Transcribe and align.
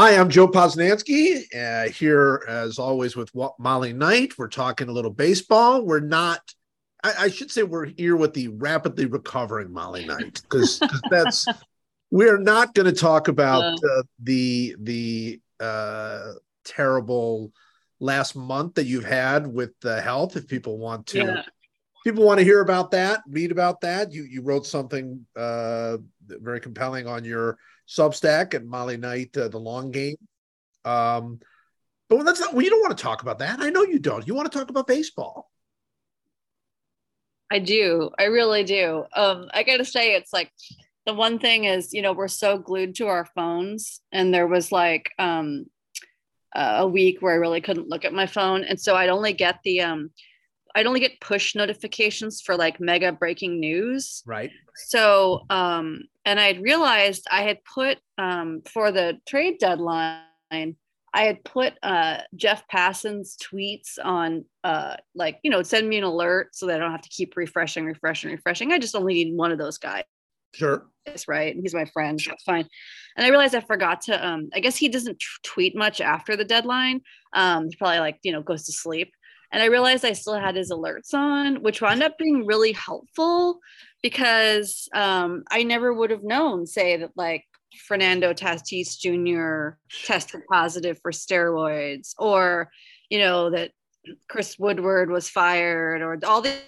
Hi, 0.00 0.16
I'm 0.16 0.30
Joe 0.30 0.46
Posnanski, 0.46 1.42
uh, 1.56 1.90
here 1.90 2.44
as 2.46 2.78
always 2.78 3.16
with 3.16 3.32
Molly 3.58 3.92
Knight. 3.92 4.38
We're 4.38 4.46
talking 4.46 4.88
a 4.88 4.92
little 4.92 5.10
baseball. 5.10 5.84
We're 5.84 5.98
not, 5.98 6.38
I, 7.02 7.14
I 7.18 7.28
should 7.30 7.50
say, 7.50 7.64
we're 7.64 7.86
here 7.86 8.14
with 8.14 8.32
the 8.32 8.46
rapidly 8.46 9.06
recovering 9.06 9.72
Molly 9.72 10.06
Knight 10.06 10.40
because 10.40 10.80
that's, 11.10 11.46
we're 12.12 12.38
not 12.38 12.74
going 12.74 12.86
to 12.86 12.92
talk 12.92 13.26
about 13.26 13.64
uh, 13.64 14.02
the, 14.22 14.76
the 14.78 15.40
uh, 15.58 16.34
terrible 16.64 17.50
last 17.98 18.36
month 18.36 18.74
that 18.74 18.84
you've 18.84 19.04
had 19.04 19.48
with 19.48 19.72
the 19.80 20.00
health. 20.00 20.36
If 20.36 20.46
people 20.46 20.78
want 20.78 21.08
to, 21.08 21.18
yeah. 21.18 21.42
people 22.04 22.22
want 22.22 22.38
to 22.38 22.44
hear 22.44 22.60
about 22.60 22.92
that, 22.92 23.22
read 23.26 23.50
about 23.50 23.80
that. 23.80 24.12
You, 24.12 24.22
you 24.22 24.42
wrote 24.42 24.64
something 24.64 25.26
uh, 25.34 25.96
very 26.24 26.60
compelling 26.60 27.08
on 27.08 27.24
your 27.24 27.58
Substack 27.88 28.54
and 28.54 28.68
Molly 28.68 28.96
Knight, 28.96 29.36
uh, 29.36 29.48
the 29.48 29.58
long 29.58 29.90
game. 29.90 30.16
Um, 30.84 31.40
but 32.08 32.22
that's 32.24 32.40
not. 32.40 32.52
Well, 32.52 32.62
you 32.62 32.70
don't 32.70 32.80
want 32.80 32.96
to 32.96 33.02
talk 33.02 33.22
about 33.22 33.38
that. 33.40 33.60
I 33.60 33.70
know 33.70 33.82
you 33.82 33.98
don't. 33.98 34.26
You 34.26 34.34
want 34.34 34.50
to 34.50 34.58
talk 34.58 34.70
about 34.70 34.86
baseball. 34.86 35.50
I 37.50 37.58
do. 37.58 38.10
I 38.18 38.24
really 38.24 38.64
do. 38.64 39.04
Um, 39.14 39.48
I 39.54 39.62
got 39.62 39.78
to 39.78 39.84
say, 39.84 40.14
it's 40.14 40.32
like 40.32 40.52
the 41.06 41.14
one 41.14 41.38
thing 41.38 41.64
is, 41.64 41.94
you 41.94 42.02
know, 42.02 42.12
we're 42.12 42.28
so 42.28 42.58
glued 42.58 42.94
to 42.96 43.06
our 43.06 43.26
phones, 43.34 44.00
and 44.12 44.32
there 44.32 44.46
was 44.46 44.70
like 44.70 45.10
um, 45.18 45.66
a 46.54 46.86
week 46.86 47.20
where 47.20 47.32
I 47.32 47.36
really 47.36 47.62
couldn't 47.62 47.88
look 47.88 48.04
at 48.04 48.12
my 48.12 48.26
phone, 48.26 48.64
and 48.64 48.78
so 48.78 48.94
I'd 48.94 49.08
only 49.08 49.32
get 49.32 49.60
the 49.64 49.80
um, 49.80 50.10
I'd 50.74 50.86
only 50.86 51.00
get 51.00 51.20
push 51.20 51.54
notifications 51.54 52.40
for 52.40 52.56
like 52.56 52.80
mega 52.80 53.12
breaking 53.12 53.60
news. 53.60 54.22
Right. 54.26 54.50
So, 54.74 55.44
um, 55.50 56.02
and 56.24 56.38
I'd 56.38 56.62
realized 56.62 57.26
I 57.30 57.42
had 57.42 57.64
put 57.64 57.98
um, 58.16 58.62
for 58.66 58.92
the 58.92 59.18
trade 59.26 59.58
deadline, 59.58 60.22
I 60.50 61.22
had 61.22 61.42
put 61.42 61.74
uh, 61.82 62.18
Jeff 62.36 62.68
Passan's 62.68 63.36
tweets 63.36 63.98
on, 64.02 64.44
uh, 64.62 64.96
like, 65.14 65.38
you 65.42 65.50
know, 65.50 65.62
send 65.62 65.88
me 65.88 65.98
an 65.98 66.04
alert 66.04 66.54
so 66.54 66.66
that 66.66 66.76
I 66.76 66.78
don't 66.78 66.92
have 66.92 67.02
to 67.02 67.08
keep 67.08 67.36
refreshing, 67.36 67.86
refreshing, 67.86 68.30
refreshing. 68.30 68.72
I 68.72 68.78
just 68.78 68.94
only 68.94 69.14
need 69.14 69.34
one 69.34 69.50
of 69.50 69.58
those 69.58 69.78
guys. 69.78 70.04
Sure. 70.54 70.86
That's 71.06 71.28
right. 71.28 71.56
He's 71.60 71.74
my 71.74 71.86
friend. 71.86 72.20
That's 72.26 72.42
fine. 72.42 72.66
And 73.16 73.26
I 73.26 73.30
realized 73.30 73.54
I 73.54 73.60
forgot 73.60 74.02
to, 74.02 74.26
um, 74.26 74.50
I 74.54 74.60
guess 74.60 74.76
he 74.76 74.88
doesn't 74.88 75.18
t- 75.18 75.26
tweet 75.42 75.76
much 75.76 76.00
after 76.00 76.36
the 76.36 76.44
deadline. 76.44 77.00
Um, 77.32 77.68
he 77.68 77.76
probably 77.76 78.00
like, 78.00 78.18
you 78.22 78.32
know, 78.32 78.42
goes 78.42 78.64
to 78.64 78.72
sleep. 78.72 79.12
And 79.52 79.62
I 79.62 79.66
realized 79.66 80.04
I 80.04 80.12
still 80.12 80.38
had 80.38 80.56
his 80.56 80.70
alerts 80.70 81.14
on, 81.14 81.62
which 81.62 81.80
wound 81.80 82.02
up 82.02 82.18
being 82.18 82.44
really 82.44 82.72
helpful 82.72 83.60
because 84.02 84.88
um, 84.94 85.44
I 85.50 85.62
never 85.62 85.92
would 85.92 86.10
have 86.10 86.22
known, 86.22 86.66
say, 86.66 86.96
that 86.98 87.10
like 87.16 87.44
Fernando 87.86 88.32
Tatis 88.32 88.98
Jr. 88.98 89.78
tested 90.04 90.42
positive 90.50 90.98
for 91.00 91.12
steroids, 91.12 92.14
or, 92.18 92.70
you 93.08 93.18
know, 93.18 93.50
that 93.50 93.72
Chris 94.28 94.58
Woodward 94.58 95.10
was 95.10 95.28
fired, 95.28 96.02
or 96.02 96.18
all 96.26 96.42
these 96.42 96.60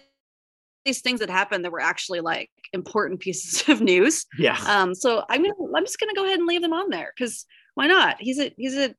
these 0.85 1.03
things 1.03 1.21
that 1.21 1.31
happened 1.31 1.65
that 1.65 1.73
were 1.73 1.81
actually 1.81 2.21
like 2.21 2.51
important 2.73 3.21
pieces 3.21 3.63
of 3.69 3.81
news. 3.81 4.27
Yeah. 4.39 4.59
Um, 4.67 4.95
so 4.95 5.25
I'm 5.29 5.43
gonna 5.43 5.55
I'm 5.77 5.85
just 5.85 6.01
gonna 6.01 6.15
go 6.15 6.25
ahead 6.25 6.39
and 6.39 6.47
leave 6.47 6.63
them 6.63 6.73
on 6.73 6.91
there 6.91 7.13
because 7.17 7.45
why 7.75 7.87
not? 7.87 8.17
He's 8.19 8.39
a 8.39 8.53
he's 8.57 8.77
a 8.77 8.95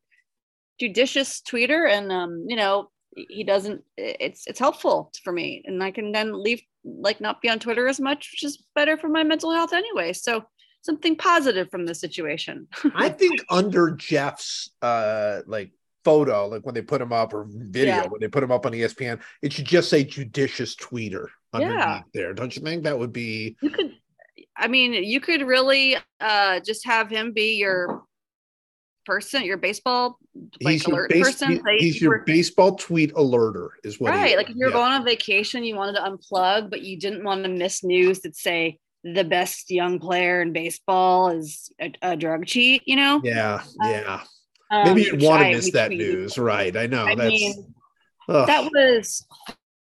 judicious 0.79 1.41
tweeter 1.41 1.89
and 1.89 2.11
um, 2.11 2.45
you 2.47 2.55
know, 2.55 2.89
he 3.15 3.43
doesn't 3.43 3.83
it's 3.97 4.47
it's 4.47 4.59
helpful 4.59 5.11
for 5.23 5.33
me 5.33 5.61
and 5.65 5.83
i 5.83 5.91
can 5.91 6.11
then 6.11 6.33
leave 6.33 6.61
like 6.83 7.19
not 7.21 7.41
be 7.41 7.49
on 7.49 7.59
twitter 7.59 7.87
as 7.87 7.99
much 7.99 8.29
which 8.31 8.43
is 8.43 8.63
better 8.75 8.97
for 8.97 9.09
my 9.09 9.23
mental 9.23 9.51
health 9.51 9.73
anyway 9.73 10.13
so 10.13 10.43
something 10.81 11.15
positive 11.15 11.69
from 11.69 11.85
the 11.85 11.93
situation 11.93 12.67
i 12.95 13.09
think 13.09 13.43
under 13.49 13.91
jeff's 13.91 14.71
uh 14.81 15.41
like 15.45 15.71
photo 16.03 16.47
like 16.47 16.65
when 16.65 16.73
they 16.73 16.81
put 16.81 17.01
him 17.01 17.13
up 17.13 17.33
or 17.33 17.45
video 17.47 17.95
yeah. 17.95 18.07
when 18.07 18.19
they 18.19 18.27
put 18.27 18.43
him 18.43 18.51
up 18.51 18.65
on 18.65 18.71
espn 18.71 19.19
it 19.41 19.53
should 19.53 19.65
just 19.65 19.89
say 19.89 20.03
judicious 20.03 20.75
tweeter 20.75 21.27
underneath 21.53 21.77
yeah. 21.77 22.01
there 22.13 22.33
don't 22.33 22.55
you 22.55 22.61
think 22.63 22.83
that 22.83 22.97
would 22.97 23.13
be 23.13 23.55
you 23.61 23.69
could 23.69 23.91
i 24.57 24.67
mean 24.67 24.93
you 24.93 25.19
could 25.19 25.41
really 25.43 25.95
uh 26.21 26.59
just 26.61 26.85
have 26.85 27.09
him 27.09 27.33
be 27.33 27.57
your 27.57 28.03
person, 29.05 29.43
your 29.43 29.57
baseball 29.57 30.17
like 30.61 30.73
he's 30.73 30.85
alert 30.85 31.09
base, 31.09 31.23
person. 31.23 31.61
He, 31.77 31.77
he's 31.85 32.01
your 32.01 32.19
baseball 32.19 32.75
tweet 32.75 33.13
alerter, 33.15 33.69
is 33.83 33.99
what. 33.99 34.11
Right, 34.11 34.37
like 34.37 34.49
if 34.49 34.55
you're 34.55 34.69
yeah. 34.69 34.75
going 34.75 34.91
on 34.91 35.05
vacation, 35.05 35.63
you 35.63 35.75
wanted 35.75 35.93
to 35.93 36.01
unplug, 36.01 36.69
but 36.69 36.81
you 36.81 36.97
didn't 36.97 37.23
want 37.23 37.43
to 37.43 37.49
miss 37.49 37.83
news 37.83 38.21
that 38.21 38.35
say 38.35 38.79
the 39.03 39.23
best 39.23 39.71
young 39.71 39.99
player 39.99 40.41
in 40.41 40.53
baseball 40.53 41.29
is 41.29 41.71
a, 41.79 41.93
a 42.01 42.17
drug 42.17 42.45
cheat. 42.45 42.83
You 42.85 42.95
know? 42.95 43.21
Yeah, 43.23 43.63
yeah. 43.83 44.21
Um, 44.69 44.85
Maybe 44.85 45.03
you'd 45.03 45.21
want 45.21 45.43
to 45.43 45.51
miss 45.51 45.71
that 45.73 45.91
news, 45.91 46.37
right? 46.37 46.75
I 46.75 46.87
know. 46.87 47.05
I 47.05 47.15
that's 47.15 47.29
mean, 47.29 47.73
that 48.27 48.69
was 48.73 49.25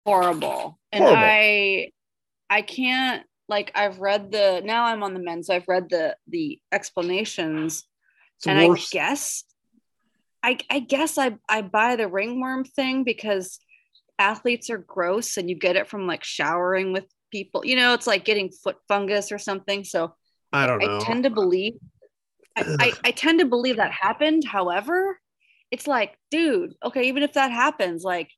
horrible, 0.05 0.79
and 0.93 1.03
horrible. 1.03 1.23
I, 1.23 1.91
I 2.49 2.63
can't. 2.63 3.25
Like 3.49 3.71
I've 3.75 4.01
read 4.01 4.33
the 4.33 4.61
now 4.65 4.87
I'm 4.87 5.03
on 5.03 5.15
the 5.15 5.21
men, 5.21 5.43
so 5.43 5.55
I've 5.55 5.69
read 5.69 5.89
the 5.89 6.17
the 6.29 6.61
explanations 6.73 7.85
it's 8.39 8.47
and 8.47 8.69
worse. 8.69 8.89
I 8.93 8.97
guess 8.97 9.45
I, 10.47 10.59
I 10.71 10.79
guess 10.79 11.19
I, 11.19 11.37
I 11.49 11.63
buy 11.63 11.97
the 11.97 12.07
ringworm 12.07 12.65
thing 12.65 13.03
because 13.03 13.59
athletes 14.17 14.71
are 14.71 14.79
gross 14.79 15.39
and 15.39 15.51
you 15.51 15.57
get 15.57 15.75
it 15.75 15.89
from 15.89 16.07
like 16.07 16.23
showering 16.23 16.93
with 16.93 17.05
people. 17.33 17.67
You 17.67 17.75
know, 17.75 17.95
it's 17.95 18.07
like 18.07 18.25
getting 18.25 18.51
foot 18.51 18.77
fungus 18.87 19.33
or 19.33 19.39
something. 19.39 19.83
So 19.83 20.15
I 20.53 20.69
don't 20.69 20.79
know. 20.79 20.99
I 20.99 21.05
tend 21.05 21.25
to 21.25 21.31
believe 21.31 21.75
I, 22.57 22.77
I, 22.79 22.93
I 23.07 23.11
tend 23.11 23.41
to 23.41 23.47
believe 23.47 23.79
that 23.79 23.91
happened. 23.91 24.45
However, 24.45 25.19
it's 25.73 25.89
like, 25.89 26.17
dude, 26.31 26.75
okay, 26.85 27.09
even 27.09 27.25
if 27.25 27.33
that 27.33 27.51
happens, 27.51 28.05
like 28.05 28.31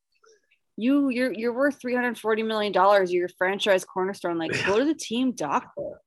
you 0.78 1.10
you're 1.10 1.32
you're 1.32 1.52
worth 1.52 1.78
340 1.78 2.42
million 2.42 2.72
dollars, 2.72 3.12
you're 3.12 3.22
your 3.22 3.30
franchise 3.36 3.84
cornerstone. 3.84 4.38
Like 4.38 4.52
go 4.64 4.78
to 4.78 4.84
the 4.84 4.94
team 4.94 5.32
doctor. 5.32 6.00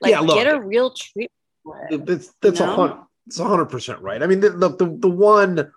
Like 0.00 0.12
yeah, 0.12 0.20
look, 0.20 0.36
get 0.36 0.52
a 0.52 0.58
real 0.58 0.94
treatment. 0.94 2.06
That's 2.06 2.32
that's 2.40 2.60
a 2.60 2.66
hundred 2.66 3.04
it's 3.26 3.38
100% 3.38 4.00
right. 4.00 4.22
I 4.22 4.26
mean, 4.26 4.40
the, 4.40 4.50
the, 4.50 4.68
the, 4.70 4.96
the 5.00 5.10
one 5.10 5.72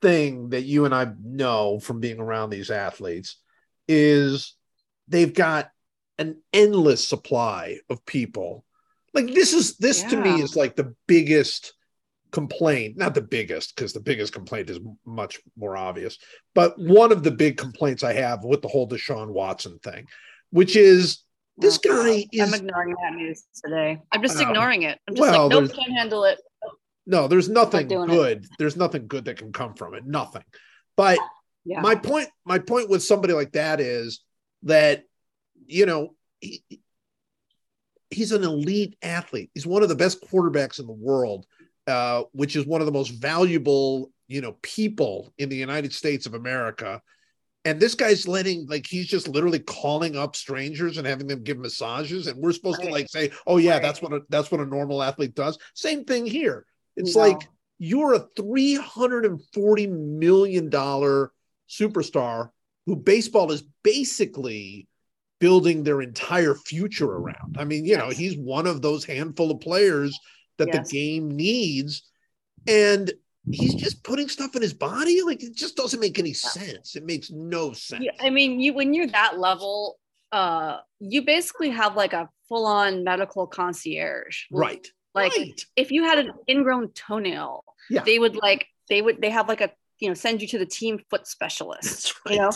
thing 0.00 0.50
that 0.50 0.62
you 0.62 0.84
and 0.84 0.94
I 0.94 1.12
know 1.22 1.80
from 1.80 2.00
being 2.00 2.20
around 2.20 2.50
these 2.50 2.70
athletes 2.70 3.38
is 3.88 4.54
they've 5.08 5.32
got 5.32 5.70
an 6.18 6.40
endless 6.52 7.06
supply 7.06 7.78
of 7.90 8.04
people. 8.06 8.64
Like 9.12 9.26
this 9.26 9.52
is 9.52 9.76
this 9.76 10.02
yeah. 10.02 10.08
to 10.10 10.16
me 10.18 10.42
is 10.42 10.56
like 10.56 10.76
the 10.76 10.94
biggest 11.06 11.72
complaint, 12.32 12.96
not 12.96 13.14
the 13.14 13.22
biggest 13.22 13.74
because 13.74 13.92
the 13.92 14.00
biggest 14.00 14.32
complaint 14.32 14.70
is 14.70 14.80
much 15.06 15.40
more 15.56 15.76
obvious, 15.76 16.18
but 16.54 16.78
one 16.78 17.12
of 17.12 17.22
the 17.22 17.30
big 17.30 17.56
complaints 17.56 18.02
I 18.02 18.12
have 18.14 18.44
with 18.44 18.60
the 18.60 18.68
whole 18.68 18.88
Deshaun 18.88 19.30
Watson 19.30 19.78
thing, 19.78 20.06
which 20.50 20.76
is 20.76 21.24
this 21.56 21.78
guy 21.78 22.26
is 22.32 22.52
I'm 22.52 22.60
ignoring 22.60 22.96
that 23.02 23.14
news 23.14 23.44
today. 23.64 24.02
I'm 24.10 24.22
just 24.22 24.36
um, 24.38 24.48
ignoring 24.48 24.82
it. 24.82 24.98
I'm 25.08 25.14
just 25.14 25.30
well, 25.30 25.48
like, 25.48 25.50
nope, 25.50 25.72
can't 25.72 25.92
handle 25.92 26.24
it. 26.24 26.40
No, 27.06 27.28
there's 27.28 27.48
nothing 27.48 27.88
good. 27.88 28.44
It. 28.44 28.50
There's 28.58 28.76
nothing 28.76 29.06
good 29.06 29.26
that 29.26 29.38
can 29.38 29.52
come 29.52 29.74
from 29.74 29.94
it. 29.94 30.06
Nothing. 30.06 30.44
But 30.96 31.18
yeah. 31.64 31.80
my 31.80 31.94
point, 31.94 32.28
my 32.44 32.58
point 32.58 32.88
with 32.88 33.02
somebody 33.02 33.34
like 33.34 33.52
that 33.52 33.80
is 33.80 34.20
that, 34.62 35.04
you 35.66 35.86
know, 35.86 36.14
he, 36.40 36.64
he's 38.10 38.32
an 38.32 38.44
elite 38.44 38.96
athlete. 39.02 39.50
He's 39.54 39.66
one 39.66 39.82
of 39.82 39.88
the 39.88 39.94
best 39.94 40.22
quarterbacks 40.24 40.78
in 40.78 40.86
the 40.86 40.92
world, 40.92 41.46
uh, 41.86 42.22
which 42.32 42.56
is 42.56 42.66
one 42.66 42.80
of 42.80 42.86
the 42.86 42.92
most 42.92 43.08
valuable, 43.08 44.10
you 44.28 44.40
know, 44.40 44.56
people 44.62 45.34
in 45.36 45.48
the 45.50 45.56
United 45.56 45.92
States 45.92 46.24
of 46.24 46.34
America. 46.34 47.02
And 47.66 47.80
this 47.80 47.94
guy's 47.94 48.28
letting 48.28 48.66
like 48.66 48.86
he's 48.86 49.06
just 49.06 49.26
literally 49.26 49.58
calling 49.58 50.16
up 50.16 50.36
strangers 50.36 50.98
and 50.98 51.06
having 51.06 51.26
them 51.26 51.42
give 51.42 51.58
massages, 51.58 52.26
and 52.26 52.38
we're 52.38 52.52
supposed 52.52 52.78
right. 52.80 52.88
to 52.88 52.92
like 52.92 53.08
say, 53.08 53.30
"Oh 53.46 53.56
yeah, 53.56 53.72
right. 53.72 53.82
that's 53.82 54.02
what 54.02 54.12
a, 54.12 54.20
that's 54.28 54.50
what 54.50 54.60
a 54.60 54.66
normal 54.66 55.02
athlete 55.02 55.34
does." 55.34 55.56
Same 55.72 56.04
thing 56.04 56.26
here 56.26 56.66
it's 56.96 57.16
no. 57.16 57.22
like 57.22 57.48
you're 57.78 58.14
a 58.14 58.20
$340 58.20 59.90
million 59.90 60.70
superstar 60.70 62.50
who 62.86 62.96
baseball 62.96 63.50
is 63.50 63.64
basically 63.82 64.88
building 65.40 65.82
their 65.82 66.00
entire 66.00 66.54
future 66.54 67.10
around. 67.10 67.56
I 67.58 67.64
mean, 67.64 67.84
you 67.84 67.96
know, 67.96 68.10
he's 68.10 68.36
one 68.36 68.66
of 68.66 68.82
those 68.82 69.04
handful 69.04 69.50
of 69.50 69.60
players 69.60 70.18
that 70.58 70.68
yes. 70.72 70.88
the 70.88 70.96
game 70.96 71.30
needs. 71.30 72.02
And 72.66 73.12
he's 73.50 73.74
just 73.74 74.02
putting 74.02 74.28
stuff 74.28 74.56
in 74.56 74.62
his 74.62 74.72
body. 74.72 75.22
Like 75.22 75.42
it 75.42 75.54
just 75.54 75.76
doesn't 75.76 76.00
make 76.00 76.18
any 76.18 76.32
sense. 76.32 76.96
It 76.96 77.04
makes 77.04 77.30
no 77.30 77.72
sense. 77.72 78.04
Yeah, 78.04 78.12
I 78.20 78.30
mean, 78.30 78.60
you 78.60 78.72
when 78.74 78.94
you're 78.94 79.08
that 79.08 79.38
level, 79.38 79.98
uh, 80.32 80.78
you 81.00 81.22
basically 81.22 81.70
have 81.70 81.96
like 81.96 82.12
a 82.12 82.28
full-on 82.48 83.04
medical 83.04 83.46
concierge. 83.46 84.44
Right. 84.50 84.86
Like 85.14 85.32
right. 85.32 85.64
if 85.76 85.90
you 85.90 86.04
had 86.04 86.18
an 86.18 86.32
ingrown 86.48 86.90
toenail, 86.92 87.64
yeah. 87.88 88.02
they 88.02 88.18
would 88.18 88.36
like 88.36 88.66
they 88.88 89.00
would 89.00 89.20
they 89.20 89.30
have 89.30 89.48
like 89.48 89.60
a 89.60 89.70
you 90.00 90.08
know 90.08 90.14
send 90.14 90.42
you 90.42 90.48
to 90.48 90.58
the 90.58 90.66
team 90.66 91.00
foot 91.10 91.26
specialist. 91.26 92.14
Right. 92.26 92.34
You 92.34 92.40
know, 92.40 92.50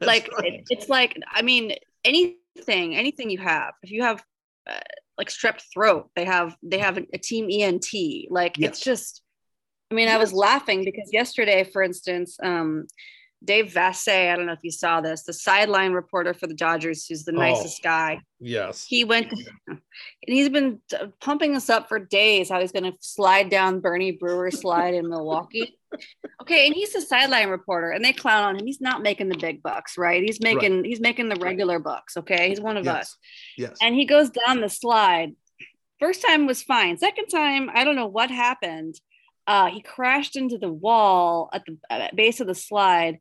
That's 0.00 0.06
like 0.06 0.30
right. 0.38 0.54
it, 0.54 0.66
it's 0.70 0.88
like 0.88 1.18
I 1.30 1.42
mean 1.42 1.72
anything 2.04 2.94
anything 2.94 3.30
you 3.30 3.38
have 3.38 3.72
if 3.82 3.90
you 3.90 4.02
have 4.02 4.22
uh, 4.68 4.78
like 5.16 5.28
strep 5.28 5.60
throat 5.72 6.10
they 6.14 6.24
have 6.26 6.56
they 6.62 6.78
have 6.78 6.98
a, 6.98 7.06
a 7.14 7.18
team 7.18 7.48
ENT 7.50 7.86
like 8.30 8.58
it's 8.58 8.80
just 8.80 9.22
I 9.90 9.94
mean. 9.94 10.08
I 10.08 10.16
was 10.16 10.32
laughing 10.32 10.84
because 10.84 11.12
yesterday, 11.12 11.62
for 11.62 11.82
instance, 11.82 12.36
um, 12.42 12.86
Dave 13.44 13.72
Vassegh, 13.72 14.32
I 14.32 14.36
don't 14.36 14.46
know 14.46 14.52
if 14.52 14.62
you 14.62 14.70
saw 14.70 15.00
this, 15.00 15.22
the 15.22 15.32
sideline 15.32 15.92
reporter 15.92 16.34
for 16.34 16.46
the 16.46 16.54
Dodgers, 16.54 17.06
who's 17.06 17.24
the 17.24 17.32
oh, 17.32 17.38
nicest 17.38 17.82
guy. 17.82 18.20
Yes. 18.40 18.86
He 18.86 19.04
went 19.04 19.32
and 19.68 19.80
he's 20.26 20.48
been 20.48 20.80
pumping 21.20 21.56
us 21.56 21.70
up 21.70 21.88
for 21.88 21.98
days 21.98 22.50
how 22.50 22.60
he's 22.60 22.72
going 22.72 22.90
to 22.90 22.96
slide 23.00 23.50
down 23.50 23.80
Bernie 23.80 24.12
Brewer 24.12 24.50
slide 24.50 24.94
in 24.94 25.08
Milwaukee. 25.08 25.78
Okay, 26.42 26.66
and 26.66 26.74
he's 26.74 26.92
a 26.96 27.00
sideline 27.00 27.50
reporter 27.50 27.90
and 27.90 28.04
they 28.04 28.12
clown 28.12 28.42
on 28.42 28.58
him. 28.58 28.66
He's 28.66 28.80
not 28.80 29.00
making 29.00 29.28
the 29.28 29.38
big 29.38 29.62
bucks, 29.62 29.96
right? 29.96 30.24
He's 30.24 30.40
making 30.40 30.78
right. 30.78 30.84
he's 30.84 31.00
making 31.00 31.28
the 31.28 31.36
regular 31.36 31.78
bucks, 31.78 32.16
okay? 32.16 32.48
He's 32.48 32.60
one 32.60 32.76
of 32.76 32.84
yes. 32.84 32.96
us. 32.96 33.16
Yes. 33.56 33.76
And 33.80 33.94
he 33.94 34.04
goes 34.04 34.30
down 34.30 34.60
the 34.60 34.68
slide. 34.68 35.36
First 36.00 36.26
time 36.26 36.46
was 36.46 36.64
fine. 36.64 36.98
Second 36.98 37.28
time, 37.28 37.70
I 37.72 37.84
don't 37.84 37.94
know 37.94 38.08
what 38.08 38.28
happened. 38.32 38.96
Uh, 39.46 39.70
he 39.70 39.82
crashed 39.82 40.34
into 40.34 40.58
the 40.58 40.72
wall 40.72 41.48
at 41.52 41.64
the 41.64 41.78
at 41.88 42.16
base 42.16 42.40
of 42.40 42.48
the 42.48 42.56
slide 42.56 43.20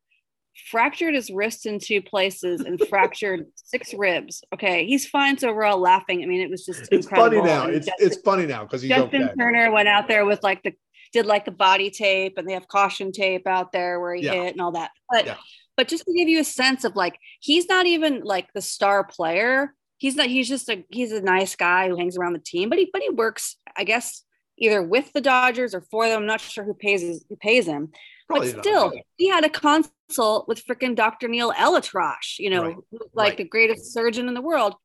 fractured 0.70 1.16
his 1.16 1.30
wrist 1.30 1.66
in 1.66 1.80
two 1.80 2.02
places 2.02 2.62
and 2.62 2.80
fractured 2.88 3.46
six 3.56 3.94
ribs. 3.94 4.44
Okay, 4.54 4.86
he's 4.86 5.08
fine. 5.08 5.38
So 5.38 5.54
we're 5.54 5.64
all 5.64 5.80
laughing. 5.80 6.24
I 6.24 6.26
mean, 6.26 6.42
it 6.42 6.50
was 6.50 6.66
just 6.66 6.82
it's 6.92 7.06
incredible. 7.06 7.42
funny 7.42 7.54
now. 7.54 7.66
it's 7.66 7.88
Justin, 7.88 8.08
it's 8.08 8.18
funny 8.18 8.46
now 8.46 8.64
because 8.64 8.84
Justin 8.84 9.24
okay. 9.24 9.34
Turner 9.38 9.72
went 9.72 9.88
out 9.88 10.08
there 10.08 10.26
with 10.26 10.44
like 10.44 10.64
the 10.64 10.74
did 11.12 11.26
like 11.26 11.46
the 11.46 11.52
body 11.52 11.92
tape 11.92 12.38
and 12.38 12.48
they 12.48 12.54
have 12.54 12.68
caution 12.68 13.12
tape 13.12 13.46
out 13.46 13.72
there 13.72 14.00
where 14.00 14.16
he 14.16 14.24
yeah. 14.24 14.34
hit 14.34 14.54
and 14.54 14.62
all 14.62 14.72
that. 14.72 14.92
But 15.10 15.26
yeah. 15.26 15.38
but 15.78 15.88
just 15.88 16.06
to 16.06 16.14
give 16.14 16.28
you 16.28 16.40
a 16.40 16.44
sense 16.44 16.84
of 16.84 16.96
like 16.96 17.18
he's 17.40 17.68
not 17.68 17.86
even 17.86 18.22
like 18.24 18.52
the 18.54 18.62
star 18.62 19.04
player. 19.04 19.74
He's 19.98 20.16
not. 20.16 20.28
He's 20.28 20.50
just 20.50 20.68
a 20.70 20.84
he's 20.90 21.14
a 21.14 21.22
nice 21.22 21.56
guy 21.56 21.88
who 21.88 21.96
hangs 21.96 22.18
around 22.18 22.34
the 22.34 22.40
team. 22.40 22.70
But 22.70 22.80
he 22.80 22.90
but 22.92 23.02
he 23.02 23.10
works. 23.10 23.58
I 23.78 23.86
guess 23.86 24.24
either 24.58 24.82
with 24.82 25.12
the 25.14 25.22
Dodgers 25.22 25.74
or 25.74 25.82
for 25.82 26.08
them. 26.08 26.22
I'm 26.22 26.28
not 26.28 26.42
sure 26.42 26.64
who 26.64 26.74
pays 26.74 27.24
who 27.30 27.36
pays 27.36 27.66
him. 27.66 27.92
Probably 28.28 28.54
but 28.54 28.64
still, 28.64 28.86
not. 28.86 28.96
he 29.18 29.28
had 29.28 29.44
a 29.44 29.50
consult 29.50 30.48
with 30.48 30.66
freaking 30.66 30.96
Dr. 30.96 31.28
Neil 31.28 31.52
ElAttrache, 31.52 32.40
you 32.40 32.50
know, 32.50 32.64
right. 32.64 32.78
like 33.14 33.30
right. 33.30 33.38
the 33.38 33.44
greatest 33.44 33.94
surgeon 33.94 34.28
in 34.28 34.34
the 34.34 34.42
world, 34.42 34.76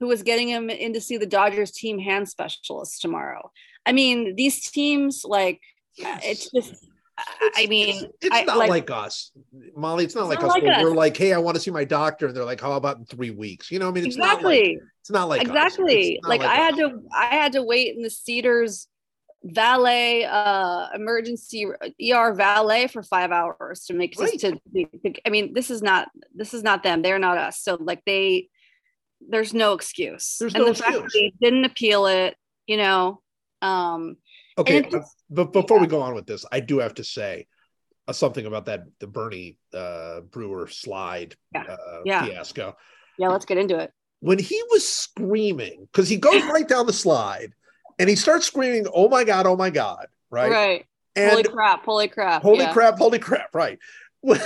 who 0.00 0.06
was 0.06 0.22
getting 0.22 0.48
him 0.48 0.70
in 0.70 0.92
to 0.94 1.00
see 1.00 1.16
the 1.16 1.26
Dodgers 1.26 1.70
team 1.70 1.98
hand 1.98 2.28
specialist 2.28 3.00
tomorrow. 3.00 3.50
I 3.86 3.92
mean, 3.92 4.36
these 4.36 4.70
teams, 4.70 5.24
like, 5.24 5.60
yes. 5.96 6.22
it's 6.24 6.50
just. 6.50 6.72
It's, 7.40 7.56
I 7.56 7.66
mean, 7.68 8.10
it's, 8.20 8.34
I, 8.34 8.42
not 8.42 8.58
like, 8.58 8.70
like, 8.70 8.90
us, 8.90 9.30
Molly. 9.76 10.04
It's 10.04 10.16
not 10.16 10.22
it's 10.22 10.30
like 10.30 10.40
not 10.40 10.48
us. 10.48 10.62
Like 10.64 10.78
us. 10.78 10.82
We're 10.82 10.96
like, 10.96 11.16
hey, 11.16 11.32
I 11.32 11.38
want 11.38 11.54
to 11.54 11.60
see 11.60 11.70
my 11.70 11.84
doctor, 11.84 12.26
and 12.26 12.36
they're 12.36 12.44
like, 12.44 12.60
how 12.60 12.72
about 12.72 12.98
in 12.98 13.04
three 13.04 13.30
weeks? 13.30 13.70
You 13.70 13.78
know, 13.78 13.86
I 13.86 13.92
mean, 13.92 14.04
it's 14.04 14.16
exactly. 14.16 14.58
Not 14.58 14.58
like, 14.58 14.88
it's 15.00 15.10
not 15.10 15.28
like 15.28 15.42
exactly. 15.42 16.18
Like, 16.24 16.40
like 16.40 16.50
I 16.50 16.56
had 16.56 16.74
to, 16.76 17.02
I 17.14 17.26
had 17.26 17.52
to 17.52 17.62
wait 17.62 17.94
in 17.94 18.02
the 18.02 18.10
Cedars 18.10 18.88
valet 19.44 20.24
uh 20.24 20.88
emergency 20.94 21.66
er 21.66 22.34
valet 22.34 22.86
for 22.86 23.02
five 23.02 23.30
hours 23.30 23.84
to 23.84 23.92
make 23.92 24.18
right. 24.18 24.38
to, 24.40 24.52
to 24.74 25.14
i 25.26 25.28
mean 25.28 25.52
this 25.52 25.70
is 25.70 25.82
not 25.82 26.08
this 26.34 26.54
is 26.54 26.62
not 26.62 26.82
them 26.82 27.02
they're 27.02 27.18
not 27.18 27.36
us 27.36 27.60
so 27.60 27.76
like 27.78 28.02
they 28.06 28.48
there's 29.28 29.52
no 29.52 29.74
excuse 29.74 30.36
there's 30.40 30.54
and 30.54 30.62
no 30.62 30.64
the 30.66 30.70
excuse. 30.70 30.96
fact 30.96 31.12
they 31.12 31.32
didn't 31.40 31.66
appeal 31.66 32.06
it 32.06 32.36
you 32.66 32.78
know 32.78 33.20
um 33.60 34.16
okay 34.56 34.88
but 35.28 35.52
before 35.52 35.76
yeah. 35.76 35.82
we 35.82 35.86
go 35.86 36.00
on 36.00 36.14
with 36.14 36.26
this 36.26 36.46
i 36.50 36.58
do 36.58 36.78
have 36.78 36.94
to 36.94 37.04
say 37.04 37.46
uh, 38.08 38.12
something 38.14 38.46
about 38.46 38.64
that 38.64 38.84
the 38.98 39.06
bernie 39.06 39.58
uh 39.74 40.20
brewer 40.20 40.66
slide 40.68 41.36
yeah. 41.52 41.64
Uh, 41.64 42.00
yeah. 42.06 42.24
fiasco 42.24 42.74
yeah 43.18 43.28
let's 43.28 43.44
get 43.44 43.58
into 43.58 43.78
it 43.78 43.92
when 44.20 44.38
he 44.38 44.62
was 44.70 44.88
screaming 44.88 45.86
because 45.92 46.08
he 46.08 46.16
goes 46.16 46.42
right 46.50 46.66
down 46.66 46.86
the 46.86 46.94
slide 46.94 47.52
and 47.98 48.08
he 48.08 48.16
starts 48.16 48.46
screaming, 48.46 48.86
"Oh 48.92 49.08
my 49.08 49.24
god! 49.24 49.46
Oh 49.46 49.56
my 49.56 49.70
god!" 49.70 50.06
Right? 50.30 50.50
Right. 50.50 50.86
And 51.16 51.30
holy 51.30 51.44
crap! 51.44 51.84
Holy 51.84 52.08
crap! 52.08 52.42
Holy 52.42 52.58
yeah. 52.60 52.72
crap! 52.72 52.98
Holy 52.98 53.18
crap! 53.18 53.54
Right. 53.54 53.78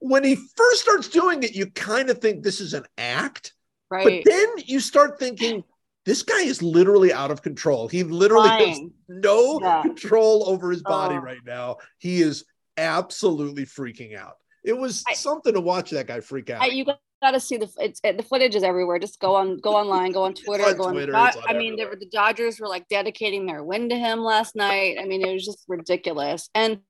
When 0.00 0.22
he 0.22 0.36
first 0.36 0.82
starts 0.82 1.08
doing 1.08 1.42
it, 1.42 1.56
you 1.56 1.66
kind 1.72 2.08
of 2.08 2.18
think 2.18 2.44
this 2.44 2.60
is 2.60 2.72
an 2.72 2.84
act, 2.98 3.52
right? 3.90 4.22
But 4.24 4.32
then 4.32 4.48
you 4.64 4.78
start 4.78 5.18
thinking, 5.18 5.64
this 6.04 6.22
guy 6.22 6.40
is 6.40 6.62
literally 6.62 7.12
out 7.12 7.30
of 7.30 7.42
control. 7.42 7.88
He 7.88 8.04
literally 8.04 8.48
has 8.48 8.80
no 9.08 9.58
yeah. 9.60 9.82
control 9.82 10.48
over 10.48 10.70
his 10.70 10.82
body 10.82 11.16
oh. 11.16 11.20
right 11.20 11.44
now. 11.44 11.78
He 11.98 12.22
is 12.22 12.44
absolutely 12.76 13.64
freaking 13.64 14.16
out. 14.16 14.36
It 14.64 14.72
was 14.72 15.04
I, 15.08 15.14
something 15.14 15.52
to 15.54 15.60
watch 15.60 15.90
that 15.90 16.06
guy 16.06 16.20
freak 16.20 16.48
out. 16.50 16.62
I, 16.62 16.66
you 16.66 16.84
got 17.22 17.32
to 17.32 17.40
see 17.40 17.56
the 17.56 17.68
it's 17.78 18.00
the 18.00 18.22
footage 18.22 18.54
is 18.54 18.62
everywhere. 18.62 18.98
Just 18.98 19.20
go 19.20 19.34
on 19.34 19.58
go 19.58 19.74
online, 19.74 20.12
go 20.12 20.24
on 20.24 20.34
Twitter, 20.44 20.64
on 20.64 20.76
go 20.76 20.84
on. 20.84 20.94
Twitter, 20.94 21.16
on 21.16 21.32
I 21.46 21.52
mean, 21.52 21.76
were, 21.76 21.96
the 21.96 22.06
Dodgers 22.06 22.60
were 22.60 22.68
like 22.68 22.88
dedicating 22.88 23.46
their 23.46 23.62
win 23.62 23.88
to 23.88 23.96
him 23.96 24.20
last 24.20 24.56
night. 24.56 24.96
I 25.00 25.04
mean, 25.04 25.26
it 25.26 25.32
was 25.32 25.44
just 25.44 25.64
ridiculous. 25.68 26.48
And 26.54 26.80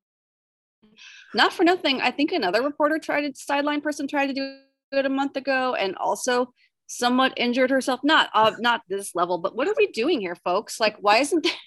not 1.33 1.53
for 1.53 1.63
nothing, 1.63 2.01
I 2.01 2.11
think 2.11 2.31
another 2.31 2.61
reporter 2.61 2.99
tried 2.99 3.21
to 3.21 3.33
sideline 3.35 3.81
person 3.81 4.07
tried 4.07 4.27
to 4.27 4.33
do 4.33 4.57
it 4.91 5.05
a 5.05 5.09
month 5.09 5.35
ago, 5.35 5.75
and 5.75 5.95
also 5.95 6.53
somewhat 6.87 7.33
injured 7.37 7.69
herself. 7.69 8.01
Not 8.03 8.29
uh, 8.33 8.51
not 8.59 8.81
this 8.87 9.15
level, 9.15 9.37
but 9.37 9.55
what 9.55 9.67
are 9.67 9.75
we 9.77 9.87
doing 9.87 10.19
here, 10.19 10.35
folks? 10.35 10.79
Like, 10.79 10.97
why 10.99 11.19
isn't 11.19 11.43
there? 11.43 11.53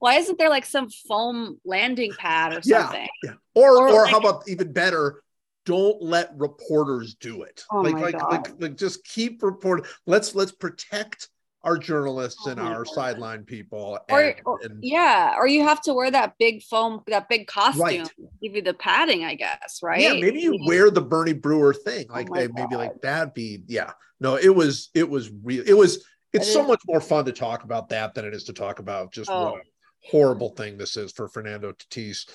Why 0.00 0.16
isn't 0.16 0.38
there 0.38 0.50
like 0.50 0.66
some 0.66 0.88
foam 1.08 1.58
landing 1.64 2.12
pad 2.18 2.52
or 2.52 2.62
something? 2.62 3.08
Yeah, 3.22 3.30
yeah. 3.30 3.34
Or, 3.54 3.76
or, 3.76 3.88
or 3.88 4.02
like, 4.02 4.10
how 4.10 4.18
about 4.18 4.46
even 4.48 4.72
better? 4.72 5.22
Don't 5.64 6.02
let 6.02 6.30
reporters 6.36 7.14
do 7.14 7.42
it. 7.42 7.64
Oh 7.70 7.80
like, 7.80 7.94
like, 7.94 8.22
like, 8.30 8.60
like, 8.60 8.76
just 8.76 9.04
keep 9.04 9.42
reporting. 9.42 9.86
Let's 10.06 10.34
let's 10.34 10.52
protect 10.52 11.28
our 11.64 11.78
journalists 11.78 12.42
oh 12.46 12.50
and 12.50 12.60
our 12.60 12.84
God. 12.84 12.94
sideline 12.94 13.44
people. 13.44 13.98
Or, 14.10 14.20
and, 14.20 14.34
or 14.44 14.60
and, 14.62 14.82
yeah, 14.82 15.36
or 15.38 15.46
you 15.46 15.62
have 15.62 15.80
to 15.82 15.94
wear 15.94 16.10
that 16.10 16.34
big 16.38 16.62
foam, 16.62 17.02
that 17.06 17.28
big 17.28 17.46
costume, 17.46 17.82
right. 17.82 18.10
give 18.42 18.56
you 18.56 18.62
the 18.62 18.74
padding, 18.74 19.24
I 19.24 19.34
guess, 19.34 19.80
right? 19.82 20.00
Yeah, 20.00 20.14
maybe 20.14 20.40
you 20.40 20.58
wear 20.66 20.90
the 20.90 21.02
Bernie 21.02 21.32
Brewer 21.32 21.74
thing, 21.74 22.06
oh 22.10 22.14
like 22.14 22.28
oh 22.30 22.48
maybe 22.52 22.76
like 22.76 23.00
that. 23.02 23.34
Be 23.34 23.62
yeah. 23.68 23.92
No, 24.20 24.36
it 24.36 24.54
was 24.54 24.90
it 24.94 25.08
was 25.08 25.30
real. 25.42 25.64
It 25.66 25.74
was. 25.74 26.04
It's 26.32 26.48
it 26.48 26.52
so 26.52 26.62
is. 26.62 26.68
much 26.68 26.80
more 26.86 27.00
fun 27.00 27.26
to 27.26 27.32
talk 27.32 27.62
about 27.62 27.90
that 27.90 28.14
than 28.14 28.24
it 28.24 28.32
is 28.32 28.44
to 28.44 28.54
talk 28.54 28.78
about 28.78 29.12
just 29.12 29.30
oh. 29.30 29.52
what 29.52 29.60
a 29.60 29.64
horrible 30.10 30.48
thing 30.48 30.78
this 30.78 30.96
is 30.96 31.12
for 31.12 31.28
Fernando 31.28 31.72
Tatis. 31.72 32.26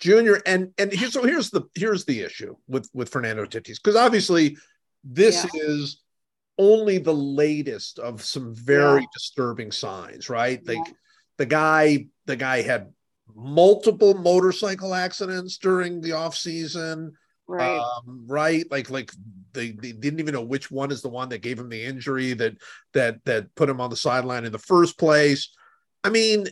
Junior, 0.00 0.40
and 0.46 0.72
and 0.78 0.92
here's 0.92 1.12
so 1.12 1.22
here's 1.22 1.50
the 1.50 1.62
here's 1.74 2.04
the 2.06 2.22
issue 2.22 2.56
with 2.66 2.88
with 2.94 3.10
Fernando 3.10 3.44
Tatis 3.44 3.76
because 3.76 3.96
obviously 3.96 4.56
this 5.04 5.46
yeah. 5.54 5.60
is 5.62 6.02
only 6.58 6.98
the 6.98 7.14
latest 7.14 7.98
of 7.98 8.22
some 8.22 8.54
very 8.54 9.00
yeah. 9.00 9.06
disturbing 9.14 9.70
signs, 9.70 10.28
right? 10.28 10.66
Like 10.66 10.78
yeah. 10.78 10.92
the 11.38 11.46
guy 11.46 12.06
the 12.26 12.36
guy 12.36 12.62
had 12.62 12.92
multiple 13.34 14.14
motorcycle 14.14 14.94
accidents 14.94 15.58
during 15.58 16.00
the 16.00 16.12
off 16.12 16.36
season, 16.36 17.12
right? 17.46 17.78
Um, 17.78 18.24
right, 18.26 18.64
like 18.70 18.90
like 18.90 19.12
they, 19.52 19.72
they 19.72 19.92
didn't 19.92 20.20
even 20.20 20.34
know 20.34 20.42
which 20.42 20.70
one 20.70 20.90
is 20.90 21.02
the 21.02 21.08
one 21.08 21.28
that 21.30 21.42
gave 21.42 21.58
him 21.58 21.68
the 21.68 21.84
injury 21.84 22.32
that 22.34 22.54
that 22.94 23.24
that 23.24 23.54
put 23.54 23.68
him 23.68 23.80
on 23.80 23.90
the 23.90 23.96
sideline 23.96 24.44
in 24.44 24.52
the 24.52 24.58
first 24.58 24.98
place. 24.98 25.50
I 26.04 26.10
mean, 26.10 26.46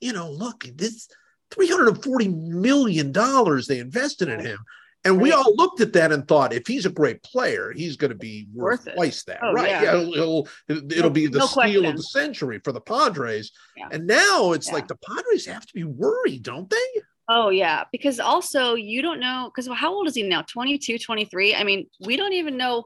you 0.00 0.12
know, 0.12 0.30
look, 0.30 0.64
this 0.74 1.08
340 1.50 2.28
million 2.28 3.12
dollars 3.12 3.66
they 3.66 3.78
invested 3.78 4.28
in 4.28 4.40
him. 4.40 4.58
And 5.02 5.18
we 5.18 5.32
all 5.32 5.56
looked 5.56 5.80
at 5.80 5.94
that 5.94 6.12
and 6.12 6.28
thought 6.28 6.52
if 6.52 6.66
he's 6.66 6.84
a 6.84 6.90
great 6.90 7.22
player 7.22 7.72
he's 7.74 7.96
going 7.96 8.10
to 8.10 8.16
be 8.16 8.48
worth, 8.52 8.84
worth 8.84 8.94
twice 8.94 9.24
that. 9.24 9.38
Oh, 9.42 9.54
right. 9.54 9.70
yeah, 9.70 9.82
yeah 9.82 9.96
it'll, 9.96 10.48
it'll, 10.68 10.92
it'll, 10.92 11.10
be 11.10 11.26
the 11.26 11.38
no 11.38 11.46
steal 11.46 11.62
question. 11.62 11.84
of 11.86 11.96
the 11.96 12.02
century 12.02 12.60
for 12.62 12.72
the 12.72 12.82
padres. 12.82 13.50
Yeah. 13.76 13.88
and 13.92 14.06
now 14.06 14.52
it's 14.52 14.68
yeah. 14.68 14.74
like 14.74 14.88
the 14.88 14.96
padres 14.96 15.46
have 15.46 15.64
to 15.64 15.72
be 15.72 15.84
worried 15.84 16.42
don't 16.42 16.68
they? 16.68 17.02
Oh 17.30 17.48
yeah. 17.48 17.84
Because 17.92 18.20
also 18.20 18.74
you 18.74 19.00
don't 19.00 19.20
know 19.20 19.50
because 19.54 19.70
how 19.74 19.94
old 19.94 20.06
is 20.06 20.14
he 20.14 20.22
now? 20.22 20.42
22 20.42 20.98
23 20.98 21.54
i 21.54 21.64
mean 21.64 21.86
we 22.00 22.16
don't 22.16 22.34
even 22.34 22.56
know 22.56 22.84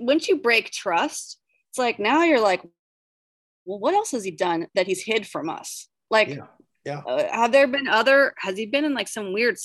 once 0.00 0.28
you 0.28 0.38
break 0.38 0.70
trust 0.70 1.38
it's 1.70 1.78
like 1.78 1.98
now 1.98 2.22
you're 2.22 2.40
like 2.40 2.62
well 3.64 3.78
what 3.78 3.94
else 3.94 4.12
has 4.12 4.24
he 4.24 4.30
done 4.30 4.66
that 4.74 4.86
he's 4.86 5.02
hid 5.02 5.26
from 5.26 5.48
us? 5.48 5.88
Like 6.10 6.38
yeah. 6.84 7.00
Uh, 7.06 7.30
have 7.30 7.52
there 7.52 7.66
been 7.66 7.88
other? 7.88 8.34
Has 8.38 8.56
he 8.56 8.66
been 8.66 8.84
in 8.84 8.94
like 8.94 9.08
some 9.08 9.32
weird? 9.32 9.56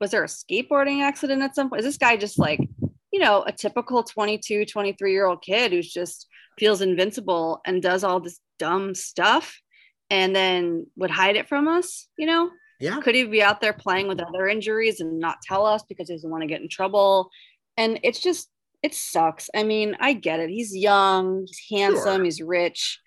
Was 0.00 0.10
there 0.10 0.24
a 0.24 0.28
skateboarding 0.28 1.02
accident 1.02 1.42
at 1.42 1.54
some 1.54 1.70
point? 1.70 1.80
Is 1.80 1.86
this 1.86 1.96
guy 1.96 2.16
just 2.16 2.38
like, 2.38 2.60
you 3.12 3.20
know, 3.20 3.42
a 3.46 3.52
typical 3.52 4.02
22, 4.02 4.66
23 4.66 5.12
year 5.12 5.26
old 5.26 5.42
kid 5.42 5.72
who's 5.72 5.90
just 5.90 6.26
feels 6.58 6.82
invincible 6.82 7.60
and 7.64 7.82
does 7.82 8.04
all 8.04 8.20
this 8.20 8.40
dumb 8.58 8.94
stuff 8.94 9.58
and 10.10 10.36
then 10.36 10.86
would 10.96 11.10
hide 11.10 11.36
it 11.36 11.48
from 11.48 11.66
us? 11.66 12.08
You 12.18 12.26
know? 12.26 12.50
Yeah. 12.78 13.00
Could 13.00 13.14
he 13.14 13.24
be 13.24 13.42
out 13.42 13.62
there 13.62 13.72
playing 13.72 14.06
with 14.06 14.20
other 14.20 14.46
injuries 14.48 15.00
and 15.00 15.18
not 15.18 15.40
tell 15.42 15.64
us 15.64 15.82
because 15.88 16.08
he 16.08 16.14
doesn't 16.14 16.30
want 16.30 16.42
to 16.42 16.48
get 16.48 16.60
in 16.60 16.68
trouble? 16.68 17.30
And 17.78 17.98
it's 18.02 18.20
just, 18.20 18.50
it 18.82 18.94
sucks. 18.94 19.48
I 19.54 19.62
mean, 19.62 19.96
I 19.98 20.12
get 20.12 20.40
it. 20.40 20.50
He's 20.50 20.76
young, 20.76 21.46
he's 21.46 21.78
handsome, 21.78 22.16
sure. 22.16 22.24
he's 22.24 22.42
rich 22.42 23.00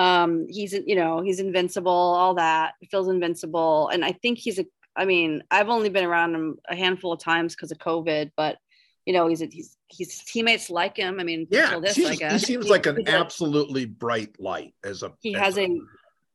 um 0.00 0.46
he's 0.48 0.72
you 0.72 0.96
know 0.96 1.20
he's 1.20 1.40
invincible 1.40 1.92
all 1.92 2.34
that 2.34 2.74
he 2.80 2.86
feels 2.86 3.08
invincible. 3.08 3.90
And 3.92 4.04
i 4.04 4.12
think 4.12 4.38
he's 4.38 4.58
a 4.58 4.66
i 4.96 5.04
mean 5.04 5.42
i've 5.50 5.68
only 5.68 5.88
been 5.88 6.04
around 6.04 6.34
him 6.34 6.58
a 6.68 6.74
handful 6.74 7.12
of 7.12 7.20
times 7.20 7.54
because 7.54 7.70
of 7.70 7.78
covid 7.78 8.30
but 8.36 8.58
you 9.06 9.12
know 9.12 9.28
he's 9.28 9.42
a, 9.42 9.46
he's 9.46 9.76
he's 9.88 10.22
teammates 10.24 10.70
like 10.70 10.96
him. 10.96 11.20
I 11.20 11.24
mean 11.24 11.46
yeah 11.50 11.78
this, 11.78 11.96
he 11.96 12.06
seems 12.16 12.46
he 12.46 12.56
like 12.56 12.86
an 12.86 13.08
absolutely 13.08 13.84
bright 13.84 14.38
light 14.40 14.74
as 14.84 15.02
a 15.02 15.12
he 15.20 15.34
as 15.34 15.40
has 15.40 15.58
a, 15.58 15.68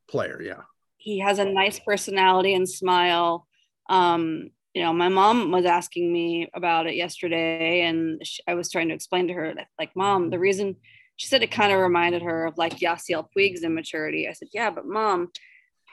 player 0.08 0.40
yeah. 0.42 0.62
he 0.96 1.18
has 1.18 1.38
a 1.38 1.44
nice 1.44 1.78
personality 1.80 2.54
and 2.54 2.68
smile. 2.68 3.46
Um, 3.88 4.50
you 4.74 4.82
know, 4.82 4.92
my 4.92 5.08
mom 5.08 5.52
was 5.52 5.64
asking 5.64 6.12
me 6.12 6.50
about 6.52 6.86
it 6.86 6.96
yesterday, 6.96 7.82
and 7.82 8.20
she, 8.22 8.42
I 8.46 8.54
was 8.54 8.70
trying 8.70 8.88
to 8.88 8.94
explain 8.94 9.28
to 9.28 9.32
her 9.32 9.54
that, 9.54 9.68
like, 9.78 9.96
mom, 9.96 10.28
the 10.28 10.38
reason 10.38 10.76
she 11.16 11.26
said 11.26 11.42
it 11.42 11.50
kind 11.50 11.72
of 11.72 11.80
reminded 11.80 12.22
her 12.22 12.46
of 12.46 12.58
like 12.58 12.78
Yasiel 12.78 13.26
Puig's 13.36 13.62
immaturity. 13.62 14.28
I 14.28 14.32
said, 14.32 14.48
yeah, 14.52 14.70
but 14.70 14.86
mom, 14.86 15.30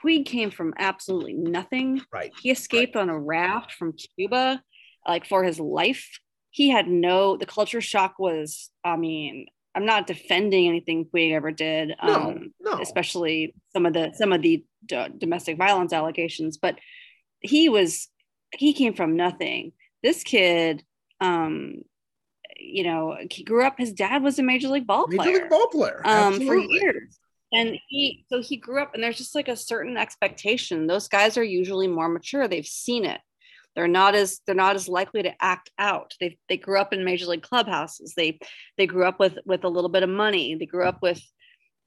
Puig 0.02 0.26
came 0.26 0.50
from 0.50 0.74
absolutely 0.78 1.32
nothing. 1.32 2.02
Right. 2.12 2.32
He 2.40 2.50
escaped 2.50 2.94
right. 2.94 3.02
on 3.02 3.08
a 3.08 3.18
raft 3.18 3.72
from 3.72 3.94
Cuba, 3.94 4.62
like 5.06 5.26
for 5.26 5.44
his 5.44 5.58
life. 5.58 6.20
He 6.50 6.68
had 6.70 6.86
no. 6.86 7.36
The 7.36 7.46
culture 7.46 7.80
shock 7.80 8.18
was. 8.18 8.70
I 8.84 8.96
mean, 8.96 9.46
I'm 9.74 9.86
not 9.86 10.06
defending 10.06 10.68
anything 10.68 11.06
Puig 11.06 11.32
ever 11.32 11.50
did. 11.50 11.94
No, 12.02 12.14
um, 12.14 12.54
no. 12.60 12.78
Especially 12.80 13.54
some 13.72 13.86
of 13.86 13.92
the 13.92 14.12
some 14.14 14.32
of 14.32 14.42
the 14.42 14.64
d- 14.86 15.08
domestic 15.18 15.56
violence 15.56 15.92
allegations, 15.92 16.58
but 16.58 16.78
he 17.40 17.68
was 17.68 18.08
he 18.52 18.72
came 18.72 18.94
from 18.94 19.16
nothing. 19.16 19.72
This 20.02 20.22
kid, 20.22 20.84
um, 21.20 21.82
you 22.64 22.84
know, 22.84 23.16
he 23.30 23.42
grew 23.42 23.64
up. 23.64 23.78
His 23.78 23.92
dad 23.92 24.22
was 24.22 24.38
a 24.38 24.42
major 24.42 24.68
league 24.68 24.86
ball 24.86 25.06
player. 25.06 25.18
Major 25.18 25.40
league 25.42 25.50
ball 25.50 25.66
player, 25.68 26.02
um, 26.04 26.40
for 26.40 26.56
years. 26.56 27.18
And 27.52 27.78
he, 27.88 28.24
so 28.28 28.42
he 28.42 28.56
grew 28.56 28.82
up, 28.82 28.94
and 28.94 29.02
there's 29.02 29.18
just 29.18 29.34
like 29.34 29.48
a 29.48 29.56
certain 29.56 29.96
expectation. 29.96 30.86
Those 30.86 31.08
guys 31.08 31.38
are 31.38 31.44
usually 31.44 31.86
more 31.86 32.08
mature. 32.08 32.48
They've 32.48 32.66
seen 32.66 33.04
it. 33.04 33.20
They're 33.74 33.88
not 33.88 34.14
as 34.14 34.40
they're 34.46 34.54
not 34.54 34.76
as 34.76 34.88
likely 34.88 35.22
to 35.22 35.34
act 35.40 35.70
out. 35.78 36.14
They 36.20 36.38
they 36.48 36.56
grew 36.56 36.80
up 36.80 36.92
in 36.92 37.04
major 37.04 37.26
league 37.26 37.42
clubhouses. 37.42 38.14
They 38.16 38.38
they 38.78 38.86
grew 38.86 39.04
up 39.04 39.18
with 39.18 39.38
with 39.44 39.64
a 39.64 39.68
little 39.68 39.90
bit 39.90 40.02
of 40.02 40.10
money. 40.10 40.54
They 40.54 40.66
grew 40.66 40.84
up 40.84 41.02
with 41.02 41.20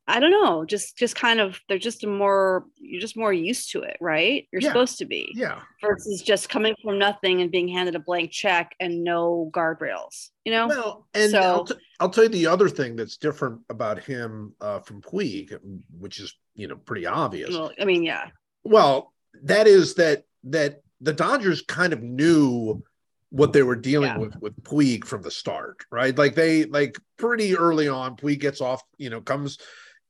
I 0.09 0.21
don't 0.21 0.31
know, 0.31 0.63
just 0.63 0.97
just 0.97 1.15
kind 1.15 1.41
of 1.41 1.59
they're 1.67 1.77
just 1.77 2.05
more 2.05 2.65
you're 2.77 3.01
just 3.01 3.17
more 3.17 3.33
used 3.33 3.71
to 3.71 3.81
it, 3.81 3.97
right? 3.99 4.47
You're 4.51 4.61
yeah. 4.61 4.69
supposed 4.69 4.99
to 4.99 5.05
be. 5.05 5.33
Yeah. 5.35 5.59
Versus 5.81 6.21
just 6.21 6.47
coming 6.47 6.75
from 6.81 6.97
nothing 6.97 7.41
and 7.41 7.51
being 7.51 7.67
handed 7.67 7.95
a 7.95 7.99
blank 7.99 8.31
check 8.31 8.73
and 8.79 9.03
no 9.03 9.51
guardrails, 9.53 10.29
you 10.45 10.53
know? 10.53 10.67
Well, 10.67 11.07
and 11.13 11.31
so, 11.31 11.39
I'll, 11.41 11.65
t- 11.65 11.75
I'll 11.99 12.09
tell 12.09 12.23
you 12.23 12.29
the 12.29 12.47
other 12.47 12.69
thing 12.69 12.95
that's 12.95 13.17
different 13.17 13.61
about 13.69 13.99
him 13.99 14.53
uh, 14.61 14.79
from 14.79 15.01
Puig, 15.01 15.57
which 15.99 16.19
is, 16.19 16.33
you 16.55 16.67
know, 16.67 16.77
pretty 16.77 17.05
obvious. 17.05 17.49
Well, 17.49 17.71
I 17.79 17.83
mean, 17.83 18.03
yeah. 18.03 18.29
Well, 18.63 19.13
that 19.43 19.67
is 19.67 19.95
that 19.95 20.23
that 20.45 20.81
the 21.01 21.13
Dodgers 21.13 21.61
kind 21.63 21.91
of 21.91 22.01
knew 22.01 22.81
what 23.29 23.51
they 23.51 23.61
were 23.61 23.75
dealing 23.75 24.11
yeah. 24.11 24.17
with 24.17 24.35
with 24.37 24.63
Puig 24.63 25.03
from 25.03 25.21
the 25.21 25.31
start, 25.31 25.83
right? 25.91 26.17
Like 26.17 26.33
they 26.33 26.63
like 26.63 26.97
pretty 27.17 27.57
early 27.57 27.89
on, 27.89 28.15
Puig 28.15 28.39
gets 28.39 28.61
off, 28.61 28.81
you 28.97 29.09
know, 29.09 29.19
comes 29.19 29.57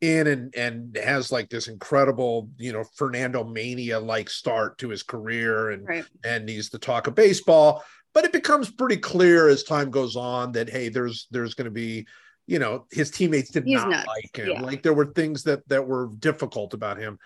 in 0.01 0.27
and 0.27 0.56
and 0.56 0.96
has 0.96 1.32
like 1.32 1.50
this 1.50 1.68
incredible 1.68 2.50
you 2.58 2.72
know 2.72 2.84
Fernando 2.96 3.44
mania 3.44 4.00
like 4.00 4.30
start 4.30 4.77
to 4.77 4.89
his 4.89 5.01
career 5.01 5.72
and 5.72 5.88
right. 5.88 6.06
and 6.24 6.48
he's 6.48 6.70
the 6.70 6.77
talk 6.77 7.08
of 7.08 7.16
baseball 7.16 7.84
but 8.13 8.24
it 8.24 8.32
becomes 8.32 8.70
pretty 8.70 8.98
clear 8.98 9.48
as 9.48 9.63
time 9.63 9.89
goes 9.89 10.16
on 10.16 10.51
that 10.51 10.70
hey 10.70 10.89
there's 10.89 11.27
there's 11.32 11.56
going 11.56 11.66
to 11.66 11.72
be 11.72 12.06
you 12.46 12.60
know 12.60 12.86
his 12.92 13.10
teammates 13.10 13.50
did 13.50 13.66
he's 13.66 13.75
not 13.75 13.89
nuts. 13.89 14.08
like 14.08 14.38
him 14.38 14.50
yeah. 14.50 14.62
like 14.62 14.84
there 14.84 14.94
were 14.94 15.08
things 15.08 15.44
that 15.44 15.68
that 15.68 15.88
were 15.88 16.12
difficult 16.20 16.75
about 16.75 16.98
him 17.00 17.18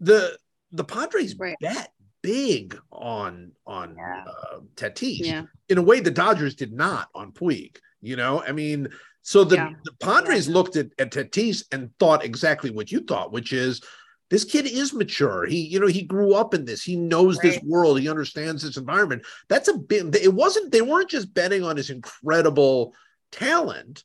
the 0.00 0.36
the 0.72 0.84
Padres 0.84 1.36
right. 1.38 1.56
bet 1.60 1.90
big 2.22 2.78
on 2.92 3.52
on 3.66 3.96
yeah. 3.96 4.24
uh, 4.26 4.60
Tatis 4.76 5.20
yeah. 5.20 5.42
in 5.68 5.78
a 5.78 5.82
way 5.82 6.00
the 6.00 6.10
Dodgers 6.10 6.54
did 6.54 6.72
not 6.72 7.08
on 7.14 7.32
Puig 7.32 7.76
you 8.00 8.16
know 8.16 8.42
I 8.46 8.52
mean 8.52 8.88
so 9.22 9.44
the, 9.44 9.56
yeah. 9.56 9.70
the 9.84 9.92
Padres 10.00 10.48
looked 10.48 10.76
at, 10.76 10.88
at 10.98 11.12
Tatis 11.12 11.64
and 11.72 11.90
thought 11.98 12.24
exactly 12.24 12.70
what 12.70 12.90
you 12.90 13.00
thought, 13.00 13.32
which 13.32 13.52
is 13.52 13.82
this 14.30 14.44
kid 14.44 14.66
is 14.66 14.94
mature. 14.94 15.44
He, 15.44 15.60
you 15.60 15.80
know, 15.80 15.88
he 15.88 16.02
grew 16.02 16.34
up 16.34 16.54
in 16.54 16.64
this. 16.64 16.82
He 16.82 16.96
knows 16.96 17.36
right. 17.36 17.52
this 17.52 17.62
world. 17.62 18.00
He 18.00 18.08
understands 18.08 18.62
this 18.62 18.76
environment. 18.76 19.22
That's 19.48 19.68
a 19.68 19.76
bit. 19.76 20.14
It 20.16 20.32
wasn't. 20.32 20.72
They 20.72 20.82
weren't 20.82 21.10
just 21.10 21.34
betting 21.34 21.64
on 21.64 21.76
his 21.76 21.90
incredible 21.90 22.94
talent. 23.32 24.04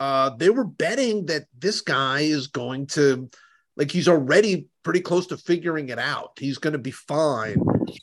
Uh, 0.00 0.30
they 0.30 0.50
were 0.50 0.64
betting 0.64 1.26
that 1.26 1.44
this 1.58 1.80
guy 1.80 2.20
is 2.20 2.48
going 2.48 2.86
to, 2.86 3.30
like, 3.76 3.90
he's 3.90 4.08
already 4.08 4.66
pretty 4.84 5.00
close 5.00 5.26
to 5.28 5.36
figuring 5.36 5.88
it 5.88 5.98
out. 5.98 6.32
He's 6.38 6.58
going 6.58 6.74
to 6.74 6.78
be 6.78 6.92
fine. 6.92 7.56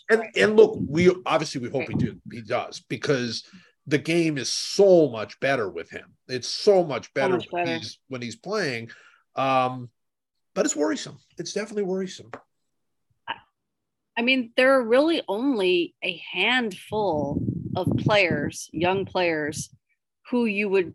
And 0.09 0.23
and 0.35 0.55
look, 0.55 0.77
we 0.87 1.11
obviously 1.25 1.61
we 1.61 1.69
hope 1.69 1.87
he 1.87 1.93
do. 1.95 2.17
He 2.31 2.41
does 2.41 2.81
because 2.81 3.43
the 3.87 3.97
game 3.97 4.37
is 4.37 4.51
so 4.51 5.09
much 5.09 5.39
better 5.39 5.69
with 5.69 5.89
him. 5.89 6.13
It's 6.27 6.47
so 6.47 6.83
much 6.83 7.13
better, 7.13 7.33
so 7.33 7.37
much 7.37 7.51
better. 7.51 7.65
When, 7.65 7.79
he's, 7.79 7.99
when 8.09 8.21
he's 8.21 8.35
playing. 8.35 8.91
Um, 9.35 9.89
but 10.53 10.65
it's 10.65 10.75
worrisome. 10.75 11.17
It's 11.37 11.53
definitely 11.53 11.83
worrisome. 11.83 12.31
I 14.17 14.23
mean, 14.23 14.51
there 14.57 14.73
are 14.73 14.83
really 14.83 15.21
only 15.27 15.95
a 16.03 16.21
handful 16.31 17.41
of 17.75 17.87
players, 17.97 18.69
young 18.73 19.05
players, 19.05 19.73
who 20.29 20.45
you 20.45 20.67
would 20.69 20.93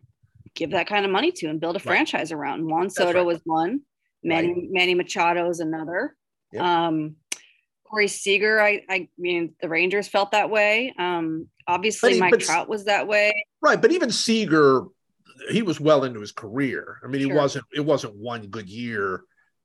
give 0.54 0.72
that 0.72 0.86
kind 0.86 1.04
of 1.04 1.10
money 1.10 1.32
to 1.32 1.46
and 1.46 1.60
build 1.60 1.76
a 1.76 1.78
right. 1.78 1.84
franchise 1.84 2.30
around. 2.30 2.66
Juan 2.66 2.90
Soto 2.90 3.18
right. 3.18 3.26
was 3.26 3.40
one. 3.44 3.80
Manny 4.26 4.48
right. 4.48 4.68
Manny 4.70 4.94
Machado 4.94 5.48
is 5.48 5.60
another. 5.60 6.16
Yep. 6.52 6.62
Um, 6.62 7.16
Corey 7.88 8.08
Seager, 8.08 8.60
I, 8.60 8.82
I 8.88 9.08
mean, 9.16 9.54
the 9.60 9.68
Rangers 9.68 10.08
felt 10.08 10.32
that 10.32 10.50
way. 10.50 10.92
Um, 10.98 11.48
obviously, 11.68 12.14
he, 12.14 12.20
Mike 12.20 12.32
but, 12.32 12.40
Trout 12.40 12.68
was 12.68 12.84
that 12.86 13.06
way. 13.06 13.32
Right, 13.60 13.80
but 13.80 13.92
even 13.92 14.10
Seager, 14.10 14.84
he 15.50 15.62
was 15.62 15.80
well 15.80 16.04
into 16.04 16.20
his 16.20 16.32
career. 16.32 16.98
I 17.04 17.06
mean, 17.06 17.22
sure. 17.22 17.30
he 17.30 17.36
wasn't. 17.36 17.64
It 17.74 17.80
wasn't 17.80 18.16
one 18.16 18.48
good 18.48 18.68
year. 18.68 19.22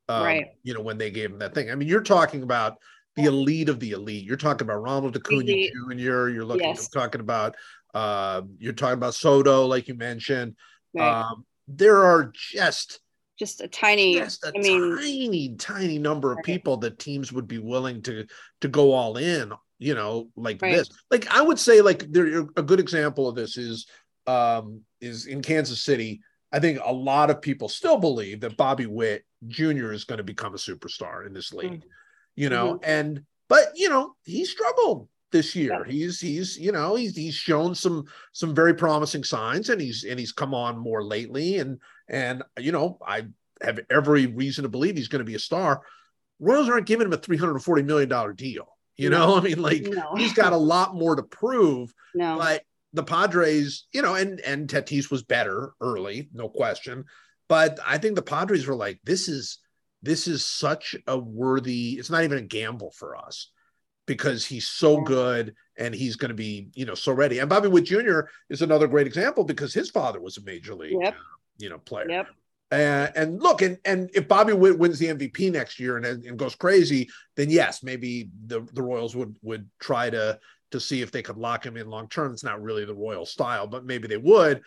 Um, 0.08 0.24
right. 0.24 0.46
You 0.62 0.74
know, 0.74 0.80
when 0.80 0.98
they 0.98 1.10
gave 1.10 1.30
him 1.30 1.38
that 1.40 1.54
thing. 1.54 1.70
I 1.70 1.74
mean, 1.74 1.88
you're 1.88 2.00
talking 2.00 2.42
about 2.42 2.78
the 3.16 3.24
elite 3.24 3.68
of 3.68 3.80
the 3.80 3.90
elite. 3.90 4.24
You're 4.24 4.36
talking 4.36 4.66
about 4.66 4.82
Ronald 4.82 5.16
Acuna 5.16 5.44
Jr. 5.44 6.28
You're 6.28 6.44
looking. 6.44 6.68
Yes. 6.68 6.88
talking 6.88 7.20
about. 7.20 7.56
Uh, 7.92 8.42
you're 8.58 8.72
talking 8.72 8.94
about 8.94 9.14
Soto, 9.14 9.66
like 9.66 9.88
you 9.88 9.94
mentioned. 9.94 10.56
Right. 10.94 11.22
Um, 11.22 11.44
there 11.68 12.04
are 12.04 12.32
just 12.34 13.00
just 13.42 13.60
a 13.60 13.66
tiny 13.66 14.14
just 14.14 14.44
a 14.44 14.52
I 14.54 14.60
mean, 14.60 14.96
tiny 14.96 15.54
tiny 15.56 15.98
number 15.98 16.30
of 16.30 16.38
people 16.44 16.76
that 16.76 17.00
teams 17.00 17.32
would 17.32 17.48
be 17.48 17.58
willing 17.58 18.00
to 18.02 18.24
to 18.60 18.68
go 18.68 18.92
all 18.92 19.16
in 19.16 19.52
you 19.80 19.96
know 19.96 20.28
like 20.36 20.62
right. 20.62 20.76
this 20.76 20.88
like 21.10 21.26
i 21.28 21.42
would 21.42 21.58
say 21.58 21.80
like 21.80 22.06
there 22.12 22.46
a 22.56 22.62
good 22.62 22.78
example 22.78 23.28
of 23.28 23.34
this 23.34 23.56
is 23.56 23.88
um 24.28 24.82
is 25.00 25.26
in 25.26 25.42
kansas 25.42 25.84
city 25.84 26.20
i 26.52 26.60
think 26.60 26.78
a 26.84 26.92
lot 26.92 27.30
of 27.30 27.42
people 27.42 27.68
still 27.68 27.98
believe 27.98 28.38
that 28.38 28.56
bobby 28.56 28.86
witt 28.86 29.24
jr 29.48 29.90
is 29.90 30.04
going 30.04 30.18
to 30.18 30.22
become 30.22 30.54
a 30.54 30.56
superstar 30.56 31.26
in 31.26 31.32
this 31.32 31.52
league 31.52 31.80
mm-hmm. 31.80 31.88
you 32.36 32.48
know 32.48 32.74
mm-hmm. 32.74 32.84
and 32.84 33.22
but 33.48 33.72
you 33.74 33.88
know 33.88 34.14
he 34.22 34.44
struggled 34.44 35.08
this 35.32 35.56
year. 35.56 35.82
Yeah. 35.84 35.92
He's 35.92 36.20
he's 36.20 36.58
you 36.58 36.70
know 36.70 36.94
he's 36.94 37.16
he's 37.16 37.34
shown 37.34 37.74
some 37.74 38.04
some 38.32 38.54
very 38.54 38.74
promising 38.74 39.24
signs 39.24 39.70
and 39.70 39.80
he's 39.80 40.04
and 40.04 40.20
he's 40.20 40.30
come 40.30 40.54
on 40.54 40.78
more 40.78 41.02
lately 41.02 41.58
and 41.58 41.80
and 42.12 42.42
you 42.60 42.70
know 42.70 42.98
I 43.04 43.26
have 43.62 43.80
every 43.90 44.26
reason 44.26 44.62
to 44.62 44.68
believe 44.68 44.96
he's 44.96 45.08
going 45.08 45.20
to 45.20 45.24
be 45.24 45.34
a 45.34 45.40
star. 45.40 45.82
Royals 46.38 46.68
aren't 46.68 46.86
giving 46.86 47.06
him 47.06 47.12
a 47.12 47.16
three 47.16 47.36
hundred 47.36 47.54
and 47.54 47.64
forty 47.64 47.82
million 47.82 48.08
dollar 48.08 48.32
deal. 48.32 48.68
You 48.96 49.10
no. 49.10 49.26
know, 49.26 49.36
I 49.38 49.40
mean, 49.40 49.60
like 49.60 49.82
no. 49.82 50.14
he's 50.16 50.34
got 50.34 50.52
a 50.52 50.56
lot 50.56 50.94
more 50.94 51.16
to 51.16 51.22
prove. 51.22 51.92
No. 52.14 52.38
But 52.38 52.62
the 52.92 53.02
Padres, 53.02 53.86
you 53.92 54.02
know, 54.02 54.14
and 54.14 54.38
and 54.40 54.68
Tatis 54.68 55.10
was 55.10 55.24
better 55.24 55.72
early, 55.80 56.28
no 56.32 56.48
question. 56.48 57.06
But 57.48 57.80
I 57.84 57.98
think 57.98 58.14
the 58.14 58.22
Padres 58.22 58.66
were 58.66 58.76
like, 58.76 59.00
this 59.04 59.28
is 59.28 59.58
this 60.02 60.26
is 60.26 60.44
such 60.44 60.96
a 61.06 61.18
worthy. 61.18 61.92
It's 61.92 62.10
not 62.10 62.24
even 62.24 62.38
a 62.38 62.42
gamble 62.42 62.90
for 62.90 63.16
us 63.16 63.50
because 64.06 64.44
he's 64.44 64.66
so 64.66 65.00
good 65.00 65.54
and 65.78 65.94
he's 65.94 66.16
going 66.16 66.30
to 66.30 66.34
be, 66.34 66.68
you 66.74 66.84
know, 66.84 66.94
so 66.94 67.12
ready. 67.12 67.38
And 67.38 67.48
Bobby 67.48 67.68
Witt 67.68 67.84
Jr. 67.84 68.22
is 68.50 68.62
another 68.62 68.88
great 68.88 69.06
example 69.06 69.44
because 69.44 69.72
his 69.72 69.90
father 69.90 70.20
was 70.20 70.36
a 70.36 70.42
major 70.42 70.74
league, 70.74 70.98
yep. 71.00 71.14
You 71.58 71.68
know, 71.68 71.78
player. 71.78 72.08
Yep. 72.08 72.28
Uh, 72.70 73.08
and 73.14 73.42
look, 73.42 73.60
and 73.60 73.78
and 73.84 74.10
if 74.14 74.26
Bobby 74.26 74.54
Witt 74.54 74.78
wins 74.78 74.98
the 74.98 75.08
MVP 75.08 75.52
next 75.52 75.78
year 75.78 75.98
and, 75.98 76.06
and 76.06 76.38
goes 76.38 76.54
crazy, 76.54 77.10
then 77.36 77.50
yes, 77.50 77.82
maybe 77.82 78.30
the 78.46 78.66
the 78.72 78.82
Royals 78.82 79.14
would 79.14 79.36
would 79.42 79.68
try 79.78 80.08
to 80.08 80.38
to 80.70 80.80
see 80.80 81.02
if 81.02 81.10
they 81.10 81.22
could 81.22 81.36
lock 81.36 81.66
him 81.66 81.76
in 81.76 81.90
long 81.90 82.08
term. 82.08 82.32
It's 82.32 82.44
not 82.44 82.62
really 82.62 82.86
the 82.86 82.94
Royal 82.94 83.26
style, 83.26 83.66
but 83.66 83.84
maybe 83.84 84.08
they 84.08 84.16
would. 84.16 84.62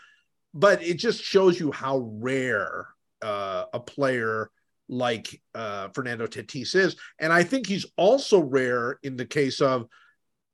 But 0.54 0.84
it 0.84 0.96
just 0.96 1.24
shows 1.24 1.60
you 1.60 1.72
how 1.72 1.98
rare 2.20 2.88
uh, 3.24 3.66
a 3.74 3.80
player 3.80 4.52
like 4.88 5.42
uh, 5.56 5.90
Fernando 5.90 6.28
Tatis 6.28 6.76
is. 6.76 6.96
And 7.20 7.34
I 7.34 7.44
think 7.44 7.66
he's 7.66 7.88
also 7.98 8.40
rare 8.40 9.00
in 9.02 9.18
the 9.18 9.26
case 9.26 9.62
of 9.62 9.88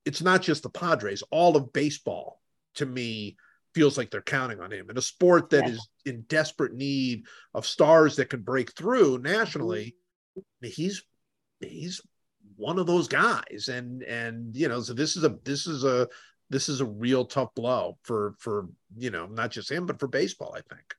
it's 0.06 0.22
not 0.22 0.42
just 0.42 0.64
the 0.64 0.70
Padres, 0.70 1.22
all 1.32 1.58
of 1.58 1.74
baseball 1.74 2.42
to 2.76 2.86
me 2.86 3.36
feels 3.74 3.98
like 3.98 4.12
they're 4.12 4.22
counting 4.22 4.60
on 4.60 4.72
him 4.72 4.90
in 4.90 4.98
a 4.98 5.02
sport 5.02 5.50
that 5.50 5.68
yeah. 5.68 5.74
is 5.74 5.90
in 6.06 6.22
desperate 6.28 6.74
need 6.74 7.26
of 7.54 7.66
stars 7.66 8.16
that 8.16 8.30
can 8.30 8.42
break 8.42 8.76
through 8.76 9.18
nationally. 9.20 9.96
Mm-hmm. 10.38 10.68
He's 10.68 11.04
he's 11.60 12.02
one 12.56 12.80
of 12.80 12.88
those 12.88 13.08
guys 13.08 13.70
and 13.72 14.04
and 14.04 14.56
you 14.56 14.68
know 14.68 14.82
so 14.82 14.94
this 14.94 15.16
is 15.16 15.24
a 15.24 15.38
this 15.44 15.68
is 15.68 15.84
a 15.84 16.08
this 16.50 16.70
is 16.70 16.82
a 16.82 16.86
real 16.86 17.26
tough 17.26 17.54
blow 17.56 17.98
for 18.04 18.36
for 18.40 18.68
you 18.98 19.10
know 19.10 19.26
not 19.28 19.52
just 19.52 19.72
him 19.72 19.86
but 19.86 20.00
for 20.00 20.08
baseball 20.08 20.56
i 20.56 20.62
think 20.74 20.96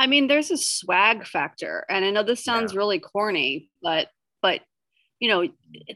I 0.00 0.06
mean, 0.06 0.28
there's 0.28 0.50
a 0.50 0.56
swag 0.56 1.26
factor, 1.26 1.84
and 1.90 2.06
I 2.06 2.10
know 2.10 2.22
this 2.22 2.42
sounds 2.42 2.72
yeah. 2.72 2.78
really 2.78 3.00
corny, 3.00 3.68
but 3.82 4.08
but 4.40 4.62
you 5.20 5.28
know, 5.28 5.46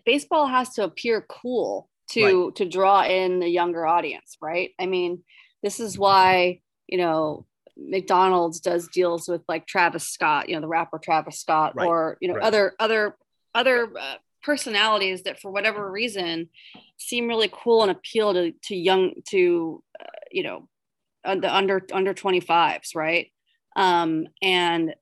baseball 0.04 0.46
has 0.46 0.74
to 0.74 0.84
appear 0.84 1.24
cool 1.26 1.88
to 2.10 2.46
right. 2.48 2.56
to 2.56 2.68
draw 2.68 3.04
in 3.04 3.40
the 3.40 3.48
younger 3.48 3.86
audience, 3.86 4.36
right? 4.42 4.72
I 4.78 4.84
mean, 4.84 5.22
this 5.64 5.80
is 5.80 5.98
why, 5.98 6.60
you 6.86 6.98
know, 6.98 7.46
McDonald's 7.76 8.60
does 8.60 8.86
deals 8.88 9.26
with 9.26 9.42
like 9.48 9.66
Travis 9.66 10.06
Scott, 10.08 10.48
you 10.48 10.54
know, 10.54 10.60
the 10.60 10.68
rapper 10.68 10.98
Travis 10.98 11.40
Scott, 11.40 11.72
right. 11.74 11.88
or 11.88 12.18
you 12.20 12.28
know, 12.28 12.34
right. 12.34 12.44
other 12.44 12.74
other 12.78 13.16
other 13.54 13.90
uh, 13.98 14.16
personalities 14.42 15.22
that 15.22 15.40
for 15.40 15.50
whatever 15.50 15.90
reason 15.90 16.50
seem 16.98 17.26
really 17.26 17.50
cool 17.50 17.82
and 17.82 17.90
appeal 17.90 18.34
to 18.34 18.52
to 18.64 18.76
young 18.76 19.14
to 19.30 19.82
uh, 19.98 20.04
you 20.30 20.42
know 20.42 20.68
the 21.24 21.52
under 21.52 21.80
under 21.92 22.12
25s, 22.12 22.94
right? 22.94 23.32
Um, 23.74 24.28
and 24.42 24.94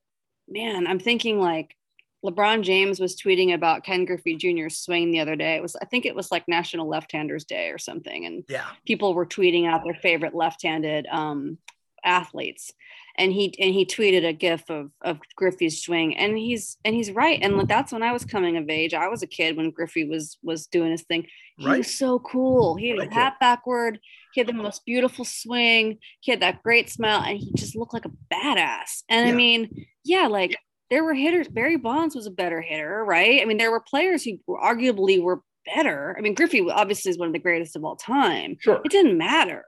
man, 0.49 0.87
I'm 0.87 1.01
thinking 1.01 1.41
like 1.41 1.75
LeBron 2.25 2.63
James 2.63 3.01
was 3.01 3.17
tweeting 3.17 3.55
about 3.55 3.85
Ken 3.85 4.05
Griffey 4.05 4.37
Jr.'s 4.37 4.79
swing 4.79 5.11
the 5.11 5.21
other 5.21 5.37
day. 5.37 5.57
It 5.57 5.63
was, 5.63 5.77
I 5.77 5.87
think 5.87 6.07
it 6.07 6.15
was 6.15 6.31
like 6.31 6.47
National 6.47 6.89
Left-Handers 6.89 7.45
Day 7.45 7.71
or 7.71 7.79
something, 7.79 8.27
and 8.27 8.45
yeah, 8.49 8.67
people 8.87 9.15
were 9.15 9.27
tweeting 9.27 9.67
out 9.67 9.83
their 9.85 9.95
favorite 9.95 10.35
left-handed 10.35 11.07
um, 11.11 11.59
athletes, 12.05 12.73
and 13.19 13.33
he 13.33 13.55
and 13.59 13.75
he 13.75 13.85
tweeted 13.85 14.25
a 14.25 14.33
GIF 14.33 14.71
of 14.71 14.91
of 15.03 15.19
Griffey's 15.35 15.83
swing, 15.83 16.17
and 16.17 16.39
he's 16.39 16.77
and 16.85 16.95
he's 16.95 17.11
right, 17.11 17.41
and 17.43 17.69
that's 17.69 17.93
when 17.93 18.05
I 18.05 18.13
was 18.13 18.25
coming 18.25 18.57
of 18.57 18.71
age. 18.71 18.95
I 18.95 19.09
was 19.09 19.23
a 19.23 19.27
kid 19.27 19.57
when 19.57 19.71
Griffey 19.71 20.05
was 20.05 20.39
was 20.45 20.69
doing 20.69 20.93
his 20.93 21.03
thing. 21.03 21.27
He 21.57 21.67
right. 21.67 21.79
was 21.79 21.99
so 21.99 22.21
cool. 22.21 22.77
He 22.77 22.91
had 22.91 23.01
his 23.01 23.13
hat 23.13 23.35
backward. 23.41 23.99
He 24.33 24.41
had 24.41 24.49
the 24.49 24.55
most 24.55 24.87
beautiful 24.87 25.25
swing. 25.25 25.99
He 26.21 26.31
had 26.31 26.41
that 26.41 26.63
great 26.63 26.89
smile, 26.89 27.23
and 27.27 27.39
he 27.39 27.53
just 27.55 27.75
looked 27.77 27.93
like 27.93 28.07
a 28.07 28.13
badass. 28.33 29.03
And 29.09 29.27
yeah. 29.27 29.33
I 29.33 29.37
mean, 29.37 29.87
yeah, 30.05 30.29
like 30.29 30.57
there 30.93 31.03
were 31.03 31.15
hitters. 31.15 31.49
Barry 31.49 31.77
Bonds 31.77 32.15
was 32.15 32.27
a 32.27 32.31
better 32.31 32.61
hitter, 32.61 33.03
right? 33.03 33.41
I 33.41 33.47
mean, 33.47 33.57
there 33.57 33.71
were 33.71 33.81
players 33.81 34.25
who 34.25 34.39
arguably 34.47 35.23
were 35.23 35.41
better. 35.75 36.15
I 36.19 36.21
mean, 36.21 36.35
Griffey 36.35 36.69
obviously 36.71 37.11
is 37.11 37.17
one 37.17 37.29
of 37.29 37.33
the 37.33 37.39
greatest 37.39 37.77
of 37.77 37.83
all 37.83 37.97
time. 37.97 38.59
Sure. 38.61 38.79
It 38.85 38.91
didn't 38.91 39.17
matter, 39.17 39.65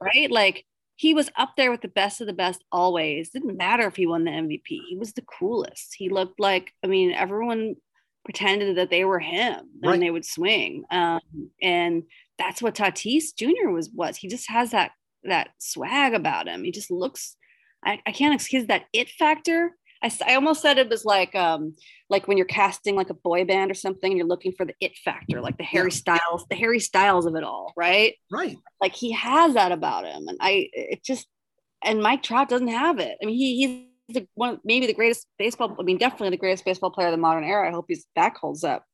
right? 0.00 0.30
Like 0.30 0.64
he 0.96 1.12
was 1.12 1.28
up 1.36 1.50
there 1.58 1.70
with 1.70 1.82
the 1.82 1.88
best 1.88 2.22
of 2.22 2.26
the 2.26 2.32
best 2.32 2.64
always. 2.72 3.28
Didn't 3.28 3.58
matter 3.58 3.86
if 3.86 3.96
he 3.96 4.06
won 4.06 4.24
the 4.24 4.30
MVP. 4.30 4.62
He 4.88 4.96
was 4.98 5.12
the 5.12 5.20
coolest. 5.20 5.94
He 5.94 6.08
looked 6.08 6.40
like, 6.40 6.72
I 6.82 6.86
mean, 6.86 7.12
everyone 7.12 7.74
pretended 8.24 8.78
that 8.78 8.88
they 8.88 9.04
were 9.04 9.18
him 9.18 9.68
when 9.80 10.00
they 10.00 10.10
would 10.10 10.24
swing. 10.24 10.84
Um, 10.90 11.20
and 11.60 12.04
that's 12.38 12.62
what 12.62 12.76
Tatis 12.76 13.36
Jr. 13.36 13.68
was 13.68 13.90
was. 13.90 14.16
He 14.16 14.28
just 14.28 14.48
has 14.48 14.70
that 14.70 14.92
that 15.24 15.50
swag 15.58 16.14
about 16.14 16.48
him. 16.48 16.64
He 16.64 16.72
just 16.72 16.90
looks 16.90 17.36
I, 17.84 18.00
I 18.06 18.12
can't 18.12 18.34
excuse 18.34 18.66
that 18.66 18.84
it 18.92 19.10
factor 19.10 19.76
I, 20.02 20.10
I 20.26 20.34
almost 20.34 20.62
said 20.62 20.78
it 20.78 20.88
was 20.88 21.04
like 21.04 21.34
um 21.34 21.74
like 22.10 22.26
when 22.26 22.36
you're 22.36 22.46
casting 22.46 22.96
like 22.96 23.10
a 23.10 23.14
boy 23.14 23.44
band 23.44 23.70
or 23.70 23.74
something 23.74 24.10
and 24.10 24.18
you're 24.18 24.26
looking 24.26 24.52
for 24.52 24.66
the 24.66 24.74
it 24.80 24.96
factor 24.98 25.40
like 25.40 25.56
the 25.56 25.64
harry 25.64 25.90
styles 25.90 26.44
the 26.50 26.56
harry 26.56 26.80
styles 26.80 27.26
of 27.26 27.36
it 27.36 27.44
all 27.44 27.72
right? 27.76 28.14
Right. 28.30 28.56
Like 28.80 28.94
he 28.94 29.12
has 29.12 29.54
that 29.54 29.72
about 29.72 30.04
him 30.04 30.28
and 30.28 30.38
i 30.40 30.68
it 30.72 31.04
just 31.04 31.26
and 31.84 32.02
mike 32.02 32.22
trout 32.22 32.48
doesn't 32.48 32.68
have 32.68 32.98
it. 32.98 33.16
I 33.22 33.26
mean 33.26 33.36
he, 33.36 33.66
he's 34.06 34.16
the 34.16 34.26
one 34.34 34.58
maybe 34.64 34.86
the 34.86 34.94
greatest 34.94 35.26
baseball 35.38 35.76
i 35.78 35.82
mean 35.82 35.98
definitely 35.98 36.30
the 36.30 36.36
greatest 36.36 36.64
baseball 36.64 36.90
player 36.90 37.08
of 37.08 37.12
the 37.12 37.18
modern 37.18 37.44
era. 37.44 37.68
I 37.68 37.72
hope 37.72 37.86
his 37.88 38.04
back 38.14 38.36
holds 38.38 38.64
up. 38.64 38.84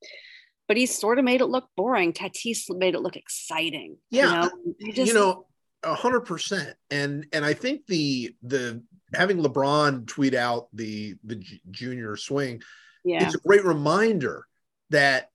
But 0.68 0.76
he 0.76 0.84
sort 0.84 1.18
of 1.18 1.24
made 1.24 1.40
it 1.40 1.46
look 1.46 1.66
boring. 1.78 2.12
Tatis 2.12 2.64
made 2.68 2.94
it 2.94 3.00
look 3.00 3.16
exciting 3.16 3.96
yeah 4.10 4.48
you 4.64 4.74
know, 4.80 4.92
just, 4.92 5.08
you 5.08 5.14
know 5.14 5.46
a 5.82 5.94
hundred 5.94 6.22
percent. 6.22 6.74
And 6.90 7.26
and 7.32 7.44
i 7.44 7.54
think 7.54 7.86
the 7.86 8.34
the 8.42 8.82
having 9.14 9.38
LeBron 9.38 10.06
tweet 10.06 10.34
out 10.34 10.68
the 10.72 11.16
the 11.24 11.42
junior 11.70 12.16
swing, 12.16 12.62
yeah. 13.04 13.24
it's 13.24 13.34
a 13.34 13.40
great 13.40 13.64
reminder 13.64 14.46
that 14.90 15.30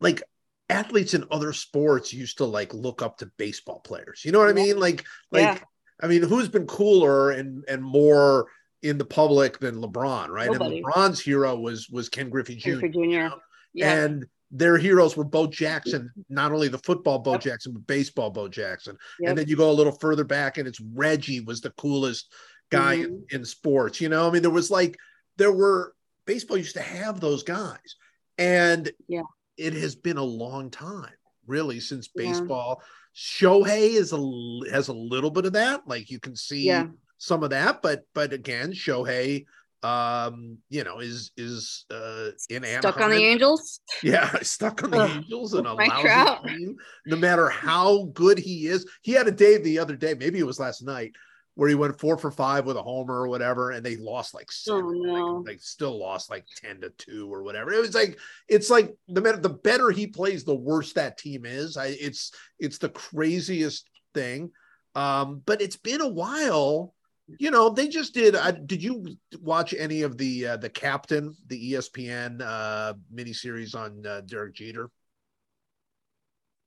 like 0.00 0.22
athletes 0.68 1.14
in 1.14 1.24
other 1.30 1.52
sports 1.52 2.12
used 2.12 2.38
to 2.38 2.44
like 2.44 2.72
look 2.72 3.02
up 3.02 3.18
to 3.18 3.30
baseball 3.36 3.80
players. 3.80 4.22
You 4.24 4.32
know 4.32 4.38
what 4.38 4.48
I 4.48 4.52
mean? 4.52 4.78
Like 4.78 5.04
like 5.30 5.42
yeah. 5.42 5.58
I 6.02 6.06
mean, 6.06 6.22
who's 6.22 6.48
been 6.48 6.66
cooler 6.66 7.30
and 7.30 7.64
and 7.68 7.82
more 7.82 8.46
in 8.82 8.96
the 8.96 9.04
public 9.04 9.58
than 9.58 9.82
LeBron, 9.82 10.28
right? 10.28 10.50
Nobody. 10.50 10.78
And 10.78 10.86
LeBron's 10.86 11.20
hero 11.20 11.56
was 11.56 11.88
was 11.90 12.08
Ken 12.08 12.30
Griffey 12.30 12.56
Jr. 12.56 12.70
Griffey 12.78 12.88
Jr. 12.88 13.00
You 13.00 13.18
know? 13.18 13.38
Yeah. 13.74 14.04
And 14.04 14.26
their 14.50 14.78
heroes 14.78 15.16
were 15.16 15.24
Bo 15.24 15.46
Jackson, 15.46 16.10
not 16.28 16.50
only 16.50 16.68
the 16.68 16.78
football 16.78 17.20
Bo 17.20 17.32
yep. 17.32 17.42
Jackson, 17.42 17.72
but 17.72 17.86
baseball 17.86 18.30
Bo 18.30 18.48
Jackson. 18.48 18.96
Yep. 19.20 19.28
And 19.28 19.38
then 19.38 19.48
you 19.48 19.56
go 19.56 19.70
a 19.70 19.72
little 19.72 19.92
further 19.92 20.24
back, 20.24 20.58
and 20.58 20.66
it's 20.66 20.80
Reggie 20.80 21.40
was 21.40 21.60
the 21.60 21.70
coolest 21.70 22.32
guy 22.70 22.98
mm-hmm. 22.98 23.14
in, 23.14 23.24
in 23.30 23.44
sports. 23.44 24.00
You 24.00 24.08
know, 24.08 24.28
I 24.28 24.30
mean, 24.30 24.42
there 24.42 24.50
was 24.50 24.70
like 24.70 24.96
there 25.36 25.52
were 25.52 25.94
baseball 26.26 26.56
used 26.56 26.76
to 26.76 26.82
have 26.82 27.20
those 27.20 27.42
guys, 27.42 27.96
and 28.38 28.90
yeah, 29.08 29.22
it 29.56 29.74
has 29.74 29.94
been 29.94 30.16
a 30.16 30.24
long 30.24 30.70
time, 30.70 31.12
really, 31.46 31.80
since 31.80 32.08
baseball. 32.08 32.80
Yeah. 32.80 32.86
Shohei 33.12 33.94
is 33.94 34.12
a 34.12 34.72
has 34.72 34.88
a 34.88 34.92
little 34.92 35.30
bit 35.30 35.46
of 35.46 35.52
that. 35.54 35.86
Like 35.86 36.10
you 36.10 36.20
can 36.20 36.36
see 36.36 36.66
yeah. 36.66 36.86
some 37.18 37.42
of 37.42 37.50
that, 37.50 37.82
but 37.82 38.04
but 38.14 38.32
again, 38.32 38.72
Shohei 38.72 39.44
um 39.82 40.58
you 40.68 40.84
know 40.84 40.98
is 40.98 41.32
is 41.38 41.86
uh 41.90 42.30
in 42.50 42.64
Anaheim. 42.64 42.80
stuck 42.82 43.00
on 43.00 43.10
the 43.10 43.16
angels 43.16 43.80
yeah 44.02 44.30
stuck 44.42 44.84
on 44.84 44.90
the 44.90 45.06
angels 45.06 45.54
and 45.54 45.66
a 45.66 45.72
lousy 45.72 46.48
team 46.48 46.76
no 47.06 47.16
matter 47.16 47.48
how 47.48 48.04
good 48.12 48.38
he 48.38 48.66
is 48.66 48.86
he 49.00 49.12
had 49.12 49.26
a 49.26 49.30
day 49.30 49.56
the 49.56 49.78
other 49.78 49.96
day 49.96 50.12
maybe 50.12 50.38
it 50.38 50.46
was 50.46 50.60
last 50.60 50.82
night 50.82 51.12
where 51.54 51.68
he 51.68 51.74
went 51.74 51.98
four 51.98 52.16
for 52.16 52.30
five 52.30 52.64
with 52.64 52.76
a 52.76 52.82
homer 52.82 53.14
or 53.14 53.28
whatever, 53.28 53.72
and 53.72 53.84
they 53.84 53.96
lost 53.96 54.34
like 54.34 54.50
seven. 54.50 54.84
Oh, 54.84 55.16
no. 55.16 55.44
like, 55.46 55.60
still 55.60 55.98
lost 55.98 56.30
like 56.30 56.46
10 56.62 56.80
to 56.82 56.90
2 56.90 57.32
or 57.32 57.42
whatever. 57.42 57.72
It 57.72 57.80
was 57.80 57.94
like 57.94 58.18
it's 58.48 58.70
like 58.70 58.94
the 59.08 59.20
better 59.20 59.38
the 59.38 59.50
better 59.50 59.90
he 59.90 60.06
plays, 60.06 60.44
the 60.44 60.54
worse 60.54 60.92
that 60.94 61.18
team 61.18 61.44
is. 61.44 61.76
I 61.76 61.86
it's 61.86 62.32
it's 62.58 62.78
the 62.78 62.88
craziest 62.88 63.88
thing. 64.14 64.50
Um, 64.94 65.42
but 65.44 65.60
it's 65.60 65.76
been 65.76 66.00
a 66.00 66.08
while. 66.08 66.94
You 67.38 67.52
know, 67.52 67.70
they 67.70 67.86
just 67.86 68.12
did. 68.12 68.34
Uh, 68.34 68.50
did 68.50 68.82
you 68.82 69.16
watch 69.40 69.72
any 69.72 70.02
of 70.02 70.18
the 70.18 70.48
uh, 70.48 70.56
the 70.56 70.68
captain, 70.68 71.36
the 71.46 71.74
ESPN 71.74 72.42
uh, 72.42 72.94
miniseries 73.14 73.76
on 73.76 74.04
uh, 74.04 74.22
Derek 74.22 74.54
Jeter? 74.54 74.90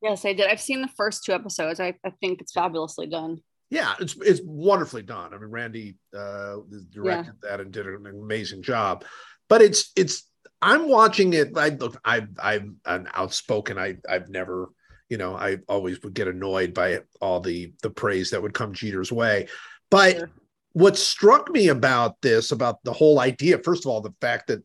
Yes, 0.02 0.24
I 0.26 0.34
did. 0.34 0.50
I've 0.50 0.62
seen 0.62 0.82
the 0.82 0.88
first 0.88 1.24
two 1.24 1.34
episodes. 1.34 1.80
I, 1.80 1.96
I 2.06 2.12
think 2.22 2.42
it's 2.42 2.54
fabulously 2.54 3.08
done. 3.08 3.42
Yeah, 3.74 3.96
it's 4.00 4.16
it's 4.24 4.40
wonderfully 4.46 5.02
done. 5.02 5.34
I 5.34 5.38
mean, 5.40 5.50
Randy 5.50 5.96
uh, 6.16 6.58
directed 6.92 7.34
yeah. 7.44 7.50
that 7.50 7.60
and 7.60 7.72
did 7.72 7.88
an 7.88 8.06
amazing 8.06 8.62
job. 8.62 9.04
But 9.50 9.64
it's 9.64 9.92
it's 9.96 10.30
I'm 10.62 10.88
watching 10.88 11.34
it. 11.34 11.58
I 11.58 11.70
look, 11.70 12.00
I 12.06 12.28
I'm 12.38 12.78
an 12.86 13.10
outspoken. 13.16 13.80
I 13.80 13.98
I've 14.08 14.30
never, 14.30 14.70
you 15.10 15.18
know, 15.18 15.36
I 15.36 15.58
always 15.68 16.00
would 16.04 16.14
get 16.14 16.28
annoyed 16.28 16.76
by 16.76 17.00
all 17.20 17.40
the 17.40 17.74
the 17.82 17.90
praise 17.90 18.30
that 18.30 18.44
would 18.44 18.54
come 18.54 18.76
Jeter's 18.76 19.12
way. 19.12 19.48
But 19.90 20.18
sure. 20.18 20.30
what 20.74 20.96
struck 20.96 21.50
me 21.50 21.70
about 21.70 22.22
this, 22.22 22.52
about 22.52 22.84
the 22.84 22.94
whole 22.94 23.20
idea, 23.20 23.58
first 23.58 23.86
of 23.86 23.90
all, 23.90 24.02
the 24.02 24.14
fact 24.22 24.50
that 24.50 24.64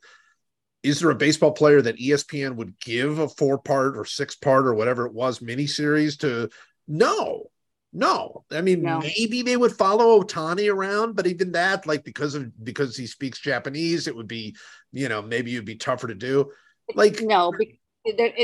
is 0.83 1.01
there 1.01 1.11
a 1.11 1.15
baseball 1.15 1.53
player 1.53 1.81
that 1.81 1.99
ESPN 1.99 2.57
would 2.57 2.79
give 2.79 3.21
a 3.21 3.29
four 3.31 3.57
part 3.57 3.97
or 3.97 4.05
six 4.05 4.35
part 4.35 4.67
or 4.67 4.75
whatever 4.75 5.07
it 5.07 5.15
was 5.15 5.39
miniseries 5.39 6.19
to? 6.19 6.51
No, 6.87 7.48
no, 7.93 8.45
I 8.51 8.61
mean 8.61 8.83
no. 8.83 9.01
maybe 9.01 9.43
they 9.43 9.57
would 9.57 9.73
follow 9.73 10.21
Ohtani 10.21 10.73
around, 10.73 11.17
but 11.17 11.27
even 11.27 11.53
that, 11.53 11.87
like 11.87 12.05
because 12.05 12.35
of 12.35 12.53
because 12.65 12.97
he 12.97 13.07
speaks 13.07 13.39
Japanese, 13.39 14.07
it 14.07 14.17
would 14.17 14.29
be, 14.29 14.57
you 14.93 15.09
know, 15.09 15.23
maybe 15.23 15.55
it'd 15.55 15.65
be 15.65 15.77
tougher 15.77 16.09
to 16.09 16.15
do. 16.15 16.51
Like 16.95 17.21
no, 17.23 17.53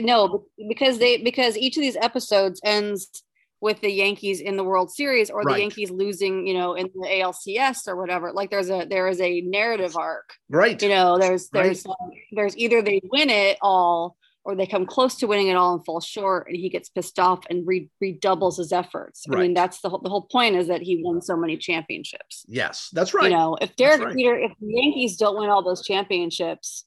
no, 0.03 0.45
because 0.69 0.99
they 0.99 1.19
because 1.19 1.57
each 1.57 1.77
of 1.77 1.83
these 1.83 1.97
episodes 1.97 2.61
ends 2.65 3.23
with 3.61 3.81
the 3.81 3.91
Yankees 3.91 4.41
in 4.41 4.57
the 4.57 4.65
World 4.65 4.91
Series 4.91 5.31
or 5.31 5.41
right. 5.41 5.55
the 5.55 5.61
Yankees 5.61 5.91
losing, 5.91 6.47
you 6.47 6.53
know, 6.53 6.75
in 6.75 6.91
the 6.95 7.09
ALCS 7.09 7.89
or 7.89 7.97
whatever. 7.97 8.31
Like 8.33 8.51
there's 8.51 8.69
a 8.69 8.87
there 8.89 9.09
is 9.09 9.21
a 9.21 9.41
narrative 9.41 9.97
arc, 9.97 10.35
right? 10.51 10.81
You 10.83 10.91
know, 10.91 11.19
there's 11.19 11.49
there's 11.49 11.85
right. 11.87 11.97
um, 12.01 12.11
there's 12.33 12.57
either 12.57 12.83
they 12.83 13.01
win 13.05 13.31
it 13.31 13.59
all 13.63 14.17
or 14.45 14.55
they 14.55 14.67
come 14.67 14.85
close 14.85 15.17
to 15.17 15.27
winning 15.27 15.49
it 15.49 15.55
all 15.55 15.75
and 15.75 15.85
fall 15.85 16.01
short 16.01 16.47
and 16.49 16.57
he 16.57 16.69
gets 16.69 16.91
pissed 16.91 17.19
off 17.19 17.45
and 17.49 17.67
re- 17.67 17.89
redoubles 18.01 18.59
his 18.59 18.73
efforts. 18.73 19.25
Right. 19.27 19.39
I 19.39 19.43
mean, 19.43 19.55
that's 19.55 19.81
the 19.81 19.89
whole, 19.89 20.01
the 20.01 20.11
whole 20.11 20.27
point 20.31 20.55
is 20.55 20.69
that 20.69 20.83
he 20.83 21.03
won 21.03 21.23
so 21.23 21.37
many 21.37 21.57
championships. 21.57 22.45
Yes, 22.47 22.91
that's 22.93 23.15
right. 23.15 23.31
You 23.31 23.37
know, 23.37 23.57
if 23.61 23.75
Derek 23.77 24.03
right. 24.03 24.17
Jeter, 24.17 24.37
if 24.37 24.53
the 24.61 24.67
Yankees 24.67 25.17
don't 25.17 25.39
win 25.39 25.49
all 25.49 25.63
those 25.63 25.85
championships, 25.85 26.85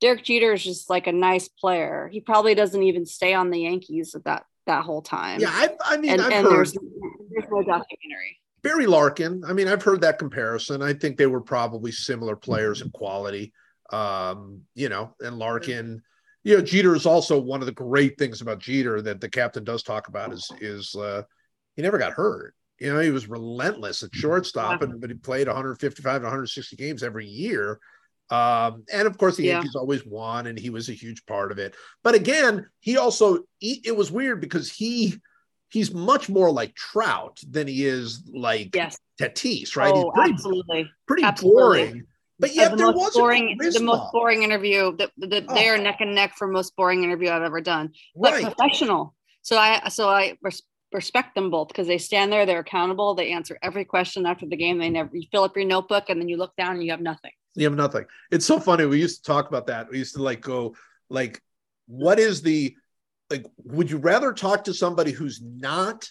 Derek 0.00 0.24
Jeter 0.24 0.54
is 0.54 0.64
just 0.64 0.90
like 0.90 1.06
a 1.06 1.12
nice 1.12 1.48
player. 1.48 2.08
He 2.12 2.20
probably 2.20 2.54
doesn't 2.54 2.82
even 2.82 3.06
stay 3.06 3.34
on 3.34 3.50
the 3.50 3.60
Yankees 3.60 4.14
at 4.14 4.24
that 4.24 4.44
that 4.66 4.84
whole 4.84 5.02
time. 5.02 5.40
Yeah, 5.40 5.50
I, 5.50 5.70
I 5.84 5.96
mean, 5.98 6.12
and, 6.12 6.22
I've 6.22 6.32
and 6.32 6.46
heard 6.46 6.56
there's, 6.56 6.72
there's 6.72 7.50
no 7.50 7.58
documentary. 7.58 8.38
Barry 8.62 8.86
Larkin. 8.86 9.44
I 9.46 9.52
mean, 9.52 9.68
I've 9.68 9.82
heard 9.82 10.00
that 10.00 10.18
comparison. 10.18 10.80
I 10.80 10.94
think 10.94 11.18
they 11.18 11.26
were 11.26 11.42
probably 11.42 11.92
similar 11.92 12.34
players 12.34 12.80
in 12.80 12.90
quality. 12.90 13.52
Um, 13.90 14.62
you 14.74 14.88
know, 14.88 15.14
and 15.20 15.38
Larkin 15.38 16.02
you 16.44 16.56
know, 16.56 16.62
Jeter 16.62 16.94
is 16.94 17.06
also 17.06 17.38
one 17.40 17.60
of 17.60 17.66
the 17.66 17.72
great 17.72 18.18
things 18.18 18.42
about 18.42 18.58
Jeter 18.58 19.00
that 19.02 19.20
the 19.20 19.30
captain 19.30 19.64
does 19.64 19.82
talk 19.82 20.08
about 20.08 20.32
is 20.32 20.48
is 20.60 20.94
uh, 20.94 21.22
he 21.74 21.82
never 21.82 21.98
got 21.98 22.12
hurt. 22.12 22.54
You 22.78 22.92
know, 22.92 23.00
he 23.00 23.10
was 23.10 23.28
relentless 23.28 24.02
at 24.02 24.14
shortstop, 24.14 24.82
and 24.82 25.00
but 25.00 25.08
he 25.08 25.16
played 25.16 25.46
155 25.46 26.22
160 26.22 26.76
games 26.76 27.02
every 27.02 27.26
year. 27.26 27.80
Um, 28.30 28.84
and 28.92 29.06
of 29.06 29.16
course, 29.16 29.36
the 29.36 29.44
yeah. 29.44 29.54
Yankees 29.54 29.74
always 29.74 30.04
won, 30.04 30.46
and 30.46 30.58
he 30.58 30.70
was 30.70 30.88
a 30.90 30.92
huge 30.92 31.24
part 31.24 31.50
of 31.50 31.58
it. 31.58 31.74
But 32.02 32.14
again, 32.14 32.66
he 32.80 32.98
also 32.98 33.40
he, 33.58 33.80
it 33.84 33.96
was 33.96 34.12
weird 34.12 34.42
because 34.42 34.70
he 34.70 35.14
he's 35.70 35.94
much 35.94 36.28
more 36.28 36.50
like 36.50 36.74
Trout 36.74 37.40
than 37.48 37.66
he 37.68 37.86
is 37.86 38.22
like 38.32 38.74
yes. 38.74 38.98
Tatis, 39.18 39.76
right? 39.76 39.92
Oh, 39.94 40.10
pretty, 40.10 40.32
absolutely, 40.32 40.90
pretty 41.06 41.22
absolutely. 41.22 41.86
boring. 41.86 42.06
But 42.38 42.54
yet, 42.54 42.72
the 42.72 42.76
there 42.76 42.92
was 42.92 43.14
boring, 43.14 43.56
the 43.58 43.80
most 43.80 44.12
boring 44.12 44.42
interview 44.42 44.96
that 44.96 45.12
oh. 45.22 45.54
they 45.54 45.68
are 45.68 45.78
neck 45.78 45.98
and 46.00 46.14
neck 46.14 46.36
for 46.36 46.48
most 46.48 46.74
boring 46.76 47.04
interview 47.04 47.30
I've 47.30 47.42
ever 47.42 47.60
done. 47.60 47.92
But 48.16 48.32
right. 48.32 48.42
professional. 48.42 49.14
So 49.42 49.56
I 49.56 49.88
so 49.88 50.08
I 50.08 50.36
res- 50.42 50.62
respect 50.92 51.34
them 51.34 51.50
both 51.50 51.68
because 51.68 51.86
they 51.86 51.98
stand 51.98 52.32
there, 52.32 52.46
they're 52.46 52.60
accountable, 52.60 53.14
they 53.14 53.32
answer 53.32 53.58
every 53.62 53.84
question 53.84 54.26
after 54.26 54.46
the 54.46 54.56
game. 54.56 54.78
They 54.78 54.90
never 54.90 55.10
you 55.12 55.26
fill 55.30 55.44
up 55.44 55.56
your 55.56 55.66
notebook 55.66 56.04
and 56.08 56.20
then 56.20 56.28
you 56.28 56.36
look 56.36 56.56
down 56.56 56.74
and 56.74 56.84
you 56.84 56.90
have 56.90 57.00
nothing. 57.00 57.32
You 57.54 57.64
have 57.64 57.76
nothing. 57.76 58.04
It's 58.32 58.46
so 58.46 58.58
funny. 58.58 58.84
We 58.86 59.00
used 59.00 59.24
to 59.24 59.30
talk 59.30 59.48
about 59.48 59.68
that. 59.68 59.88
We 59.90 59.98
used 59.98 60.16
to 60.16 60.22
like 60.22 60.40
go 60.40 60.74
like, 61.08 61.40
what 61.86 62.18
is 62.18 62.42
the 62.42 62.74
like? 63.30 63.46
Would 63.58 63.90
you 63.90 63.98
rather 63.98 64.32
talk 64.32 64.64
to 64.64 64.74
somebody 64.74 65.12
who's 65.12 65.40
not 65.40 66.08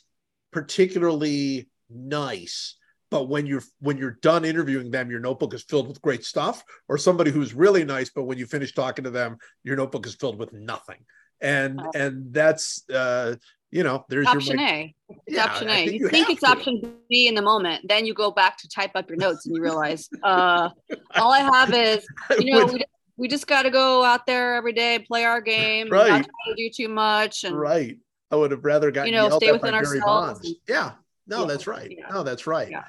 particularly 0.52 1.70
nice? 1.90 2.76
But 3.14 3.30
when 3.30 3.46
you're 3.46 3.62
when 3.80 3.96
you're 3.96 4.18
done 4.24 4.44
interviewing 4.44 4.90
them 4.90 5.12
your 5.12 5.20
notebook 5.20 5.54
is 5.54 5.62
filled 5.62 5.88
with 5.88 6.02
great 6.02 6.26
stuff. 6.26 6.64
Or 6.90 6.98
somebody 6.98 7.30
who's 7.30 7.54
really 7.54 7.86
nice 7.86 8.10
but 8.10 8.24
when 8.24 8.40
you 8.40 8.48
finish 8.48 8.74
talking 8.74 9.04
to 9.04 9.12
them 9.12 9.38
your 9.64 9.78
notebook 9.78 10.08
is 10.08 10.16
filled 10.16 10.40
with 10.40 10.52
nothing. 10.52 11.06
And 11.40 11.80
and 11.94 12.34
that's 12.34 12.90
uh 12.90 13.36
you 13.70 13.84
know 13.84 14.04
there's 14.10 14.26
option 14.26 14.58
your 14.58 14.68
a 14.68 14.96
yeah, 15.28 15.46
option 15.46 15.70
a. 15.70 15.86
think 15.86 15.92
you, 15.92 16.00
you 16.00 16.10
think 16.10 16.30
it's 16.32 16.42
to. 16.42 16.48
option 16.48 16.96
b 17.10 17.28
in 17.28 17.36
the 17.36 17.42
moment 17.42 17.86
then 17.88 18.06
you 18.06 18.14
go 18.14 18.32
back 18.32 18.58
to 18.60 18.68
type 18.70 18.92
up 18.96 19.10
your 19.10 19.18
notes 19.18 19.46
and 19.46 19.56
you 19.56 19.62
realize 19.64 20.10
uh 20.22 20.70
all 21.16 21.32
i 21.32 21.40
have 21.40 21.74
is 21.74 22.06
you 22.40 22.52
know 22.52 22.66
we, 22.66 22.84
we 23.18 23.28
just 23.28 23.48
got 23.48 23.64
to 23.64 23.72
go 23.72 24.04
out 24.04 24.28
there 24.28 24.56
every 24.56 24.74
day 24.74 25.00
play 25.00 25.24
our 25.24 25.42
game. 25.42 25.90
Right. 25.90 26.10
not 26.10 26.30
to 26.48 26.56
do 26.56 26.70
too 26.70 26.88
much 26.88 27.44
and 27.44 27.60
right. 27.60 27.98
I 28.32 28.36
would 28.36 28.52
have 28.52 28.64
rather 28.64 28.92
gotten 28.92 29.14
you 29.14 29.20
know 29.20 29.30
stay 29.38 29.52
within 29.52 29.74
ourselves 29.76 30.56
yeah. 30.68 30.94
No 31.28 31.42
yeah. 31.42 31.48
that's 31.48 31.68
right. 31.68 31.92
Yeah. 31.92 32.08
no 32.10 32.24
that's 32.24 32.48
right. 32.48 32.70
Yeah. 32.70 32.84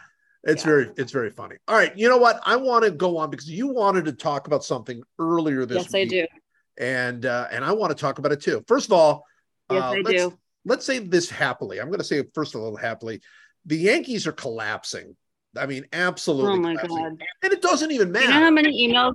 It's 0.46 0.62
yeah. 0.62 0.70
very 0.70 0.90
it's 0.96 1.12
very 1.12 1.30
funny. 1.30 1.56
All 1.68 1.76
right, 1.76 1.96
you 1.96 2.08
know 2.08 2.18
what? 2.18 2.40
I 2.44 2.56
want 2.56 2.84
to 2.84 2.90
go 2.90 3.16
on 3.16 3.30
because 3.30 3.50
you 3.50 3.68
wanted 3.68 4.04
to 4.04 4.12
talk 4.12 4.46
about 4.46 4.62
something 4.64 5.02
earlier 5.18 5.64
this 5.64 5.84
yes, 5.84 5.92
week. 5.92 6.12
Yes, 6.12 6.28
I 6.30 6.34
do. 6.34 6.84
And 6.84 7.26
uh, 7.26 7.48
and 7.50 7.64
I 7.64 7.72
want 7.72 7.96
to 7.96 8.00
talk 8.00 8.18
about 8.18 8.32
it 8.32 8.40
too. 8.40 8.62
First 8.68 8.86
of 8.86 8.92
all, 8.92 9.24
yes, 9.70 9.82
uh, 9.82 9.86
I 9.86 10.00
let's, 10.00 10.22
do. 10.22 10.38
Let's 10.66 10.84
say 10.84 10.98
this 10.98 11.30
happily. 11.30 11.80
I'm 11.80 11.88
going 11.88 11.98
to 11.98 12.04
say 12.04 12.18
it 12.18 12.30
first 12.34 12.54
a 12.54 12.58
little 12.58 12.76
happily. 12.76 13.20
The 13.66 13.76
Yankees 13.76 14.26
are 14.26 14.32
collapsing. 14.32 15.16
I 15.56 15.66
mean, 15.66 15.86
absolutely. 15.92 16.52
Oh 16.52 16.56
my 16.56 16.74
collapsing. 16.74 16.96
god! 16.96 17.22
And 17.42 17.52
it 17.52 17.62
doesn't 17.62 17.90
even 17.92 18.12
matter. 18.12 18.26
You 18.26 18.32
know 18.32 18.40
how 18.40 18.50
many 18.50 18.88
emails? 18.88 19.14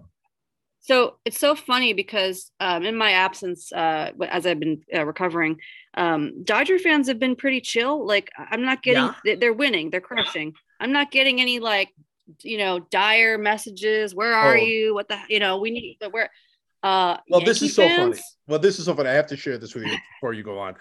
So 0.80 1.18
it's 1.26 1.40
so 1.40 1.56
funny 1.56 1.94
because 1.94 2.52
um, 2.60 2.86
in 2.86 2.96
my 2.96 3.12
absence, 3.12 3.72
uh, 3.72 4.12
as 4.28 4.48
I've 4.48 4.60
been 4.60 4.82
uh, 4.96 5.06
recovering, 5.06 5.58
um, 5.96 6.44
Dodger 6.44 6.80
fans 6.80 7.08
have 7.10 7.20
been 7.20 7.36
pretty 7.36 7.62
chill. 7.62 8.08
Like 8.08 8.32
I'm 8.38 8.64
not 8.64 8.82
getting, 8.82 9.14
yeah. 9.26 9.36
they're 9.36 9.54
winning, 9.54 9.90
they're 9.90 10.02
crushing. 10.02 10.54
I'm 10.80 10.92
not 10.92 11.12
getting 11.12 11.42
any 11.42 11.60
like, 11.60 11.94
you 12.44 12.58
know, 12.58 12.80
dire 12.80 13.38
messages. 13.38 14.14
Where 14.14 14.34
are 14.34 14.56
oh. 14.56 14.62
you? 14.62 14.94
What 14.94 15.08
the, 15.08 15.20
you 15.30 15.40
know, 15.40 15.58
we 15.58 15.72
need, 15.72 15.98
but 16.00 16.14
where, 16.14 16.30
uh, 16.84 17.18
well, 17.30 17.42
Yankee 17.42 17.46
this 17.46 17.62
is 17.62 17.76
so 17.76 17.88
funny. 17.88 18.20
Well, 18.48 18.60
this 18.60 18.80
is 18.80 18.86
so 18.86 18.96
funny. 18.96 19.10
I 19.10 19.14
have 19.14 19.28
to 19.28 19.38
share 19.38 19.58
this 19.58 19.76
with 19.76 19.86
you 19.86 19.98
before 20.16 20.34
you 20.34 20.44
go 20.44 20.58
on. 20.60 20.76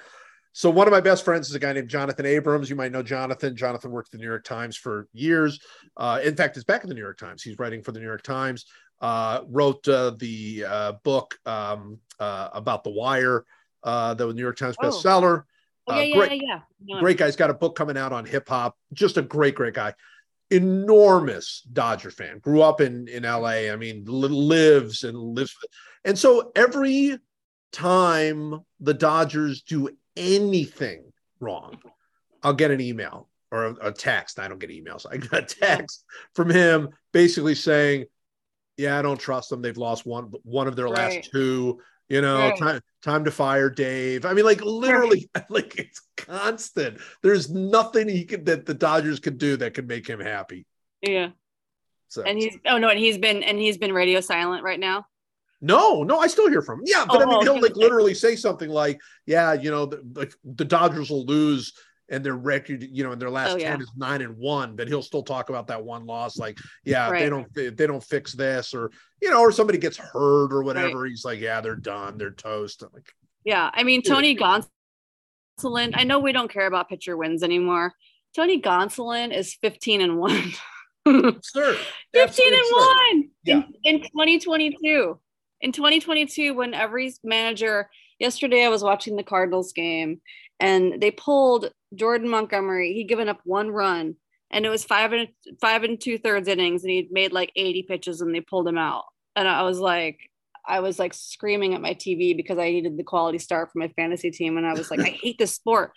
So 0.53 0.71
one 0.71 0.89
of 0.89 0.93
my 0.93 1.01
best 1.01 1.25
friends 1.25 1.49
is 1.49 1.55
a 1.55 1.59
guy 1.59 1.73
named 1.73 1.89
Jonathan 1.89 2.27
Abrams. 2.27 2.69
You 2.69 2.77
might 2.77 2.91
know 2.91 3.03
Jonathan. 3.03 3.55
Jonathan 3.55 3.91
worked 3.91 4.09
at 4.09 4.13
the 4.13 4.19
New 4.19 4.27
York 4.27 4.45
Times 4.45 4.77
for 4.77 5.07
years. 5.13 5.61
Uh, 5.97 6.21
in 6.25 6.35
fact, 6.35 6.57
he's 6.57 6.65
back 6.65 6.83
in 6.83 6.89
the 6.89 6.95
New 6.95 7.01
York 7.01 7.19
Times. 7.19 7.43
He's 7.43 7.59
writing 7.59 7.83
for 7.83 7.93
the 7.93 8.01
New 8.01 8.07
York 8.07 8.23
Times. 8.23 8.67
Uh, 9.01 9.43
wrote 9.49 9.87
uh, 9.87 10.11
the 10.19 10.65
uh, 10.67 10.93
book 11.05 11.39
um, 11.47 11.99
uh, 12.19 12.49
about 12.53 12.83
the 12.83 12.91
Wire, 12.91 13.45
uh, 13.85 14.15
the 14.15 14.33
New 14.33 14.43
York 14.43 14.57
Times 14.57 14.75
oh. 14.81 14.89
bestseller. 14.89 15.45
Oh, 15.89 15.95
yeah, 15.95 16.01
uh, 16.01 16.05
yeah, 16.05 16.15
great, 16.15 16.43
yeah, 16.43 16.61
yeah. 16.85 17.01
Great 17.01 17.19
guy. 17.19 17.27
He's 17.27 17.37
got 17.37 17.51
a 17.51 17.55
book 17.55 17.77
coming 17.77 17.97
out 17.97 18.13
on 18.13 18.25
hip 18.25 18.49
hop. 18.49 18.77
Just 18.93 19.17
a 19.17 19.23
great, 19.23 19.55
great 19.55 19.75
guy. 19.75 19.95
Enormous 20.51 21.63
Dodger 21.73 22.11
fan. 22.11 22.39
Grew 22.39 22.63
up 22.63 22.81
in 22.81 23.09
in 23.09 23.25
LA. 23.25 23.71
I 23.71 23.77
mean, 23.77 24.05
lives 24.07 25.05
and 25.05 25.17
lives. 25.17 25.55
And 26.05 26.19
so 26.19 26.53
every 26.55 27.19
time 27.73 28.61
the 28.81 28.95
Dodgers 28.95 29.63
do 29.63 29.91
anything 30.17 31.13
wrong, 31.41 31.79
I'll 32.43 32.55
get 32.55 32.71
an 32.71 32.81
email 32.81 33.29
or 33.51 33.67
a, 33.67 33.89
a 33.89 33.93
text. 33.93 34.39
I 34.39 34.49
don't 34.49 34.59
get 34.59 34.71
emails. 34.71 35.07
I 35.11 35.17
got 35.17 35.43
a 35.43 35.47
text 35.47 36.05
from 36.35 36.51
him 36.51 36.89
basically 37.13 37.55
saying, 37.55 38.07
"Yeah, 38.77 38.99
I 38.99 39.03
don't 39.03 39.21
trust 39.21 39.51
them. 39.51 39.63
They've 39.63 39.77
lost 39.77 40.07
one 40.07 40.33
one 40.45 40.69
of 40.69 40.77
their 40.77 40.87
right. 40.87 41.17
last 41.17 41.31
two 41.31 41.81
you 42.09 42.21
know 42.21 42.39
right. 42.39 42.59
time 42.59 42.81
time 43.03 43.25
to 43.25 43.31
fire 43.31 43.71
dave 43.71 44.25
i 44.25 44.33
mean 44.33 44.45
like 44.45 44.61
literally 44.63 45.29
right. 45.35 45.45
like 45.51 45.79
it's 45.79 46.01
constant 46.17 46.99
there's 47.23 47.51
nothing 47.51 48.09
he 48.09 48.25
could 48.25 48.47
that 48.47 48.67
the 48.67 48.75
dodgers 48.75 49.21
could 49.21 49.39
do 49.39 49.57
that 49.57 49.75
could 49.75 49.89
make 49.89 50.07
him 50.07 50.21
happy 50.21 50.67
yeah 51.03 51.29
so 52.09 52.23
and 52.23 52.39
he's 52.39 52.57
oh 52.67 52.79
no 52.79 52.89
and 52.89 52.99
he's 52.99 53.19
been 53.19 53.43
and 53.43 53.59
he's 53.59 53.79
been 53.79 53.93
radio 53.93 54.21
silent 54.21 54.63
right 54.63 54.81
now 54.81 55.05
no, 55.61 56.05
no, 56.05 56.21
I 56.21 56.29
still 56.29 56.49
hear 56.49 56.63
from 56.63 56.81
him. 56.81 56.85
Yeah, 56.87 57.05
but 57.05 57.17
oh, 57.17 57.23
I 57.23 57.27
mean, 57.27 57.39
oh, 57.39 57.43
he'll 57.43 57.61
like 57.61 57.75
literally 57.75 58.15
say 58.15 58.37
something 58.37 58.71
like, 58.71 59.01
"Yeah, 59.27 59.55
you 59.55 59.73
know, 59.73 59.87
the, 59.87 60.05
like 60.15 60.33
the 60.45 60.65
Dodgers 60.65 61.11
will 61.11 61.25
lose 61.25 61.73
and 62.11 62.25
their 62.25 62.37
record, 62.37 62.83
you 62.83 63.05
know, 63.05 63.13
in 63.13 63.19
their 63.19 63.31
last 63.31 63.51
oh, 63.51 63.59
10 63.59 63.61
yeah. 63.61 63.83
is 63.83 63.91
nine 63.97 64.23
and 64.23 64.37
one, 64.37 64.77
but 64.77 64.89
he'll 64.89 65.03
still 65.03 65.23
talk 65.23 65.51
about 65.51 65.67
that 65.67 65.85
one 65.85 66.07
loss. 66.07 66.39
Like, 66.39 66.59
yeah, 66.85 67.11
right. 67.11 67.21
they 67.21 67.29
don't, 67.29 67.55
they, 67.55 67.87
don't 67.87 68.03
fix 68.03 68.33
this 68.33 68.75
or, 68.75 68.91
you 69.21 69.31
know, 69.31 69.41
or 69.41 69.53
somebody 69.53 69.79
gets 69.79 69.97
hurt 69.97 70.53
or 70.53 70.63
whatever. 70.63 71.03
Right. 71.03 71.11
He's 71.11 71.25
like, 71.25 71.41
yeah, 71.41 71.61
they're 71.61 71.77
done. 71.77 72.17
They're 72.17 72.31
toast. 72.31 72.83
I'm 72.83 72.91
like, 72.95 73.13
yeah. 73.45 73.71
I 73.73 73.83
mean, 73.83 74.03
Tony 74.03 74.37
Gonsolin, 74.37 75.93
I 75.95 76.05
know 76.05 76.19
we 76.19 76.33
don't 76.33 76.51
care 76.51 76.67
about 76.67 76.89
pitcher 76.89 77.17
wins 77.17 77.43
anymore. 77.43 77.93
Tony 78.35 78.61
Gonsolin 78.61 79.35
is 79.35 79.55
15 79.61 80.01
and 80.01 80.19
one. 80.19 80.53
sir, 81.43 81.77
15 82.15 82.55
and 82.55 82.63
one 82.73 83.31
yeah. 83.45 83.63
in, 83.85 83.97
in 83.97 84.01
2022. 84.03 85.19
In 85.61 85.73
2022, 85.73 86.55
when 86.55 86.73
every 86.73 87.13
manager, 87.25 87.91
yesterday 88.19 88.65
I 88.65 88.69
was 88.69 88.83
watching 88.83 89.17
the 89.17 89.25
Cardinals 89.25 89.73
game 89.73 90.21
and 90.61 91.01
they 91.01 91.11
pulled 91.11 91.71
Jordan 91.95 92.29
Montgomery. 92.29 92.93
He'd 92.93 93.09
given 93.09 93.29
up 93.29 93.41
one 93.45 93.71
run, 93.71 94.17
and 94.51 94.67
it 94.67 94.71
was 94.71 94.85
five 94.85 95.13
and 95.13 95.29
five 95.61 95.85
and 95.85 96.01
two 96.01 96.19
thirds 96.19 96.49
innings, 96.49 96.83
and 96.83 96.91
he'd 96.91 97.13
made 97.13 97.33
like 97.33 97.53
80 97.57 97.83
pitches, 97.85 98.21
and 98.21 98.35
they 98.35 98.41
pulled 98.41 98.69
him 98.69 98.79
out. 98.79 99.05
And 99.37 99.47
I 99.49 99.63
was 99.63 99.79
like, 99.79 100.19
I 100.67 100.81
was 100.81 100.99
like 100.99 101.15
screaming 101.15 101.75
at 101.75 101.81
my 101.81 101.95
TV 101.95 102.37
because 102.37 102.59
I 102.59 102.71
needed 102.71 102.97
the 102.97 103.05
quality 103.05 103.39
start 103.39 103.73
for 103.73 103.79
my 103.79 103.89
fantasy 103.89 104.31
team, 104.31 104.57
and 104.57 104.67
I 104.67 104.75
was 104.75 104.91
like, 104.91 105.01
I 105.01 105.05
hate 105.23 105.39
this 105.39 105.55
sport. 105.55 105.93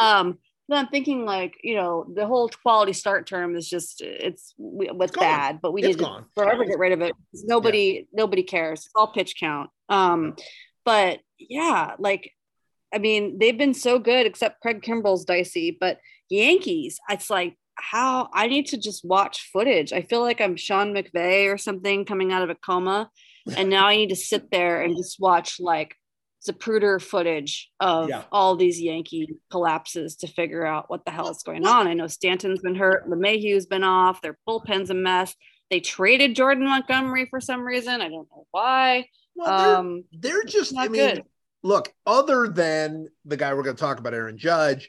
Um, 0.00 0.38
but 0.68 0.78
I'm 0.78 0.88
thinking 0.88 1.24
like, 1.24 1.54
you 1.62 1.76
know, 1.76 2.06
the 2.12 2.26
whole 2.26 2.50
quality 2.62 2.92
start 2.92 3.28
term 3.28 3.54
is 3.54 3.68
just 3.68 4.00
it's 4.00 4.52
what's 4.56 5.16
bad, 5.16 5.60
but 5.62 5.72
we 5.72 5.82
it's 5.82 5.96
need 5.96 6.04
gone. 6.04 6.22
to 6.22 6.28
forever 6.34 6.64
get 6.64 6.78
rid 6.78 6.92
of 6.92 7.02
it. 7.02 7.12
Nobody, 7.32 8.08
yeah. 8.12 8.20
nobody 8.20 8.42
cares. 8.42 8.80
It's 8.80 8.92
all 8.96 9.12
pitch 9.12 9.36
count. 9.38 9.70
Um, 9.88 10.34
but 10.84 11.20
yeah, 11.38 11.92
like 11.98 12.32
I 12.94 12.98
mean, 12.98 13.38
they've 13.38 13.56
been 13.56 13.74
so 13.74 13.98
good, 13.98 14.26
except 14.26 14.60
Craig 14.60 14.82
Kimbrel's 14.82 15.24
dicey. 15.24 15.76
But 15.78 15.98
Yankees, 16.28 16.98
it's 17.08 17.30
like 17.30 17.56
how 17.74 18.28
I 18.32 18.46
need 18.46 18.66
to 18.68 18.78
just 18.78 19.04
watch 19.04 19.50
footage. 19.52 19.92
I 19.92 20.02
feel 20.02 20.20
like 20.20 20.40
I'm 20.40 20.56
Sean 20.56 20.94
McVay 20.94 21.52
or 21.52 21.58
something 21.58 22.04
coming 22.04 22.32
out 22.32 22.42
of 22.42 22.50
a 22.50 22.54
coma, 22.54 23.10
and 23.56 23.68
now 23.68 23.86
I 23.86 23.96
need 23.96 24.10
to 24.10 24.16
sit 24.16 24.50
there 24.50 24.82
and 24.82 24.96
just 24.96 25.20
watch 25.20 25.60
like 25.60 25.94
Zapruder 26.48 27.02
footage 27.02 27.70
of 27.80 28.08
yeah. 28.08 28.22
all 28.32 28.56
these 28.56 28.80
Yankee 28.80 29.28
collapses 29.50 30.16
to 30.16 30.26
figure 30.26 30.64
out 30.64 30.88
what 30.88 31.04
the 31.04 31.10
hell 31.10 31.30
is 31.30 31.42
going 31.42 31.66
on. 31.66 31.86
I 31.86 31.94
know 31.94 32.06
Stanton's 32.06 32.60
been 32.60 32.76
hurt, 32.76 33.08
LeMahieu's 33.08 33.66
been 33.66 33.84
off, 33.84 34.22
their 34.22 34.38
bullpen's 34.46 34.90
a 34.90 34.94
mess. 34.94 35.34
They 35.70 35.80
traded 35.80 36.36
Jordan 36.36 36.64
Montgomery 36.64 37.26
for 37.28 37.40
some 37.40 37.62
reason. 37.62 38.00
I 38.00 38.08
don't 38.08 38.28
know 38.30 38.46
why. 38.52 39.08
Well, 39.34 39.58
they're, 39.58 39.76
um, 39.76 40.04
they're 40.12 40.44
just, 40.44 40.74
I 40.78 40.88
mean, 40.88 41.16
good 41.16 41.24
look, 41.66 41.92
other 42.06 42.48
than 42.48 43.08
the 43.24 43.36
guy 43.36 43.52
we're 43.52 43.62
going 43.62 43.76
to 43.76 43.80
talk 43.80 43.98
about, 43.98 44.14
Aaron 44.14 44.38
Judge, 44.38 44.88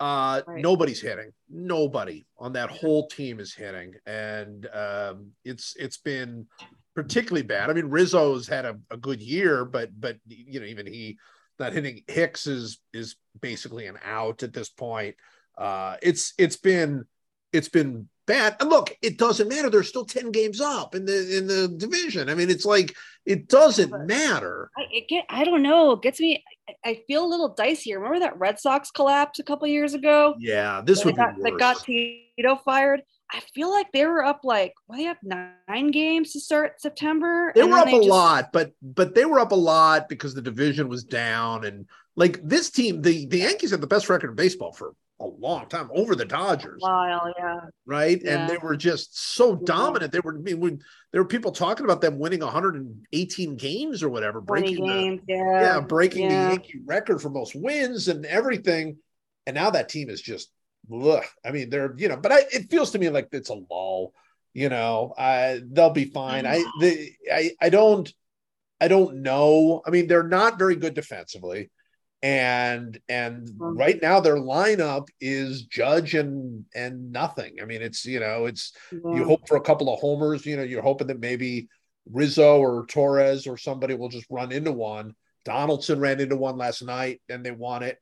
uh, 0.00 0.42
right. 0.46 0.60
nobody's 0.60 1.00
hitting. 1.00 1.30
Nobody 1.48 2.26
on 2.38 2.52
that 2.54 2.70
whole 2.70 3.06
team 3.08 3.40
is 3.40 3.54
hitting, 3.54 3.94
and 4.04 4.66
um, 4.74 5.30
it's 5.44 5.74
it's 5.78 5.98
been 5.98 6.46
particularly 6.94 7.46
bad. 7.46 7.70
I 7.70 7.72
mean, 7.72 7.86
Rizzo's 7.86 8.48
had 8.48 8.64
a, 8.64 8.76
a 8.90 8.96
good 8.96 9.22
year, 9.22 9.64
but 9.64 9.90
but 9.98 10.18
you 10.26 10.60
know 10.60 10.66
even 10.66 10.86
he 10.86 11.16
not 11.58 11.72
hitting. 11.72 12.02
Hicks 12.08 12.46
is 12.46 12.80
is 12.92 13.16
basically 13.40 13.86
an 13.86 13.98
out 14.04 14.42
at 14.42 14.52
this 14.52 14.68
point. 14.68 15.14
Uh, 15.56 15.96
it's 16.02 16.34
it's 16.36 16.56
been 16.56 17.04
it's 17.52 17.68
been 17.68 18.08
bad. 18.26 18.56
And 18.60 18.68
look, 18.68 18.96
it 19.02 19.18
doesn't 19.18 19.48
matter. 19.48 19.70
They're 19.70 19.82
still 19.82 20.04
10 20.04 20.32
games 20.32 20.60
up 20.60 20.94
in 20.94 21.06
the 21.06 21.36
in 21.36 21.46
the 21.46 21.68
division. 21.68 22.28
I 22.28 22.34
mean, 22.34 22.50
it's 22.50 22.64
like 22.64 22.94
it 23.24 23.48
doesn't 23.48 24.06
matter. 24.06 24.70
I 24.76 24.82
it 24.90 25.08
get 25.08 25.24
I 25.28 25.44
don't 25.44 25.62
know. 25.62 25.92
It 25.92 26.02
gets 26.02 26.20
me 26.20 26.44
I 26.84 27.02
feel 27.06 27.24
a 27.24 27.28
little 27.28 27.54
dicey. 27.54 27.94
Remember 27.94 28.20
that 28.20 28.38
Red 28.38 28.58
Sox 28.58 28.90
collapse 28.90 29.38
a 29.38 29.44
couple 29.44 29.66
years 29.68 29.94
ago? 29.94 30.34
Yeah, 30.38 30.82
this 30.84 31.04
would 31.04 31.16
got, 31.16 31.42
be 31.42 31.50
got 31.52 31.82
Tito 31.82 32.56
fired. 32.64 33.02
I 33.30 33.40
feel 33.54 33.70
like 33.70 33.90
they 33.92 34.06
were 34.06 34.24
up 34.24 34.40
like 34.44 34.74
well, 34.86 34.98
they 34.98 35.04
have 35.04 35.18
nine 35.22 35.90
games 35.90 36.32
to 36.32 36.40
start 36.40 36.80
September. 36.80 37.52
They 37.54 37.64
were 37.64 37.78
up 37.78 37.86
they 37.86 37.96
a 37.96 38.00
just... 38.00 38.08
lot, 38.08 38.52
but 38.52 38.72
but 38.82 39.14
they 39.14 39.24
were 39.24 39.40
up 39.40 39.52
a 39.52 39.56
lot 39.56 40.08
because 40.08 40.34
the 40.34 40.42
division 40.42 40.88
was 40.88 41.04
down 41.04 41.64
and 41.64 41.86
like 42.16 42.40
this 42.42 42.70
team, 42.70 43.02
the 43.02 43.26
the 43.26 43.38
Yankees 43.38 43.70
had 43.70 43.80
the 43.80 43.86
best 43.86 44.08
record 44.08 44.30
in 44.30 44.36
baseball 44.36 44.72
for 44.72 44.94
a 45.18 45.26
long 45.26 45.66
time 45.68 45.88
over 45.94 46.14
the 46.14 46.24
Dodgers. 46.24 46.80
While, 46.80 47.32
yeah. 47.38 47.60
Right. 47.86 48.20
Yeah. 48.22 48.38
And 48.38 48.50
they 48.50 48.58
were 48.58 48.76
just 48.76 49.34
so 49.34 49.56
dominant. 49.56 50.12
They 50.12 50.20
were, 50.20 50.36
I 50.36 50.40
mean, 50.40 50.60
when 50.60 50.80
there 51.12 51.22
were 51.22 51.28
people 51.28 51.52
talking 51.52 51.84
about 51.84 52.00
them 52.00 52.18
winning 52.18 52.40
118 52.40 53.56
games 53.56 54.02
or 54.02 54.10
whatever, 54.10 54.40
breaking 54.40 54.84
games, 54.84 55.22
the, 55.26 55.34
yeah. 55.34 55.60
yeah, 55.60 55.80
breaking 55.80 56.30
yeah. 56.30 56.44
the 56.44 56.50
Yankee 56.50 56.80
record 56.84 57.22
for 57.22 57.30
most 57.30 57.54
wins 57.54 58.08
and 58.08 58.26
everything. 58.26 58.98
And 59.46 59.54
now 59.54 59.70
that 59.70 59.88
team 59.88 60.10
is 60.10 60.20
just, 60.20 60.50
ugh. 60.92 61.24
I 61.44 61.50
mean, 61.50 61.70
they're, 61.70 61.94
you 61.96 62.08
know, 62.08 62.16
but 62.16 62.32
I, 62.32 62.40
it 62.52 62.70
feels 62.70 62.90
to 62.90 62.98
me 62.98 63.08
like 63.08 63.28
it's 63.32 63.50
a 63.50 63.54
lull, 63.70 64.12
you 64.52 64.68
know, 64.68 65.14
uh, 65.16 65.58
they'll 65.62 65.90
be 65.90 66.06
fine. 66.06 66.44
I, 66.46 66.62
the, 66.80 67.12
I, 67.32 67.52
I 67.60 67.68
don't, 67.70 68.12
I 68.80 68.88
don't 68.88 69.22
know. 69.22 69.80
I 69.86 69.90
mean, 69.90 70.08
they're 70.08 70.28
not 70.28 70.58
very 70.58 70.76
good 70.76 70.92
defensively 70.92 71.70
and 72.22 72.98
and 73.08 73.50
right 73.58 74.00
now 74.00 74.20
their 74.20 74.36
lineup 74.36 75.08
is 75.20 75.64
Judge 75.64 76.14
and 76.14 76.64
and 76.74 77.12
nothing. 77.12 77.56
I 77.60 77.64
mean, 77.66 77.82
it's 77.82 78.04
you 78.04 78.20
know, 78.20 78.46
it's 78.46 78.72
yeah. 78.90 79.14
you 79.14 79.24
hope 79.24 79.46
for 79.46 79.56
a 79.56 79.62
couple 79.62 79.92
of 79.92 80.00
homers. 80.00 80.46
You 80.46 80.56
know, 80.56 80.62
you're 80.62 80.82
hoping 80.82 81.08
that 81.08 81.20
maybe 81.20 81.68
Rizzo 82.10 82.58
or 82.58 82.86
Torres 82.86 83.46
or 83.46 83.56
somebody 83.56 83.94
will 83.94 84.08
just 84.08 84.26
run 84.30 84.52
into 84.52 84.72
one. 84.72 85.14
Donaldson 85.44 86.00
ran 86.00 86.20
into 86.20 86.36
one 86.36 86.56
last 86.56 86.82
night, 86.82 87.20
and 87.28 87.44
they 87.44 87.52
won 87.52 87.82
it 87.82 87.98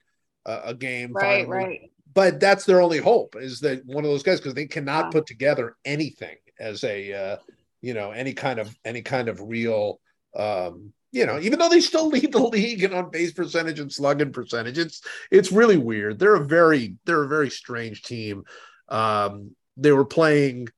uh, 0.46 0.60
a 0.64 0.74
game. 0.74 1.12
Right, 1.12 1.46
finally. 1.46 1.64
right. 1.64 1.80
But 2.12 2.38
that's 2.38 2.64
their 2.64 2.80
only 2.80 2.98
hope 2.98 3.34
is 3.36 3.60
that 3.60 3.84
one 3.84 4.04
of 4.04 4.10
those 4.10 4.22
guys 4.22 4.38
because 4.38 4.54
they 4.54 4.66
cannot 4.66 5.06
yeah. 5.06 5.10
put 5.10 5.26
together 5.26 5.76
anything 5.84 6.36
as 6.60 6.84
a 6.84 7.12
uh, 7.12 7.36
you 7.82 7.92
know 7.92 8.12
any 8.12 8.32
kind 8.32 8.60
of 8.60 8.74
any 8.84 9.02
kind 9.02 9.28
of 9.28 9.40
real 9.40 10.00
um, 10.36 10.92
you 11.14 11.26
know, 11.26 11.38
even 11.38 11.60
though 11.60 11.68
they 11.68 11.80
still 11.80 12.08
lead 12.10 12.32
the 12.32 12.40
league 12.40 12.82
in 12.82 12.92
on 12.92 13.10
base 13.10 13.32
percentage 13.32 13.78
and 13.78 13.90
slugging 13.90 14.32
percentage, 14.32 14.78
it's 14.78 15.00
it's 15.30 15.52
really 15.52 15.78
weird. 15.78 16.18
They're 16.18 16.34
a 16.34 16.44
very 16.44 16.96
they're 17.04 17.22
a 17.22 17.28
very 17.28 17.50
strange 17.50 18.02
team. 18.02 18.42
Um, 18.88 19.54
they 19.76 19.92
were 19.92 20.04
playing 20.04 20.68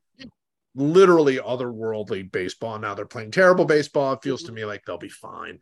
literally 0.75 1.37
otherworldly 1.37 2.31
baseball. 2.31 2.77
Now 2.77 2.93
they're 2.93 3.05
playing 3.05 3.31
terrible 3.31 3.65
baseball. 3.65 4.13
It 4.13 4.21
feels 4.21 4.43
to 4.43 4.51
me 4.51 4.63
like 4.63 4.85
they'll 4.85 4.99
be 4.99 5.09
fine. 5.09 5.59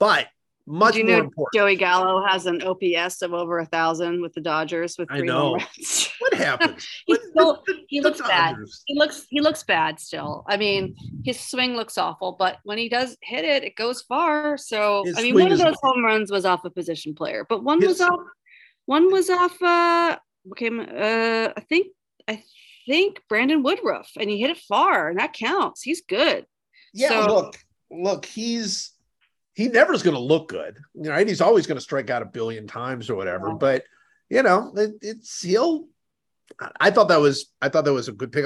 But 0.00 0.26
much 0.70 0.96
you 0.96 1.04
more 1.04 1.16
know 1.16 1.24
important. 1.24 1.54
Joey 1.54 1.76
Gallo 1.76 2.24
has 2.24 2.46
an 2.46 2.62
OPS 2.62 3.22
of 3.22 3.32
over 3.34 3.58
a 3.58 3.66
thousand 3.66 4.22
with 4.22 4.32
the 4.34 4.40
Dodgers 4.40 4.96
with 4.96 5.08
three 5.08 5.22
I 5.22 5.24
know. 5.24 5.58
what 6.20 6.34
happened? 6.34 6.76
he, 7.06 7.16
still, 7.30 7.64
he 7.88 8.00
looks 8.00 8.20
bad. 8.20 8.56
He 8.86 8.98
looks 8.98 9.26
he 9.28 9.40
looks 9.40 9.62
bad 9.64 9.98
still. 9.98 10.44
I 10.48 10.56
mean, 10.56 10.94
his 11.24 11.40
swing 11.40 11.74
looks 11.74 11.98
awful, 11.98 12.36
but 12.38 12.58
when 12.64 12.78
he 12.78 12.88
does 12.88 13.16
hit 13.22 13.44
it, 13.44 13.64
it 13.64 13.74
goes 13.74 14.02
far. 14.02 14.56
So 14.56 15.02
his 15.04 15.18
I 15.18 15.22
mean, 15.22 15.34
one 15.34 15.52
of 15.52 15.58
those 15.58 15.76
home 15.82 16.04
runs 16.04 16.30
was 16.30 16.44
off 16.44 16.64
a 16.64 16.70
position 16.70 17.14
player, 17.14 17.44
but 17.48 17.64
one 17.64 17.80
his, 17.80 17.88
was 17.88 18.00
off. 18.02 18.20
One 18.86 19.10
was 19.12 19.28
off. 19.28 19.60
Uh, 19.60 20.18
came. 20.56 20.80
Uh, 20.80 21.48
I 21.56 21.60
think. 21.68 21.88
I 22.28 22.44
think 22.86 23.20
Brandon 23.28 23.62
Woodruff, 23.64 24.10
and 24.18 24.30
he 24.30 24.40
hit 24.40 24.50
it 24.50 24.58
far, 24.58 25.08
and 25.08 25.18
that 25.18 25.32
counts. 25.32 25.82
He's 25.82 26.02
good. 26.02 26.46
Yeah. 26.94 27.08
So, 27.08 27.34
look, 27.34 27.58
look, 27.90 28.24
he's 28.24 28.92
he 29.54 29.68
never 29.68 29.92
is 29.92 30.02
going 30.02 30.14
to 30.14 30.22
look 30.22 30.48
good, 30.48 30.78
right? 30.94 31.26
He's 31.26 31.40
always 31.40 31.66
going 31.66 31.76
to 31.76 31.82
strike 31.82 32.10
out 32.10 32.22
a 32.22 32.26
billion 32.26 32.66
times 32.66 33.10
or 33.10 33.14
whatever. 33.14 33.48
Yeah. 33.48 33.54
But 33.54 33.84
you 34.28 34.42
know, 34.42 34.72
it, 34.76 34.92
it's 35.02 35.42
he'll. 35.42 35.86
I 36.80 36.90
thought 36.90 37.08
that 37.08 37.20
was 37.20 37.52
I 37.60 37.68
thought 37.68 37.84
that 37.84 37.92
was 37.92 38.08
a 38.08 38.12
good 38.12 38.32
pick. 38.32 38.44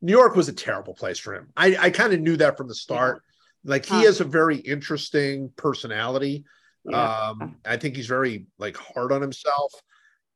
New 0.00 0.12
York 0.12 0.36
was 0.36 0.48
a 0.48 0.52
terrible 0.52 0.94
place 0.94 1.18
for 1.18 1.34
him. 1.34 1.48
I, 1.56 1.76
I 1.76 1.90
kind 1.90 2.12
of 2.12 2.20
knew 2.20 2.36
that 2.36 2.56
from 2.56 2.68
the 2.68 2.74
start. 2.74 3.22
Yeah. 3.64 3.70
Like 3.70 3.86
he 3.86 3.94
huh. 3.94 4.02
has 4.02 4.20
a 4.20 4.24
very 4.24 4.56
interesting 4.58 5.50
personality. 5.56 6.44
Yeah. 6.84 7.30
Um, 7.30 7.56
I 7.64 7.76
think 7.76 7.96
he's 7.96 8.06
very 8.06 8.46
like 8.58 8.76
hard 8.76 9.12
on 9.12 9.22
himself 9.22 9.72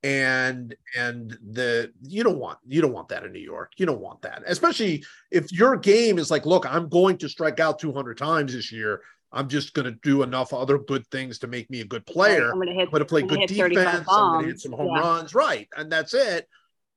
and 0.03 0.77
and 0.97 1.37
the 1.51 1.93
you 2.03 2.23
don't 2.23 2.39
want 2.39 2.59
you 2.67 2.81
don't 2.81 2.93
want 2.93 3.09
that 3.09 3.25
in 3.25 3.33
New 3.33 3.41
York. 3.41 3.73
You 3.77 3.87
don't 3.87 4.01
want 4.01 4.23
that, 4.23 4.43
especially 4.47 5.05
if 5.31 5.51
your 5.53 5.77
game 5.77 6.19
is 6.19 6.31
like, 6.31 6.47
look, 6.47 6.73
I'm 6.73 6.89
going 6.89 7.19
to 7.19 7.29
strike 7.29 7.59
out 7.59 7.79
200 7.81 8.17
times 8.17 8.53
this 8.53 8.71
year. 8.71 9.03
I'm 9.33 9.49
just 9.49 9.75
going 9.75 9.85
to 9.85 9.99
do 10.03 10.23
enough 10.23 10.55
other 10.55 10.79
good 10.79 11.07
things 11.09 11.39
to 11.41 11.47
make 11.47 11.71
me 11.71 11.81
a 11.81 11.85
good 11.85 12.07
player. 12.07 12.51
I'm 12.51 12.57
going 12.57 12.69
to 12.69 12.75
hit. 12.75 12.89
I'm 12.93 13.07
play 13.07 13.23
good 13.23 13.47
defense. 13.47 14.07
I'm 14.11 14.33
going 14.33 14.45
to 14.45 14.49
hit 14.49 14.61
some 14.61 14.73
home 14.73 14.95
yeah. 14.95 15.01
runs, 15.01 15.35
right? 15.35 15.69
And 15.77 15.93
that's 15.93 16.15
it. 16.15 16.49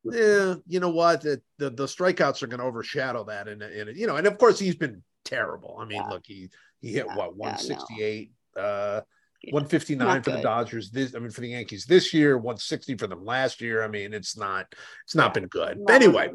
Yeah, 0.03 0.55
you 0.65 0.79
know 0.79 0.89
what? 0.89 1.21
The 1.21 1.41
the, 1.57 1.69
the 1.69 1.85
strikeouts 1.85 2.41
are 2.41 2.47
going 2.47 2.59
to 2.59 2.65
overshadow 2.65 3.25
that, 3.25 3.47
and 3.47 3.61
and 3.61 3.95
you 3.95 4.07
know, 4.07 4.15
and 4.15 4.25
of 4.25 4.37
course 4.37 4.57
he's 4.57 4.75
been 4.75 5.03
terrible. 5.25 5.77
I 5.79 5.85
mean, 5.85 6.01
yeah. 6.01 6.09
look, 6.09 6.23
he 6.25 6.49
he 6.79 6.93
hit 6.93 7.05
yeah, 7.07 7.15
what 7.15 7.35
168, 7.35 8.31
no. 8.55 8.61
uh, 8.61 9.01
159 9.49 10.23
for 10.23 10.31
the 10.31 10.41
Dodgers. 10.41 10.89
This, 10.89 11.15
I 11.15 11.19
mean, 11.19 11.29
for 11.29 11.41
the 11.41 11.49
Yankees 11.49 11.85
this 11.85 12.13
year, 12.13 12.37
160 12.37 12.97
for 12.97 13.07
them 13.07 13.23
last 13.23 13.61
year. 13.61 13.83
I 13.83 13.87
mean, 13.87 14.13
it's 14.13 14.37
not 14.37 14.73
it's 15.03 15.15
not 15.15 15.33
been 15.33 15.47
good. 15.47 15.79
anyway, 15.89 16.31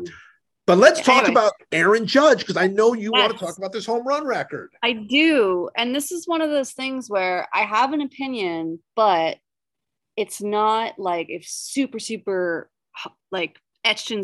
but 0.67 0.79
let's 0.79 1.01
talk 1.01 1.25
anyway. 1.25 1.33
about 1.33 1.53
Aaron 1.71 2.07
Judge 2.07 2.41
because 2.41 2.57
I 2.57 2.67
know 2.67 2.93
you 2.93 3.13
yes. 3.15 3.29
want 3.29 3.39
to 3.39 3.45
talk 3.45 3.57
about 3.57 3.73
this 3.73 3.87
home 3.87 4.07
run 4.07 4.27
record. 4.27 4.71
I 4.83 4.93
do. 4.93 5.71
And 5.77 5.95
this 5.95 6.11
is 6.11 6.27
one 6.27 6.43
of 6.43 6.51
those 6.51 6.73
things 6.73 7.09
where 7.09 7.47
I 7.55 7.63
have 7.63 7.93
an 7.93 8.01
opinion, 8.01 8.81
but 8.97 9.39
it's 10.17 10.43
not 10.43 10.99
like 10.99 11.29
if 11.31 11.47
super, 11.47 11.99
super 11.99 12.71
like 13.31 13.59
etched 13.85 14.11
in 14.11 14.23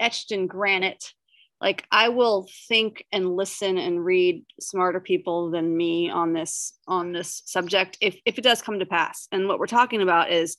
etched 0.00 0.32
in 0.32 0.46
granite. 0.46 1.12
Like 1.60 1.86
I 1.92 2.08
will 2.08 2.48
think 2.68 3.04
and 3.12 3.36
listen 3.36 3.78
and 3.78 4.04
read 4.04 4.44
smarter 4.60 5.00
people 5.00 5.50
than 5.50 5.76
me 5.76 6.10
on 6.10 6.32
this 6.32 6.76
on 6.88 7.12
this 7.12 7.42
subject 7.46 7.96
if 8.00 8.18
if 8.26 8.36
it 8.36 8.42
does 8.42 8.60
come 8.60 8.80
to 8.80 8.86
pass. 8.86 9.28
And 9.30 9.46
what 9.46 9.58
we're 9.58 9.66
talking 9.66 10.02
about 10.02 10.32
is 10.32 10.56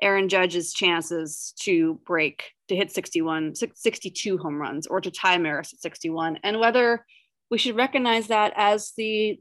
Aaron 0.00 0.28
Judge's 0.28 0.72
chances 0.72 1.54
to 1.60 2.00
break, 2.04 2.52
to 2.68 2.76
hit 2.76 2.90
61, 2.90 3.54
62 3.54 4.38
home 4.38 4.60
runs 4.60 4.86
or 4.86 5.00
to 5.00 5.10
tie 5.10 5.38
Maris 5.38 5.72
at 5.72 5.80
61, 5.80 6.38
and 6.42 6.60
whether 6.60 7.04
we 7.50 7.58
should 7.58 7.76
recognize 7.76 8.28
that 8.28 8.52
as 8.56 8.92
the 8.96 9.40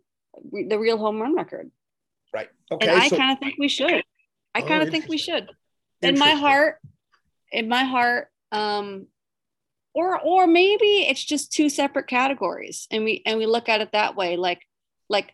the 0.51 0.77
real 0.77 0.97
home 0.97 1.21
run 1.21 1.35
record. 1.35 1.71
Right. 2.33 2.49
Okay. 2.71 2.87
And 2.87 2.99
I 2.99 3.07
so, 3.07 3.17
kind 3.17 3.31
of 3.31 3.39
think 3.39 3.55
we 3.57 3.67
should. 3.67 4.03
I 4.53 4.61
oh, 4.61 4.67
kind 4.67 4.83
of 4.83 4.89
think 4.89 5.07
we 5.07 5.17
should. 5.17 5.49
In 6.01 6.19
my 6.19 6.31
heart, 6.31 6.77
in 7.51 7.67
my 7.67 7.83
heart, 7.83 8.27
um, 8.51 9.07
or 9.93 10.19
or 10.19 10.47
maybe 10.47 11.07
it's 11.07 11.23
just 11.23 11.51
two 11.51 11.69
separate 11.69 12.07
categories, 12.07 12.87
and 12.91 13.03
we 13.03 13.23
and 13.25 13.37
we 13.37 13.45
look 13.45 13.69
at 13.69 13.81
it 13.81 13.91
that 13.93 14.15
way, 14.15 14.37
like 14.37 14.61
like 15.09 15.33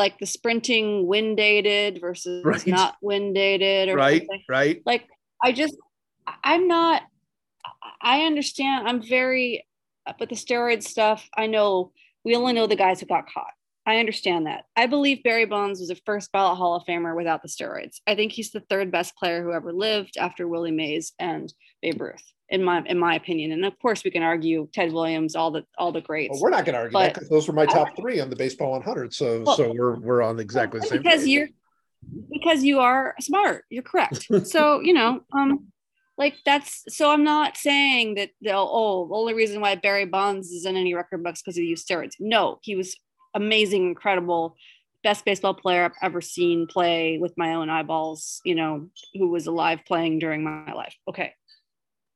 like 0.00 0.18
the 0.18 0.26
sprinting 0.26 1.06
wind 1.06 1.38
aided 1.38 2.00
versus 2.00 2.44
right. 2.44 2.66
not 2.66 2.96
wind 3.02 3.36
aided 3.36 3.88
or 3.88 3.96
right 3.96 4.22
something. 4.22 4.42
right. 4.48 4.82
Like 4.84 5.06
i 5.42 5.52
just 5.52 5.76
i'm 6.44 6.68
not 6.68 7.02
i 8.02 8.22
understand 8.22 8.86
i'm 8.88 9.02
very 9.02 9.64
but 10.18 10.28
the 10.28 10.34
steroid 10.34 10.82
stuff. 10.82 11.28
I 11.36 11.46
know 11.46 11.92
we 12.24 12.36
only 12.36 12.52
know 12.52 12.66
the 12.66 12.76
guys 12.76 13.00
who 13.00 13.06
got 13.06 13.30
caught. 13.32 13.52
I 13.86 13.98
understand 13.98 14.46
that. 14.46 14.64
I 14.76 14.86
believe 14.86 15.22
barry 15.22 15.46
bonds 15.46 15.80
was 15.80 15.90
a 15.90 15.96
first 16.06 16.30
ballot 16.32 16.58
hall 16.58 16.76
of 16.76 16.84
famer 16.84 17.16
without 17.16 17.42
the 17.42 17.48
steroids. 17.48 17.96
I 18.06 18.14
think 18.14 18.32
he's 18.32 18.50
the 18.50 18.60
third 18.60 18.90
best 18.90 19.16
player 19.16 19.42
who 19.42 19.52
ever 19.52 19.72
lived 19.72 20.16
after 20.18 20.46
willie 20.46 20.70
mays 20.70 21.12
and 21.18 21.52
babe 21.82 22.00
ruth 22.00 22.22
in 22.50 22.64
my 22.64 22.82
in 22.86 22.98
my 22.98 23.14
opinion. 23.14 23.52
And 23.52 23.64
of 23.64 23.78
course, 23.78 24.04
we 24.04 24.10
can 24.10 24.22
argue 24.22 24.68
Ted 24.72 24.92
Williams, 24.92 25.36
all 25.36 25.50
the 25.50 25.64
all 25.78 25.92
the 25.92 26.00
greats. 26.00 26.32
Well, 26.32 26.42
we're 26.42 26.50
not 26.50 26.64
going 26.64 26.74
to 26.74 26.80
argue 26.80 26.92
but, 26.92 27.04
that 27.04 27.14
because 27.14 27.28
those 27.28 27.48
were 27.48 27.54
my 27.54 27.66
top 27.66 27.96
three 27.96 28.20
on 28.20 28.28
the 28.28 28.36
baseball 28.36 28.72
100. 28.72 29.14
So 29.14 29.42
well, 29.42 29.56
so 29.56 29.72
we're 29.72 29.98
we're 29.98 30.22
on 30.22 30.38
exactly 30.40 30.80
the 30.80 30.86
same. 30.86 31.02
Because 31.02 31.20
page. 31.20 31.28
you're 31.28 31.48
because 32.30 32.64
you 32.64 32.80
are 32.80 33.14
smart. 33.20 33.64
You're 33.70 33.84
correct. 33.84 34.28
so 34.44 34.80
you 34.80 34.92
know, 34.92 35.20
um, 35.32 35.68
like 36.18 36.34
that's 36.44 36.84
so. 36.88 37.10
I'm 37.10 37.24
not 37.24 37.56
saying 37.56 38.16
that 38.16 38.30
they'll. 38.42 38.68
Oh, 38.70 39.08
the 39.08 39.14
only 39.14 39.34
reason 39.34 39.60
why 39.60 39.76
Barry 39.76 40.06
Bonds 40.06 40.48
is 40.48 40.66
in 40.66 40.76
any 40.76 40.94
record 40.94 41.22
books 41.22 41.42
because 41.42 41.56
he 41.56 41.64
used 41.64 41.88
steroids. 41.88 42.14
No, 42.18 42.58
he 42.62 42.74
was 42.74 42.96
amazing, 43.34 43.86
incredible. 43.86 44.56
Best 45.02 45.24
baseball 45.24 45.54
player 45.54 45.84
I've 45.84 45.92
ever 46.02 46.20
seen 46.20 46.66
play 46.66 47.16
with 47.18 47.32
my 47.38 47.54
own 47.54 47.70
eyeballs, 47.70 48.42
you 48.44 48.54
know, 48.54 48.90
who 49.14 49.30
was 49.30 49.46
alive 49.46 49.80
playing 49.86 50.18
during 50.18 50.44
my 50.44 50.74
life. 50.74 50.94
Okay 51.08 51.32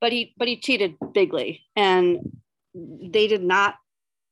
but 0.04 0.12
he 0.12 0.34
but 0.36 0.48
he 0.48 0.60
cheated 0.60 0.96
bigly 1.14 1.62
and 1.74 2.18
they 2.74 3.26
did 3.26 3.42
not 3.42 3.76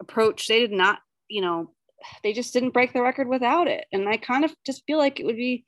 approach 0.02 0.46
they 0.46 0.60
did 0.60 0.70
not 0.70 0.98
you 1.28 1.40
know 1.40 1.70
they 2.22 2.34
just 2.34 2.52
didn't 2.52 2.74
break 2.74 2.92
the 2.92 3.00
record 3.00 3.26
without 3.26 3.68
it 3.68 3.86
and 3.90 4.06
i 4.06 4.18
kind 4.18 4.44
of 4.44 4.54
just 4.66 4.82
feel 4.86 4.98
like 4.98 5.18
it 5.18 5.24
would 5.24 5.36
be 5.36 5.64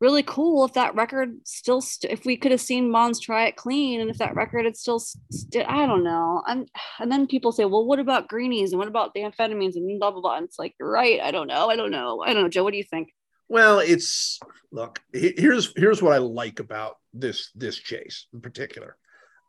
really 0.00 0.22
cool 0.22 0.64
if 0.64 0.72
that 0.72 0.94
record 0.94 1.36
still 1.44 1.82
st- 1.82 2.10
if 2.10 2.24
we 2.24 2.38
could 2.38 2.50
have 2.50 2.62
seen 2.62 2.90
Bonds 2.90 3.20
try 3.20 3.44
it 3.44 3.56
clean 3.56 4.00
and 4.00 4.08
if 4.08 4.16
that 4.16 4.34
record 4.34 4.64
had 4.64 4.76
still 4.76 4.98
st- 4.98 5.68
I 5.68 5.86
don't 5.86 6.04
know. 6.04 6.42
I'm 6.46 6.66
and 6.98 7.10
then 7.10 7.26
people 7.26 7.50
say, 7.50 7.64
well, 7.64 7.86
what 7.86 7.98
about 7.98 8.28
greenies 8.28 8.72
and 8.72 8.78
what 8.78 8.88
about 8.88 9.14
the 9.14 9.20
amphetamines 9.20 9.74
and 9.74 9.98
blah 9.98 10.10
blah 10.10 10.20
blah. 10.20 10.36
And 10.36 10.44
it's 10.44 10.58
like, 10.58 10.74
you're 10.78 10.90
right. 10.90 11.18
I 11.22 11.30
don't 11.30 11.46
know. 11.46 11.70
I 11.70 11.76
don't 11.76 11.90
know. 11.90 12.20
I 12.20 12.34
don't 12.34 12.42
know. 12.42 12.50
Joe, 12.50 12.62
what 12.62 12.72
do 12.72 12.76
you 12.76 12.84
think? 12.84 13.08
Well, 13.48 13.78
it's 13.78 14.38
look, 14.70 15.00
here's 15.14 15.72
here's 15.76 16.02
what 16.02 16.12
I 16.12 16.18
like 16.18 16.60
about 16.60 16.96
this 17.14 17.50
this 17.54 17.76
chase 17.76 18.26
in 18.34 18.42
particular. 18.42 18.98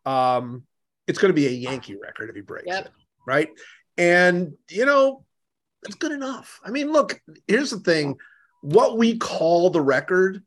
Um, 0.07 0.63
it's 1.07 1.19
going 1.19 1.29
to 1.29 1.35
be 1.35 1.47
a 1.47 1.51
Yankee 1.51 1.95
record 2.01 2.29
if 2.29 2.35
he 2.35 2.41
breaks 2.41 2.67
yep. 2.67 2.85
it, 2.85 2.91
right? 3.25 3.49
And 3.97 4.53
you 4.69 4.85
know, 4.85 5.25
it's 5.83 5.95
good 5.95 6.11
enough. 6.11 6.59
I 6.63 6.71
mean, 6.71 6.91
look, 6.91 7.21
here's 7.47 7.71
the 7.71 7.79
thing 7.79 8.15
what 8.61 8.97
we 8.97 9.17
call 9.17 9.69
the 9.69 9.81
record 9.81 10.43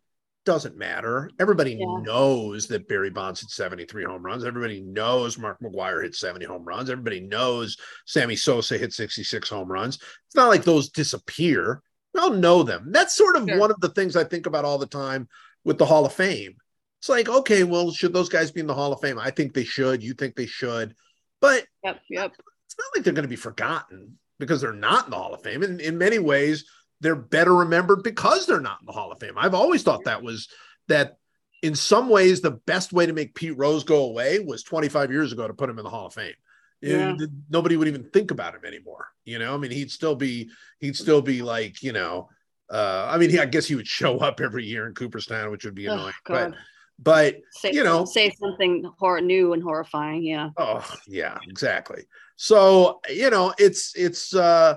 doesn't 0.46 0.76
matter. 0.76 1.30
Everybody 1.38 1.72
yeah. 1.78 1.86
knows 2.02 2.66
that 2.68 2.88
Barry 2.88 3.10
Bonds 3.10 3.40
hit 3.40 3.50
73 3.50 4.04
home 4.04 4.22
runs. 4.22 4.44
Everybody 4.44 4.80
knows 4.80 5.38
Mark 5.38 5.58
McGwire 5.60 6.02
hit 6.02 6.14
70 6.14 6.46
home 6.46 6.64
runs. 6.64 6.90
Everybody 6.90 7.20
knows 7.20 7.76
Sammy 8.06 8.36
Sosa 8.36 8.78
hit 8.78 8.92
66 8.92 9.48
home 9.48 9.70
runs. 9.70 9.96
It's 9.96 10.36
not 10.36 10.48
like 10.48 10.64
those 10.64 10.88
disappear. 10.88 11.82
We 12.14 12.20
all 12.20 12.30
know 12.30 12.62
them. 12.62 12.90
That's 12.90 13.14
sort 13.14 13.36
of 13.36 13.46
sure. 13.48 13.58
one 13.58 13.70
of 13.70 13.80
the 13.80 13.90
things 13.90 14.16
I 14.16 14.24
think 14.24 14.46
about 14.46 14.64
all 14.64 14.78
the 14.78 14.86
time 14.86 15.28
with 15.64 15.78
the 15.78 15.86
Hall 15.86 16.06
of 16.06 16.12
Fame. 16.12 16.56
It's 17.00 17.08
like, 17.08 17.30
okay, 17.30 17.64
well, 17.64 17.90
should 17.90 18.12
those 18.12 18.28
guys 18.28 18.50
be 18.50 18.60
in 18.60 18.66
the 18.66 18.74
Hall 18.74 18.92
of 18.92 19.00
Fame? 19.00 19.18
I 19.18 19.30
think 19.30 19.54
they 19.54 19.64
should. 19.64 20.02
You 20.02 20.12
think 20.12 20.36
they 20.36 20.46
should. 20.46 20.94
But 21.40 21.64
yep, 21.82 22.00
yep. 22.10 22.32
it's 22.66 22.76
not 22.78 22.86
like 22.94 23.04
they're 23.04 23.14
going 23.14 23.22
to 23.22 23.28
be 23.28 23.36
forgotten 23.36 24.18
because 24.38 24.60
they're 24.60 24.74
not 24.74 25.06
in 25.06 25.10
the 25.10 25.16
Hall 25.16 25.32
of 25.32 25.42
Fame. 25.42 25.62
In, 25.62 25.80
in 25.80 25.96
many 25.96 26.18
ways, 26.18 26.66
they're 27.00 27.16
better 27.16 27.54
remembered 27.54 28.02
because 28.02 28.46
they're 28.46 28.60
not 28.60 28.80
in 28.80 28.86
the 28.86 28.92
Hall 28.92 29.10
of 29.10 29.18
Fame. 29.18 29.32
I've 29.38 29.54
always 29.54 29.82
thought 29.82 30.04
that 30.04 30.22
was 30.22 30.48
that 30.88 31.16
in 31.62 31.74
some 31.74 32.10
ways 32.10 32.42
the 32.42 32.50
best 32.50 32.92
way 32.92 33.06
to 33.06 33.14
make 33.14 33.34
Pete 33.34 33.56
Rose 33.56 33.84
go 33.84 34.04
away 34.04 34.38
was 34.38 34.62
25 34.62 35.10
years 35.10 35.32
ago 35.32 35.48
to 35.48 35.54
put 35.54 35.70
him 35.70 35.78
in 35.78 35.84
the 35.84 35.90
Hall 35.90 36.06
of 36.06 36.12
Fame. 36.12 36.34
Yeah. 36.82 37.14
It, 37.18 37.30
nobody 37.48 37.78
would 37.78 37.88
even 37.88 38.10
think 38.10 38.30
about 38.30 38.54
him 38.54 38.66
anymore. 38.66 39.08
You 39.24 39.38
know, 39.38 39.54
I 39.54 39.56
mean, 39.56 39.70
he'd 39.70 39.90
still 39.90 40.16
be 40.16 40.50
he'd 40.80 40.96
still 40.96 41.22
be 41.22 41.40
like, 41.40 41.82
you 41.82 41.92
know, 41.92 42.28
uh, 42.70 43.08
I 43.10 43.16
mean, 43.16 43.30
he, 43.30 43.38
I 43.38 43.46
guess 43.46 43.66
he 43.66 43.74
would 43.74 43.88
show 43.88 44.18
up 44.18 44.40
every 44.40 44.64
year 44.64 44.86
in 44.86 44.94
Cooperstown, 44.94 45.50
which 45.50 45.64
would 45.64 45.74
be 45.74 45.86
annoying. 45.86 46.12
Oh, 46.28 46.32
but 46.34 46.54
but 47.02 47.36
say, 47.52 47.72
you 47.72 47.82
know, 47.82 48.04
say 48.04 48.30
something 48.38 48.90
hor- 48.98 49.20
new 49.20 49.52
and 49.52 49.62
horrifying. 49.62 50.22
Yeah. 50.22 50.50
Oh 50.56 50.86
yeah, 51.06 51.38
exactly. 51.48 52.04
So 52.36 53.00
you 53.08 53.30
know, 53.30 53.54
it's 53.58 53.94
it's 53.96 54.34
uh 54.34 54.76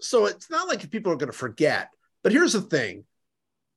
so 0.00 0.26
it's 0.26 0.50
not 0.50 0.68
like 0.68 0.90
people 0.90 1.12
are 1.12 1.16
going 1.16 1.30
to 1.30 1.36
forget. 1.36 1.90
But 2.22 2.32
here's 2.32 2.54
the 2.54 2.60
thing 2.60 3.04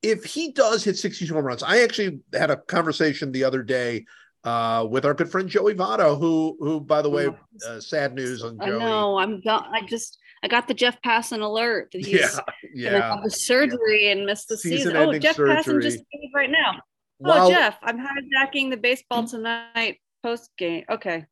if 0.02 0.24
he 0.24 0.52
does 0.52 0.84
hit 0.84 0.98
62 0.98 1.34
home 1.34 1.46
runs, 1.46 1.63
I 1.63 1.82
actually 1.82 2.22
had 2.34 2.52
a 2.52 2.58
conversation 2.58 3.32
the 3.32 3.44
other 3.44 3.63
day 3.63 4.06
uh, 4.44 4.86
with 4.90 5.06
our 5.06 5.13
good 5.13 5.30
friend 5.30 5.50
Joey 5.50 5.74
Votto, 5.74 6.18
who, 6.18 6.56
who, 6.60 6.80
by 6.80 7.02
the 7.02 7.10
way, 7.10 7.28
uh, 7.68 7.80
sad 7.80 8.13
news 8.13 8.44
on 8.44 8.58
Joey. 8.60 8.76
I 8.76 8.80
know. 8.80 9.18
I'm. 9.18 9.42
I 9.46 9.82
just. 9.88 10.20
I 10.44 10.48
got 10.48 10.68
the 10.68 10.76
Jeff 10.76 11.02
Passan 11.02 11.42
alert 11.42 11.90
that 11.92 12.06
he's 12.06 12.20
yeah, 12.20 12.40
yeah. 12.74 13.16
the 13.24 13.32
surgery 13.32 14.06
yeah. 14.06 14.12
and 14.12 14.26
missed 14.28 14.48
the 14.48 14.58
season. 14.58 14.96
Oh, 14.96 15.18
Jeff 15.18 15.36
surgery. 15.36 15.56
Passan 15.56 15.82
just 15.82 16.04
right 16.34 16.52
now. 16.52 16.80
Oh, 17.23 17.49
Jeff, 17.49 17.77
I'm 17.82 17.97
hijacking 17.97 18.69
the 18.69 18.77
baseball 18.77 19.27
tonight 19.27 19.99
post 20.23 20.51
game. 20.58 20.84
Okay. 20.89 21.25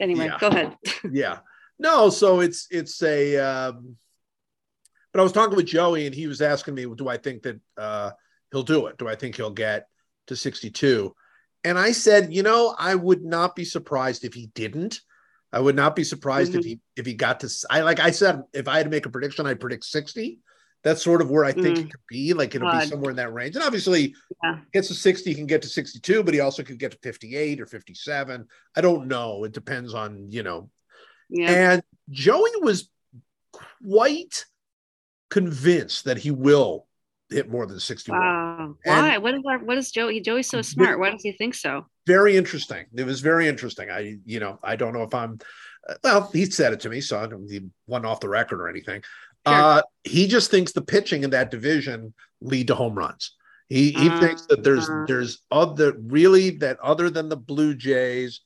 Anyway, 0.00 0.26
yeah. 0.26 0.38
go 0.38 0.48
ahead. 0.48 0.76
yeah. 1.10 1.38
No, 1.78 2.10
so 2.10 2.40
it's 2.40 2.66
it's 2.70 3.02
a 3.02 3.36
um, 3.36 3.96
but 5.12 5.20
I 5.20 5.22
was 5.22 5.32
talking 5.32 5.56
with 5.56 5.66
Joey, 5.66 6.06
and 6.06 6.14
he 6.14 6.26
was 6.26 6.40
asking 6.42 6.74
me, 6.74 6.86
"Do 6.94 7.08
I 7.08 7.16
think 7.16 7.42
that 7.42 7.60
uh, 7.76 8.10
he'll 8.50 8.62
do 8.62 8.86
it? 8.86 8.98
Do 8.98 9.08
I 9.08 9.14
think 9.14 9.36
he'll 9.36 9.50
get 9.50 9.86
to 10.26 10.36
62?" 10.36 11.14
And 11.64 11.78
I 11.78 11.92
said, 11.92 12.32
"You 12.32 12.42
know, 12.42 12.74
I 12.78 12.94
would 12.94 13.22
not 13.22 13.54
be 13.54 13.64
surprised 13.64 14.24
if 14.24 14.34
he 14.34 14.46
didn't. 14.54 15.00
I 15.52 15.60
would 15.60 15.76
not 15.76 15.96
be 15.96 16.04
surprised 16.04 16.50
mm-hmm. 16.50 16.60
if 16.60 16.64
he 16.64 16.80
if 16.96 17.06
he 17.06 17.14
got 17.14 17.40
to. 17.40 17.50
I 17.70 17.82
like 17.82 18.00
I 18.00 18.10
said, 18.10 18.42
if 18.52 18.68
I 18.68 18.78
had 18.78 18.84
to 18.84 18.90
make 18.90 19.06
a 19.06 19.10
prediction, 19.10 19.46
I'd 19.46 19.60
predict 19.60 19.84
60. 19.84 20.40
That's 20.84 21.02
sort 21.02 21.20
of 21.20 21.30
where 21.30 21.44
I 21.44 21.52
think 21.52 21.76
mm. 21.76 21.80
it 21.80 21.90
could 21.90 22.00
be. 22.08 22.32
Like 22.32 22.54
it'll 22.54 22.70
God. 22.70 22.80
be 22.80 22.86
somewhere 22.86 23.10
in 23.10 23.16
that 23.16 23.32
range. 23.32 23.56
And 23.56 23.64
obviously, 23.64 24.14
yeah. 24.42 24.58
gets 24.72 24.88
to 24.88 24.94
60, 24.94 25.28
he 25.28 25.34
can 25.34 25.46
get 25.46 25.62
to 25.62 25.68
62, 25.68 26.22
but 26.22 26.34
he 26.34 26.40
also 26.40 26.62
could 26.62 26.78
get 26.78 26.92
to 26.92 26.98
58 26.98 27.60
or 27.60 27.66
57. 27.66 28.46
I 28.76 28.80
don't 28.80 29.08
know. 29.08 29.44
It 29.44 29.52
depends 29.52 29.94
on 29.94 30.30
you 30.30 30.42
know. 30.42 30.70
Yeah. 31.28 31.72
And 31.72 31.82
Joey 32.10 32.50
was 32.60 32.88
quite 33.82 34.46
convinced 35.30 36.04
that 36.04 36.18
he 36.18 36.30
will 36.30 36.86
hit 37.30 37.50
more 37.50 37.66
than 37.66 37.78
61. 37.78 38.18
Wow. 38.18 38.74
Why? 38.84 39.18
What 39.18 39.34
is 39.34 39.42
our, 39.46 39.58
what 39.58 39.78
is 39.78 39.90
Joey? 39.90 40.20
Joey's 40.20 40.48
so 40.48 40.62
smart. 40.62 40.98
Why 40.98 41.10
does 41.10 41.22
he 41.22 41.32
think 41.32 41.54
so? 41.54 41.86
Very 42.06 42.36
interesting. 42.36 42.86
It 42.94 43.04
was 43.04 43.20
very 43.20 43.48
interesting. 43.48 43.90
I, 43.90 44.16
you 44.24 44.40
know, 44.40 44.58
I 44.62 44.76
don't 44.76 44.94
know 44.94 45.02
if 45.02 45.14
I'm, 45.14 45.38
uh, 45.88 45.94
well, 46.02 46.30
he 46.32 46.46
said 46.46 46.72
it 46.72 46.80
to 46.80 46.88
me, 46.88 47.00
so 47.00 47.18
I 47.18 47.26
don't, 47.26 47.50
he 47.50 47.68
wasn't 47.86 48.06
off 48.06 48.20
the 48.20 48.28
record 48.28 48.60
or 48.60 48.68
anything. 48.68 49.02
Sure. 49.48 49.62
Uh, 49.62 49.82
he 50.04 50.26
just 50.26 50.50
thinks 50.50 50.72
the 50.72 50.82
pitching 50.82 51.24
in 51.24 51.30
that 51.30 51.50
division 51.50 52.14
lead 52.40 52.68
to 52.68 52.74
home 52.74 52.94
runs. 52.94 53.34
He, 53.68 53.92
he 53.92 54.08
uh, 54.08 54.20
thinks 54.20 54.46
that 54.46 54.64
there's, 54.64 54.88
uh, 54.88 55.04
there's 55.06 55.42
other 55.50 55.94
really 55.98 56.50
that 56.58 56.78
other 56.80 57.10
than 57.10 57.28
the 57.28 57.36
Blue 57.36 57.74
Jays, 57.74 58.40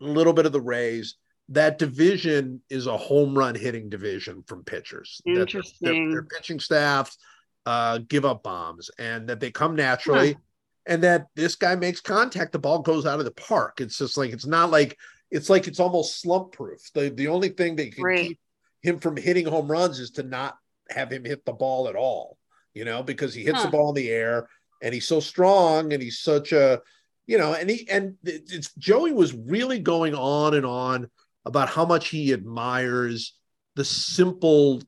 a 0.00 0.04
little 0.04 0.32
bit 0.32 0.46
of 0.46 0.52
the 0.52 0.60
Rays, 0.60 1.16
that 1.50 1.78
division 1.78 2.62
is 2.70 2.86
a 2.86 2.96
home 2.96 3.36
run 3.36 3.54
hitting 3.54 3.88
division 3.88 4.42
from 4.46 4.64
pitchers. 4.64 5.20
Interesting. 5.26 6.10
Their, 6.10 6.22
pitching 6.22 6.60
staffs 6.60 7.18
uh, 7.66 7.98
give 8.08 8.24
up 8.24 8.42
bombs 8.42 8.90
and 8.98 9.28
that 9.28 9.40
they 9.40 9.50
come 9.50 9.76
naturally. 9.76 10.32
Huh. 10.32 10.38
And 10.86 11.02
that 11.04 11.26
this 11.36 11.56
guy 11.56 11.76
makes 11.76 12.00
contact, 12.00 12.52
the 12.52 12.58
ball 12.58 12.80
goes 12.80 13.04
out 13.04 13.18
of 13.18 13.24
the 13.24 13.30
park. 13.32 13.80
It's 13.80 13.98
just 13.98 14.16
like 14.16 14.32
it's 14.32 14.46
not 14.46 14.70
like 14.70 14.96
it's 15.30 15.50
like 15.50 15.68
it's 15.68 15.78
almost 15.78 16.20
slump 16.20 16.52
proof. 16.52 16.80
The 16.94 17.10
the 17.10 17.28
only 17.28 17.50
thing 17.50 17.76
that 17.76 17.94
can 17.94 18.02
right. 18.02 18.28
keep 18.28 18.40
him 18.82 18.98
from 18.98 19.16
hitting 19.16 19.46
home 19.46 19.70
runs 19.70 19.98
is 19.98 20.10
to 20.12 20.22
not 20.22 20.56
have 20.90 21.12
him 21.12 21.24
hit 21.24 21.44
the 21.44 21.52
ball 21.52 21.88
at 21.88 21.96
all, 21.96 22.36
you 22.74 22.84
know, 22.84 23.02
because 23.02 23.34
he 23.34 23.42
hits 23.42 23.58
huh. 23.58 23.64
the 23.64 23.70
ball 23.70 23.90
in 23.90 23.94
the 23.94 24.10
air 24.10 24.48
and 24.82 24.94
he's 24.94 25.06
so 25.06 25.20
strong 25.20 25.92
and 25.92 26.02
he's 26.02 26.20
such 26.20 26.52
a, 26.52 26.80
you 27.26 27.38
know, 27.38 27.52
and 27.54 27.70
he 27.70 27.88
and 27.88 28.14
it's 28.24 28.74
Joey 28.74 29.12
was 29.12 29.34
really 29.34 29.78
going 29.78 30.14
on 30.14 30.54
and 30.54 30.66
on 30.66 31.10
about 31.44 31.68
how 31.68 31.84
much 31.84 32.08
he 32.08 32.32
admires 32.32 33.34
the 33.76 33.84
simple 33.84 34.82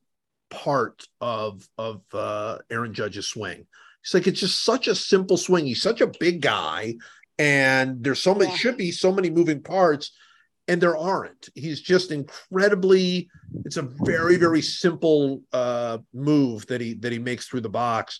part 0.49 1.07
of 1.21 1.67
of 1.77 2.01
uh, 2.13 2.57
Aaron 2.69 2.93
Judge's 2.93 3.27
swing. 3.27 3.65
He's 4.03 4.13
like, 4.13 4.27
it's 4.27 4.41
just 4.41 4.63
such 4.63 4.87
a 4.87 4.95
simple 4.95 5.37
swing. 5.37 5.65
He's 5.65 5.81
such 5.81 6.01
a 6.01 6.11
big 6.19 6.41
guy, 6.41 6.95
and 7.39 8.03
there's 8.03 8.21
so 8.21 8.35
many 8.35 8.51
yeah. 8.51 8.57
should 8.57 8.77
be 8.77 8.91
so 8.91 9.11
many 9.11 9.29
moving 9.29 9.61
parts, 9.61 10.11
and 10.67 10.81
there 10.81 10.97
aren't. 10.97 11.49
He's 11.55 11.81
just 11.81 12.11
incredibly. 12.11 13.29
It's 13.65 13.77
a 13.77 13.81
very 13.81 14.37
very 14.37 14.61
simple 14.61 15.41
uh, 15.51 15.99
move 16.13 16.65
that 16.67 16.81
he 16.81 16.93
that 16.95 17.11
he 17.11 17.19
makes 17.19 17.47
through 17.47 17.61
the 17.61 17.69
box, 17.69 18.19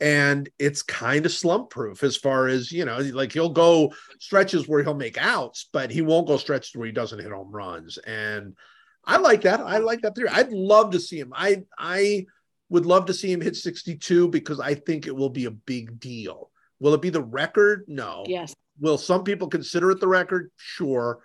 and 0.00 0.48
it's 0.58 0.82
kind 0.82 1.24
of 1.24 1.32
slump 1.32 1.70
proof 1.70 2.02
as 2.02 2.16
far 2.16 2.48
as 2.48 2.72
you 2.72 2.84
know 2.84 2.98
like 2.98 3.32
he'll 3.32 3.48
go 3.48 3.92
stretches 4.18 4.66
where 4.68 4.82
he'll 4.82 4.94
make 4.94 5.16
outs 5.18 5.68
but 5.72 5.90
he 5.90 6.02
won't 6.02 6.26
go 6.26 6.36
stretches 6.36 6.74
where 6.74 6.86
he 6.86 6.92
doesn't 6.92 7.20
hit 7.20 7.32
home 7.32 7.50
runs. 7.50 7.98
And 7.98 8.56
i 9.04 9.16
like 9.16 9.42
that. 9.42 9.60
I 9.60 9.78
like 9.78 10.00
that 10.02 10.16
theory. 10.16 10.28
I'd 10.30 10.50
love 10.50 10.90
to 10.92 11.00
see 11.00 11.18
him. 11.18 11.32
I 11.34 11.62
i 11.78 12.26
would 12.68 12.84
love 12.84 13.06
to 13.06 13.14
see 13.14 13.30
him 13.30 13.40
hit 13.40 13.54
62 13.54 14.28
because 14.28 14.58
i 14.58 14.74
think 14.74 15.06
it 15.06 15.14
will 15.14 15.30
be 15.30 15.44
a 15.44 15.50
big 15.50 16.00
deal. 16.00 16.50
Will 16.80 16.94
it 16.94 17.02
be 17.02 17.10
the 17.10 17.22
record? 17.22 17.84
No. 17.86 18.24
Yes. 18.26 18.54
Will 18.78 18.98
some 18.98 19.24
people 19.24 19.48
consider 19.48 19.90
it 19.92 20.00
the 20.00 20.08
record? 20.08 20.50
Sure 20.56 21.20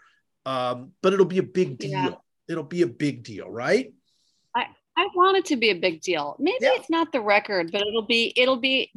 um, 0.46 0.92
but 1.02 1.14
it'll 1.14 1.26
be 1.26 1.38
a 1.38 1.44
big 1.44 1.78
deal 1.78 1.92
yeah. 1.92 2.10
it'll 2.50 2.64
be 2.64 2.82
a 2.82 2.88
big 2.88 3.24
deal 3.24 3.50
right 3.50 3.94
I 4.56 4.66
I 4.98 5.08
want 5.16 5.38
it 5.38 5.46
to 5.46 5.56
be 5.56 5.70
a 5.70 5.76
big 5.76 6.02
deal. 6.02 6.36
Maybe 6.38 6.58
yeah. 6.62 6.72
it's 6.74 6.90
not 6.90 7.12
the 7.12 7.22
record, 7.22 7.72
but 7.72 7.82
it'll 7.82 8.06
be 8.06 8.34
it'll 8.36 8.58
be 8.58 8.92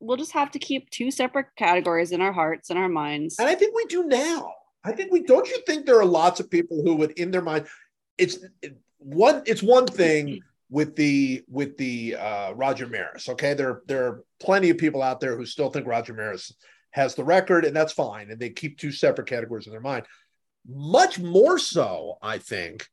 we'll 0.00 0.16
just 0.16 0.32
have 0.32 0.50
to 0.52 0.58
keep 0.58 0.88
two 0.90 1.10
separate 1.10 1.46
categories 1.56 2.12
in 2.12 2.20
our 2.20 2.32
hearts 2.32 2.70
and 2.70 2.78
our 2.78 2.88
minds. 2.88 3.38
And 3.38 3.48
I 3.48 3.54
think 3.54 3.74
we 3.74 3.84
do 3.86 4.04
now. 4.04 4.52
I 4.84 4.92
think 4.92 5.12
we 5.12 5.22
don't 5.22 5.48
you 5.48 5.62
think 5.66 5.86
there 5.86 5.98
are 5.98 6.04
lots 6.04 6.40
of 6.40 6.50
people 6.50 6.82
who 6.82 6.96
would 6.96 7.12
in 7.12 7.30
their 7.30 7.42
mind 7.42 7.66
it's 8.18 8.38
one 8.98 9.42
it's 9.46 9.62
one 9.62 9.86
thing 9.86 10.40
with 10.70 10.96
the 10.96 11.42
with 11.48 11.76
the 11.76 12.16
uh, 12.16 12.52
Roger 12.52 12.86
Maris. 12.86 13.28
Okay, 13.28 13.54
there 13.54 13.82
there 13.86 14.06
are 14.06 14.24
plenty 14.40 14.70
of 14.70 14.78
people 14.78 15.02
out 15.02 15.20
there 15.20 15.36
who 15.36 15.44
still 15.46 15.70
think 15.70 15.86
Roger 15.86 16.14
Maris 16.14 16.52
has 16.90 17.14
the 17.14 17.24
record, 17.24 17.64
and 17.64 17.74
that's 17.74 17.92
fine, 17.92 18.30
and 18.30 18.40
they 18.40 18.50
keep 18.50 18.78
two 18.78 18.92
separate 18.92 19.28
categories 19.28 19.66
in 19.66 19.72
their 19.72 19.80
mind. 19.80 20.06
Much 20.66 21.18
more 21.18 21.58
so, 21.58 22.18
I 22.22 22.38
think, 22.38 22.88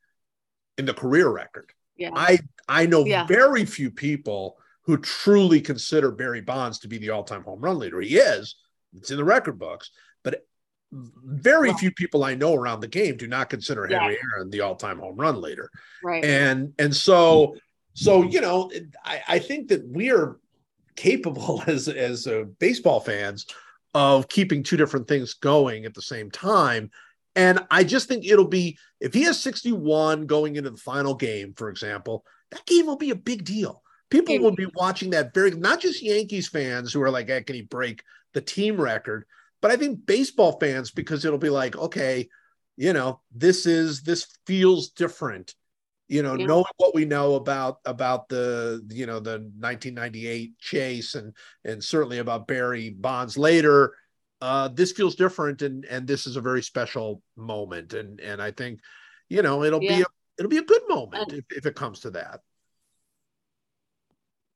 in 0.77 0.85
the 0.85 0.93
career 0.93 1.29
record. 1.29 1.71
Yeah. 1.97 2.11
I 2.15 2.39
I 2.67 2.85
know 2.85 3.05
yeah. 3.05 3.25
very 3.25 3.65
few 3.65 3.91
people 3.91 4.57
who 4.83 4.97
truly 4.97 5.61
consider 5.61 6.11
Barry 6.11 6.41
Bonds 6.41 6.79
to 6.79 6.87
be 6.87 6.97
the 6.97 7.09
all-time 7.09 7.43
home 7.43 7.59
run 7.59 7.77
leader. 7.77 7.99
He 8.01 8.17
is. 8.17 8.55
It's 8.95 9.11
in 9.11 9.17
the 9.17 9.23
record 9.23 9.59
books, 9.59 9.91
but 10.23 10.45
very 10.91 11.69
well, 11.69 11.77
few 11.77 11.91
people 11.91 12.23
I 12.23 12.33
know 12.33 12.55
around 12.55 12.79
the 12.79 12.87
game 12.87 13.17
do 13.17 13.27
not 13.27 13.49
consider 13.49 13.87
yeah. 13.87 13.99
Henry 13.99 14.17
Aaron 14.33 14.49
the 14.49 14.61
all-time 14.61 14.99
home 14.99 15.17
run 15.17 15.41
leader. 15.41 15.69
Right. 16.03 16.23
And 16.23 16.73
and 16.79 16.95
so 16.95 17.55
so 17.93 18.23
you 18.23 18.41
know, 18.41 18.71
I, 19.03 19.21
I 19.27 19.39
think 19.39 19.67
that 19.69 19.85
we 19.87 20.11
are 20.11 20.39
capable 20.95 21.63
as 21.67 21.87
as 21.87 22.27
uh, 22.27 22.45
baseball 22.59 22.99
fans 22.99 23.45
of 23.93 24.29
keeping 24.29 24.63
two 24.63 24.77
different 24.77 25.07
things 25.07 25.33
going 25.33 25.85
at 25.85 25.93
the 25.93 26.01
same 26.01 26.31
time. 26.31 26.91
And 27.35 27.59
I 27.69 27.83
just 27.83 28.07
think 28.07 28.25
it'll 28.25 28.47
be 28.47 28.77
if 28.99 29.13
he 29.13 29.23
has 29.23 29.39
61 29.39 30.25
going 30.25 30.55
into 30.55 30.71
the 30.71 30.77
final 30.77 31.13
game, 31.13 31.53
for 31.55 31.69
example, 31.69 32.25
that 32.51 32.65
game 32.65 32.87
will 32.87 32.97
be 32.97 33.11
a 33.11 33.15
big 33.15 33.45
deal. 33.45 33.83
People 34.09 34.39
will 34.39 34.55
be 34.55 34.67
watching 34.73 35.11
that 35.11 35.33
very 35.35 35.51
not 35.51 35.79
just 35.79 36.01
Yankees 36.01 36.49
fans 36.49 36.91
who 36.91 37.01
are 37.01 37.11
like, 37.11 37.27
hey, 37.27 37.43
can 37.43 37.55
he 37.55 37.61
break 37.61 38.03
the 38.33 38.41
team 38.41 38.81
record? 38.81 39.25
But 39.61 39.71
I 39.71 39.77
think 39.77 40.05
baseball 40.05 40.57
fans, 40.59 40.89
because 40.89 41.25
it'll 41.25 41.37
be 41.37 41.49
like, 41.49 41.75
okay, 41.75 42.29
you 42.75 42.93
know, 42.93 43.21
this 43.31 43.65
is 43.65 44.01
this 44.01 44.25
feels 44.47 44.89
different 44.89 45.53
you 46.09 46.23
know, 46.23 46.35
yeah. 46.35 46.47
knowing 46.47 46.65
what 46.77 46.95
we 46.95 47.05
know 47.05 47.35
about 47.35 47.77
about 47.85 48.27
the 48.29 48.83
you 48.89 49.05
know 49.05 49.19
the 49.19 49.37
1998 49.59 50.57
chase 50.57 51.13
and 51.13 51.33
and 51.63 51.83
certainly 51.83 52.17
about 52.17 52.47
Barry 52.47 52.89
Bonds 52.89 53.37
later, 53.37 53.93
uh, 54.41 54.67
this 54.69 54.91
feels 54.91 55.15
different 55.15 55.61
and 55.61 55.85
and 55.85 56.07
this 56.07 56.25
is 56.25 56.35
a 56.35 56.41
very 56.41 56.63
special 56.63 57.21
moment 57.35 57.93
and 57.93 58.19
and 58.19 58.41
I 58.41 58.51
think, 58.51 58.79
you 59.27 59.41
know, 59.41 59.63
it'll 59.63 59.83
yeah. 59.83 59.97
be 59.97 60.01
a, 60.01 60.05
it'll 60.37 60.49
be 60.49 60.57
a 60.57 60.63
good 60.63 60.83
moment 60.87 61.33
if, 61.33 61.45
if 61.49 61.65
it 61.65 61.75
comes 61.75 62.01
to 62.01 62.11
that. 62.11 62.41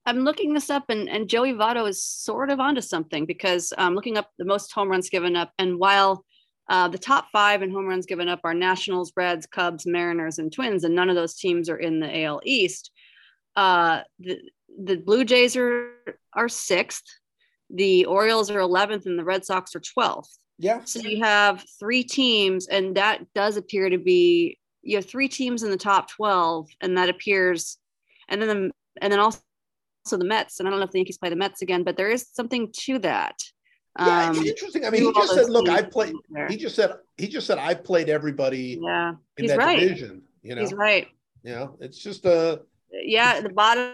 I'm 0.06 0.20
looking 0.20 0.54
this 0.54 0.70
up, 0.70 0.90
and, 0.90 1.08
and 1.08 1.30
Joey 1.30 1.54
Votto 1.54 1.88
is 1.88 2.04
sort 2.04 2.50
of 2.50 2.60
onto 2.60 2.82
something 2.82 3.26
because 3.26 3.72
I'm 3.78 3.96
looking 3.96 4.18
up 4.18 4.30
the 4.38 4.46
most 4.46 4.74
home 4.74 4.90
runs 4.90 5.10
given 5.10 5.36
up. 5.38 5.52
And 5.58 5.80
while 5.80 6.26
uh, 6.70 6.90
the 6.90 6.98
top 6.98 7.28
five 7.32 7.62
in 7.62 7.72
home 7.72 7.88
runs 7.88 8.06
given 8.06 8.28
up 8.28 8.42
are 8.44 8.54
Nationals, 8.54 9.14
Reds, 9.16 9.46
Cubs, 9.46 9.86
Mariners, 9.86 10.40
and 10.40 10.52
Twins, 10.52 10.84
and 10.84 10.94
none 10.94 11.10
of 11.10 11.16
those 11.16 11.36
teams 11.36 11.70
are 11.70 11.78
in 11.78 12.00
the 12.00 12.24
AL 12.24 12.42
East. 12.44 12.92
Uh, 13.56 14.02
the 14.20 14.40
the 14.82 14.98
Blue 14.98 15.24
Jays 15.24 15.56
are 15.56 15.92
are 16.34 16.50
sixth, 16.50 17.04
the 17.70 18.06
Orioles 18.06 18.50
are 18.52 18.60
eleventh, 18.60 19.06
and 19.06 19.18
the 19.18 19.24
Red 19.24 19.46
Sox 19.46 19.76
are 19.76 19.80
twelfth. 19.80 20.38
Yeah. 20.60 20.82
So 20.84 21.00
you 21.00 21.24
have 21.24 21.64
three 21.80 22.04
teams, 22.04 22.68
and 22.68 22.96
that 22.96 23.22
does 23.34 23.58
appear 23.58 23.90
to 23.90 23.98
be 23.98 24.58
you 24.82 24.98
have 24.98 25.06
three 25.06 25.28
teams 25.28 25.64
in 25.64 25.72
the 25.72 25.78
top 25.78 26.10
twelve, 26.10 26.70
and 26.82 26.98
that 26.98 27.10
appears, 27.10 27.78
and 28.30 28.42
then 28.42 28.48
the, 28.48 28.72
and 29.02 29.12
then 29.12 29.20
also 29.20 29.40
the 30.12 30.26
Mets. 30.26 30.60
And 30.60 30.68
I 30.68 30.72
don't 30.72 30.80
know 30.80 30.86
if 30.86 30.92
the 30.92 31.00
Yankees 31.00 31.18
play 31.18 31.30
the 31.30 31.36
Mets 31.36 31.62
again, 31.62 31.84
but 31.84 31.98
there 31.98 32.10
is 32.12 32.28
something 32.34 32.72
to 32.84 33.00
that. 33.00 33.36
Yeah, 34.00 34.30
um, 34.30 34.38
interesting. 34.38 34.86
I 34.86 34.90
mean, 34.90 35.04
he 35.04 35.14
just 35.14 35.34
said, 35.34 35.50
"Look, 35.50 35.70
I 35.70 35.84
played." 35.84 36.16
He 36.50 36.58
just 36.58 36.76
said, 36.76 36.94
"He 37.18 37.28
just 37.28 37.46
said 37.46 37.60
I 37.60 37.74
played 37.74 38.10
everybody." 38.10 38.80
Yeah, 38.82 39.14
in 39.38 39.46
that 39.48 39.58
right. 39.58 39.80
division. 39.80 40.24
You 40.42 40.56
know, 40.56 40.62
he's 40.62 40.74
right. 40.74 41.08
You 41.44 41.52
know, 41.52 41.78
it's 41.80 42.00
just 42.00 42.26
a. 42.26 42.62
Yeah, 42.92 43.42
the 43.42 43.50
bottom. 43.50 43.94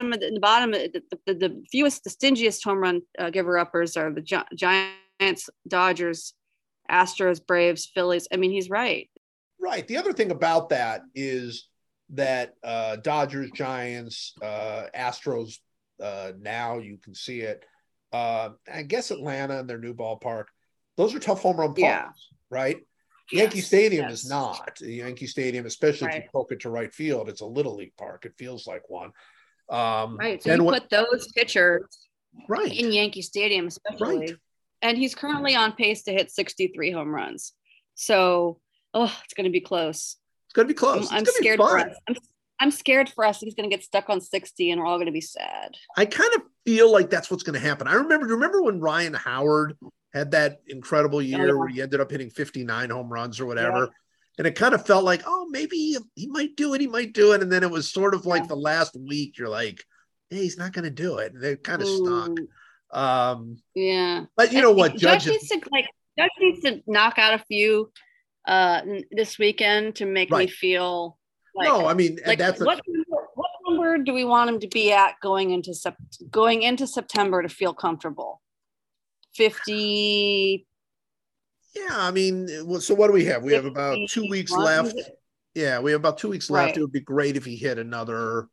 The, 0.00 0.30
the 0.34 0.40
bottom, 0.40 0.72
the, 0.72 1.02
the, 1.26 1.34
the, 1.34 1.62
fewest, 1.72 2.04
the 2.04 2.10
stingiest 2.10 2.62
home 2.64 2.78
run 2.78 3.02
uh, 3.18 3.30
giver 3.30 3.58
uppers 3.58 3.96
are 3.96 4.12
the 4.12 4.20
Gi- 4.20 4.44
Giants, 4.54 5.50
Dodgers, 5.66 6.34
Astros, 6.90 7.44
Braves, 7.44 7.90
Phillies. 7.92 8.28
I 8.32 8.36
mean, 8.36 8.52
he's 8.52 8.70
right. 8.70 9.10
Right. 9.60 9.86
The 9.86 9.96
other 9.96 10.12
thing 10.12 10.30
about 10.30 10.68
that 10.68 11.02
is 11.14 11.68
that 12.10 12.54
uh, 12.62 12.96
Dodgers, 12.96 13.50
Giants, 13.54 14.34
uh, 14.42 14.84
Astros. 14.96 15.58
Uh, 16.00 16.30
now 16.38 16.78
you 16.78 16.96
can 16.96 17.12
see 17.12 17.40
it 17.40 17.64
uh, 18.12 18.50
I 18.72 18.82
guess 18.82 19.10
Atlanta 19.10 19.58
and 19.58 19.68
their 19.68 19.78
new 19.78 19.94
ballpark, 19.94 20.44
those 20.96 21.14
are 21.14 21.18
tough 21.18 21.42
home 21.42 21.58
run 21.58 21.74
parks, 21.74 21.78
yeah. 21.78 22.08
right? 22.50 22.78
Yes, 23.30 23.42
Yankee 23.42 23.60
Stadium 23.60 24.08
yes. 24.08 24.24
is 24.24 24.30
not. 24.30 24.80
Yankee 24.80 25.26
Stadium, 25.26 25.66
especially 25.66 26.08
right. 26.08 26.16
if 26.16 26.24
you 26.24 26.30
poke 26.32 26.52
it 26.52 26.60
to 26.60 26.70
right 26.70 26.92
field, 26.94 27.28
it's 27.28 27.42
a 27.42 27.46
little 27.46 27.76
league 27.76 27.96
park. 27.98 28.24
It 28.24 28.32
feels 28.38 28.66
like 28.66 28.88
one. 28.88 29.12
Um, 29.70 30.16
right. 30.16 30.42
So 30.42 30.54
you 30.54 30.64
when, 30.64 30.80
put 30.80 30.90
those 30.90 31.30
pitchers 31.32 31.84
right 32.48 32.72
in 32.72 32.92
Yankee 32.92 33.22
Stadium, 33.22 33.66
especially, 33.66 34.18
right. 34.18 34.36
and 34.82 34.96
he's 34.96 35.14
currently 35.14 35.54
on 35.54 35.72
pace 35.72 36.02
to 36.04 36.12
hit 36.12 36.30
63 36.30 36.90
home 36.90 37.14
runs. 37.14 37.52
So, 37.94 38.60
oh, 38.94 39.14
it's 39.24 39.34
going 39.34 39.44
to 39.44 39.50
be 39.50 39.60
close. 39.60 40.16
It's 40.46 40.54
going 40.54 40.66
to 40.66 40.72
be 40.72 40.78
close. 40.78 41.10
I'm, 41.10 41.18
I'm 41.18 41.24
scared 41.26 41.58
for 41.58 41.78
us. 41.78 41.94
I'm, 42.08 42.16
I'm 42.60 42.70
scared 42.70 43.08
for 43.10 43.24
us. 43.24 43.40
He's 43.40 43.54
going 43.54 43.68
to 43.68 43.74
get 43.74 43.84
stuck 43.84 44.08
on 44.08 44.20
60 44.20 44.70
and 44.70 44.80
we're 44.80 44.86
all 44.86 44.96
going 44.96 45.06
to 45.06 45.12
be 45.12 45.20
sad. 45.20 45.74
I 45.96 46.06
kind 46.06 46.32
of 46.34 46.42
feel 46.64 46.90
like 46.90 47.10
that's 47.10 47.30
what's 47.30 47.42
going 47.42 47.60
to 47.60 47.66
happen. 47.66 47.86
I 47.86 47.94
remember, 47.94 48.26
remember 48.26 48.62
when 48.62 48.80
Ryan 48.80 49.14
Howard 49.14 49.76
had 50.14 50.30
that 50.32 50.60
incredible 50.66 51.20
year 51.20 51.42
oh, 51.42 51.46
yeah. 51.46 51.52
where 51.52 51.68
he 51.68 51.82
ended 51.82 52.00
up 52.00 52.10
hitting 52.10 52.30
59 52.30 52.90
home 52.90 53.12
runs 53.12 53.40
or 53.40 53.46
whatever. 53.46 53.78
Yeah. 53.78 53.86
And 54.38 54.46
it 54.46 54.54
kind 54.54 54.72
of 54.72 54.86
felt 54.86 55.04
like, 55.04 55.22
oh, 55.26 55.48
maybe 55.50 55.96
he 56.14 56.28
might 56.28 56.56
do 56.56 56.72
it. 56.74 56.80
He 56.80 56.86
might 56.86 57.12
do 57.12 57.32
it. 57.32 57.42
And 57.42 57.50
then 57.50 57.64
it 57.64 57.70
was 57.70 57.90
sort 57.90 58.14
of 58.14 58.24
like 58.24 58.42
yeah. 58.42 58.48
the 58.48 58.56
last 58.56 58.96
week, 58.96 59.36
you're 59.36 59.48
like, 59.48 59.84
hey, 60.30 60.38
he's 60.42 60.56
not 60.56 60.72
going 60.72 60.84
to 60.84 60.90
do 60.90 61.18
it. 61.18 61.34
And 61.34 61.42
they 61.42 61.56
kind 61.56 61.82
of 61.82 61.88
stuck. 61.88 62.38
Um, 62.92 63.58
yeah. 63.74 64.26
But 64.36 64.52
you 64.52 64.62
know 64.62 64.72
what? 64.72 64.92
Judge, 64.92 65.24
Judge 65.24 65.32
needs 65.32 65.48
to 65.48 65.60
like, 65.72 65.86
Judge 66.16 66.30
needs 66.38 66.60
to 66.62 66.82
knock 66.86 67.18
out 67.18 67.34
a 67.34 67.44
few 67.46 67.90
uh, 68.46 68.82
this 69.10 69.38
weekend 69.38 69.96
to 69.96 70.06
make 70.06 70.30
right. 70.30 70.46
me 70.46 70.46
feel 70.46 71.18
like, 71.54 71.66
no, 71.66 71.86
I 71.86 71.94
mean 71.94 72.18
like 72.24 72.38
that's 72.38 72.60
what, 72.60 72.78
a, 72.78 72.82
what 73.34 73.50
number 73.68 73.98
do 73.98 74.14
we 74.14 74.24
want 74.24 74.48
him 74.48 74.60
to 74.60 74.68
be 74.68 74.92
at 74.92 75.14
going 75.20 75.50
into 75.50 75.74
sep- 75.74 75.98
going 76.30 76.62
into 76.62 76.86
September 76.86 77.42
to 77.42 77.48
feel 77.48 77.74
comfortable? 77.74 78.40
Fifty. 79.34 80.67
Yeah, 81.78 81.96
I 81.96 82.10
mean, 82.10 82.48
so 82.80 82.94
what 82.94 83.06
do 83.08 83.12
we 83.12 83.24
have? 83.26 83.42
We 83.42 83.52
have 83.52 83.64
about 83.64 83.98
two 84.08 84.26
weeks 84.28 84.52
left. 84.52 84.94
Yeah, 85.54 85.80
we 85.80 85.92
have 85.92 86.00
about 86.00 86.18
two 86.18 86.28
weeks 86.28 86.50
left. 86.50 86.70
Right. 86.70 86.76
It 86.76 86.80
would 86.80 86.92
be 86.92 87.00
great 87.00 87.36
if 87.36 87.44
he 87.44 87.56
hit 87.56 87.78
another 87.78 88.48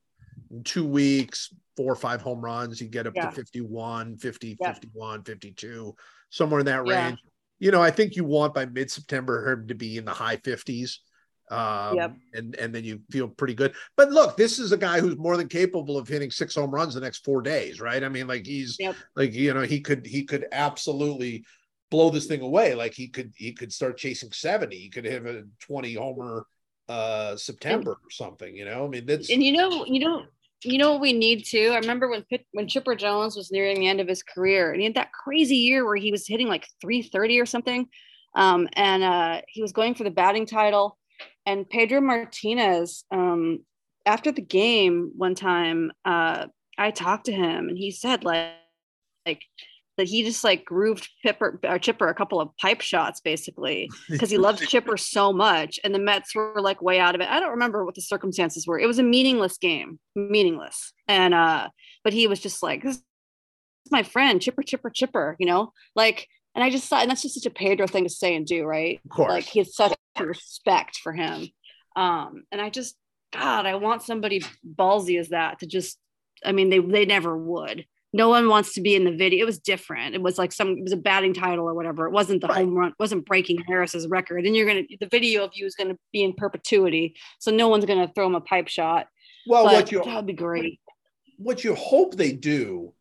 two 0.63 0.86
weeks, 0.86 1.53
four 1.76 1.91
or 1.91 1.95
five 1.95 2.21
home 2.21 2.41
runs. 2.41 2.80
You 2.82 2.88
get 2.88 3.07
up 3.07 3.13
yeah. 3.15 3.30
to 3.30 3.36
51, 3.36 4.17
50, 4.17 4.57
yeah. 4.59 4.73
51, 4.73 5.23
52, 5.23 5.95
somewhere 6.30 6.59
in 6.59 6.65
that 6.67 6.86
yeah. 6.86 7.07
range. 7.07 7.19
You 7.59 7.71
know, 7.71 7.82
I 7.82 7.91
think 7.91 8.15
you 8.15 8.26
want 8.26 8.53
by 8.53 8.65
mid 8.65 8.91
September 8.91 9.51
him 9.51 9.67
to 9.67 9.76
be 9.76 9.97
in 9.97 10.05
the 10.05 10.13
high 10.13 10.38
50s 10.38 10.97
um, 11.51 11.95
yep. 11.95 12.15
and 12.34 12.55
and 12.55 12.73
then 12.73 12.84
you 12.84 13.01
feel 13.11 13.28
pretty 13.28 13.53
good. 13.53 13.73
But 13.95 14.11
look, 14.11 14.36
this 14.36 14.57
is 14.57 14.71
a 14.71 14.78
guy 14.78 14.99
who's 14.99 15.17
more 15.17 15.38
than 15.38 15.47
capable 15.47 15.97
of 15.97 16.07
hitting 16.07 16.32
six 16.32 16.55
home 16.55 16.71
runs 16.71 16.95
the 16.95 17.01
next 17.01 17.23
four 17.23 17.41
days, 17.41 17.80
right? 17.80 18.03
I 18.03 18.09
mean, 18.09 18.28
like 18.28 18.45
he's 18.45 18.78
yep. 18.80 18.95
like 19.15 19.34
you 19.34 19.53
know 19.53 19.61
he 19.61 19.80
could 19.80 20.05
he 20.05 20.23
could 20.23 20.47
absolutely 20.51 21.45
blow 21.95 22.09
this 22.09 22.25
thing 22.27 22.41
away. 22.41 22.75
Like 22.75 22.93
he 22.93 23.07
could 23.07 23.33
he 23.35 23.53
could 23.53 23.73
start 23.73 23.97
chasing 23.97 24.31
seventy. 24.31 24.77
He 24.77 24.89
could 24.89 25.05
have 25.05 25.25
a 25.25 25.43
twenty 25.59 25.93
homer 25.93 26.45
uh 26.87 27.35
September 27.35 27.91
and, 27.91 27.99
or 28.05 28.11
something. 28.11 28.55
You 28.55 28.65
know, 28.65 28.85
I 28.85 28.87
mean 28.87 29.05
that's 29.05 29.29
and 29.29 29.43
you 29.43 29.53
know 29.53 29.85
you 29.85 29.99
know 29.99 30.23
you 30.63 30.77
know 30.77 30.93
what 30.93 31.01
we 31.01 31.13
need 31.13 31.45
to. 31.45 31.69
I 31.69 31.77
remember 31.77 32.09
when 32.09 32.25
when 32.51 32.67
Chipper 32.67 32.95
Jones 32.95 33.35
was 33.35 33.51
nearing 33.51 33.79
the 33.79 33.87
end 33.87 34.01
of 34.01 34.07
his 34.07 34.23
career, 34.23 34.71
and 34.71 34.79
he 34.79 34.85
had 34.85 34.95
that 34.95 35.11
crazy 35.11 35.57
year 35.57 35.85
where 35.85 35.95
he 35.95 36.11
was 36.11 36.27
hitting 36.27 36.47
like 36.47 36.67
three 36.81 37.01
thirty 37.01 37.39
or 37.39 37.45
something. 37.45 37.87
Um, 38.35 38.67
and 38.73 39.01
uh, 39.01 39.41
he 39.47 39.61
was 39.61 39.71
going 39.71 39.95
for 39.95 40.03
the 40.03 40.11
batting 40.11 40.45
title 40.45 40.97
and 41.45 41.69
Pedro 41.69 42.01
Martinez, 42.01 43.05
um, 43.11 43.63
after 44.05 44.31
the 44.31 44.41
game 44.41 45.11
one 45.15 45.35
time, 45.35 45.91
uh, 46.03 46.47
I 46.77 46.91
talked 46.91 47.25
to 47.25 47.31
him 47.31 47.69
and 47.69 47.77
he 47.77 47.91
said 47.91 48.23
like, 48.23 48.53
like 49.25 49.41
that 49.97 50.07
he 50.07 50.23
just 50.23 50.43
like 50.43 50.65
grooved 50.65 51.09
Pipper 51.23 51.59
or 51.63 51.79
Chipper 51.79 52.07
a 52.07 52.13
couple 52.13 52.41
of 52.41 52.55
pipe 52.57 52.81
shots 52.81 53.21
basically 53.21 53.89
because 54.09 54.29
he 54.29 54.37
loved 54.37 54.67
Chipper 54.67 54.97
so 54.97 55.31
much. 55.31 55.79
And 55.83 55.93
the 55.93 55.99
Mets 55.99 56.35
were 56.35 56.61
like 56.61 56.81
way 56.81 56.99
out 56.99 57.15
of 57.15 57.21
it. 57.21 57.29
I 57.29 57.39
don't 57.39 57.51
remember 57.51 57.85
what 57.85 57.95
the 57.95 58.01
circumstances 58.01 58.67
were. 58.67 58.79
It 58.79 58.87
was 58.87 58.99
a 58.99 59.03
meaningless 59.03 59.57
game, 59.57 59.99
meaningless. 60.15 60.93
And 61.07 61.33
uh, 61.33 61.69
but 62.03 62.13
he 62.13 62.27
was 62.27 62.39
just 62.39 62.61
like, 62.61 62.83
this 62.83 62.97
is 62.97 63.03
my 63.91 64.03
friend, 64.03 64.41
Chipper, 64.41 64.63
Chipper, 64.63 64.89
Chipper, 64.89 65.35
you 65.39 65.45
know, 65.45 65.71
like 65.95 66.27
and 66.55 66.63
I 66.63 66.69
just 66.69 66.87
thought, 66.87 67.01
and 67.01 67.11
that's 67.11 67.21
just 67.21 67.35
such 67.35 67.45
a 67.45 67.53
Pedro 67.53 67.85
thing 67.85 68.05
to 68.05 68.09
say 68.09 68.33
and 68.33 68.45
do, 68.45 68.63
right? 68.63 69.01
Of 69.03 69.11
course. 69.11 69.29
Like 69.29 69.43
he 69.43 69.59
has 69.59 69.75
such 69.75 69.93
respect 70.19 70.97
for 70.97 71.11
him. 71.11 71.49
Um, 71.97 72.43
and 72.51 72.61
I 72.61 72.69
just, 72.69 72.95
God, 73.33 73.65
I 73.65 73.75
want 73.75 74.03
somebody 74.03 74.41
ballsy 74.65 75.19
as 75.19 75.29
that 75.29 75.59
to 75.59 75.67
just, 75.67 75.97
I 76.43 76.53
mean, 76.53 76.69
they 76.69 76.79
they 76.79 77.05
never 77.05 77.37
would. 77.37 77.85
No 78.16 78.30
one 78.30 78.47
wants 78.47 78.74
to 78.76 78.82
be 78.82 78.95
in 78.95 79.03
the 79.03 79.11
video. 79.11 79.43
It 79.43 79.45
was 79.45 79.59
different. 79.59 80.16
It 80.16 80.22
was 80.22 80.38
like 80.38 80.53
some, 80.53 80.78
it 80.78 80.84
was 80.84 80.93
a 80.93 80.97
batting 80.97 81.34
title 81.34 81.68
or 81.68 81.74
whatever. 81.74 82.05
It 82.05 82.11
wasn't 82.11 82.39
the 82.39 82.47
right. 82.47 82.59
home 82.59 82.74
run, 82.74 82.93
wasn't 82.97 83.26
breaking 83.26 83.61
Maris's 83.68 84.07
record. 84.07 84.45
And 84.45 84.55
you're 84.55 84.66
gonna, 84.66 84.84
the 85.01 85.09
video 85.09 85.43
of 85.43 85.51
you 85.53 85.66
is 85.66 85.76
gonna 85.76 85.97
be 86.13 86.24
in 86.24 86.34
perpetuity. 86.34 87.16
So 87.39 87.51
no 87.51 87.68
one's 87.68 87.84
gonna 87.84 88.09
throw 88.16 88.28
him 88.28 88.36
a 88.36 88.41
pipe 88.41 88.70
shot. 88.70 89.07
Well, 89.45 89.66
but 89.66 89.74
what 89.74 89.91
you 89.91 90.01
that'd 90.01 90.26
be 90.26 90.34
great. 90.34 90.80
What 91.38 91.66
you 91.66 91.76
hope 91.76 92.16
they 92.16 92.32
do 92.32 92.93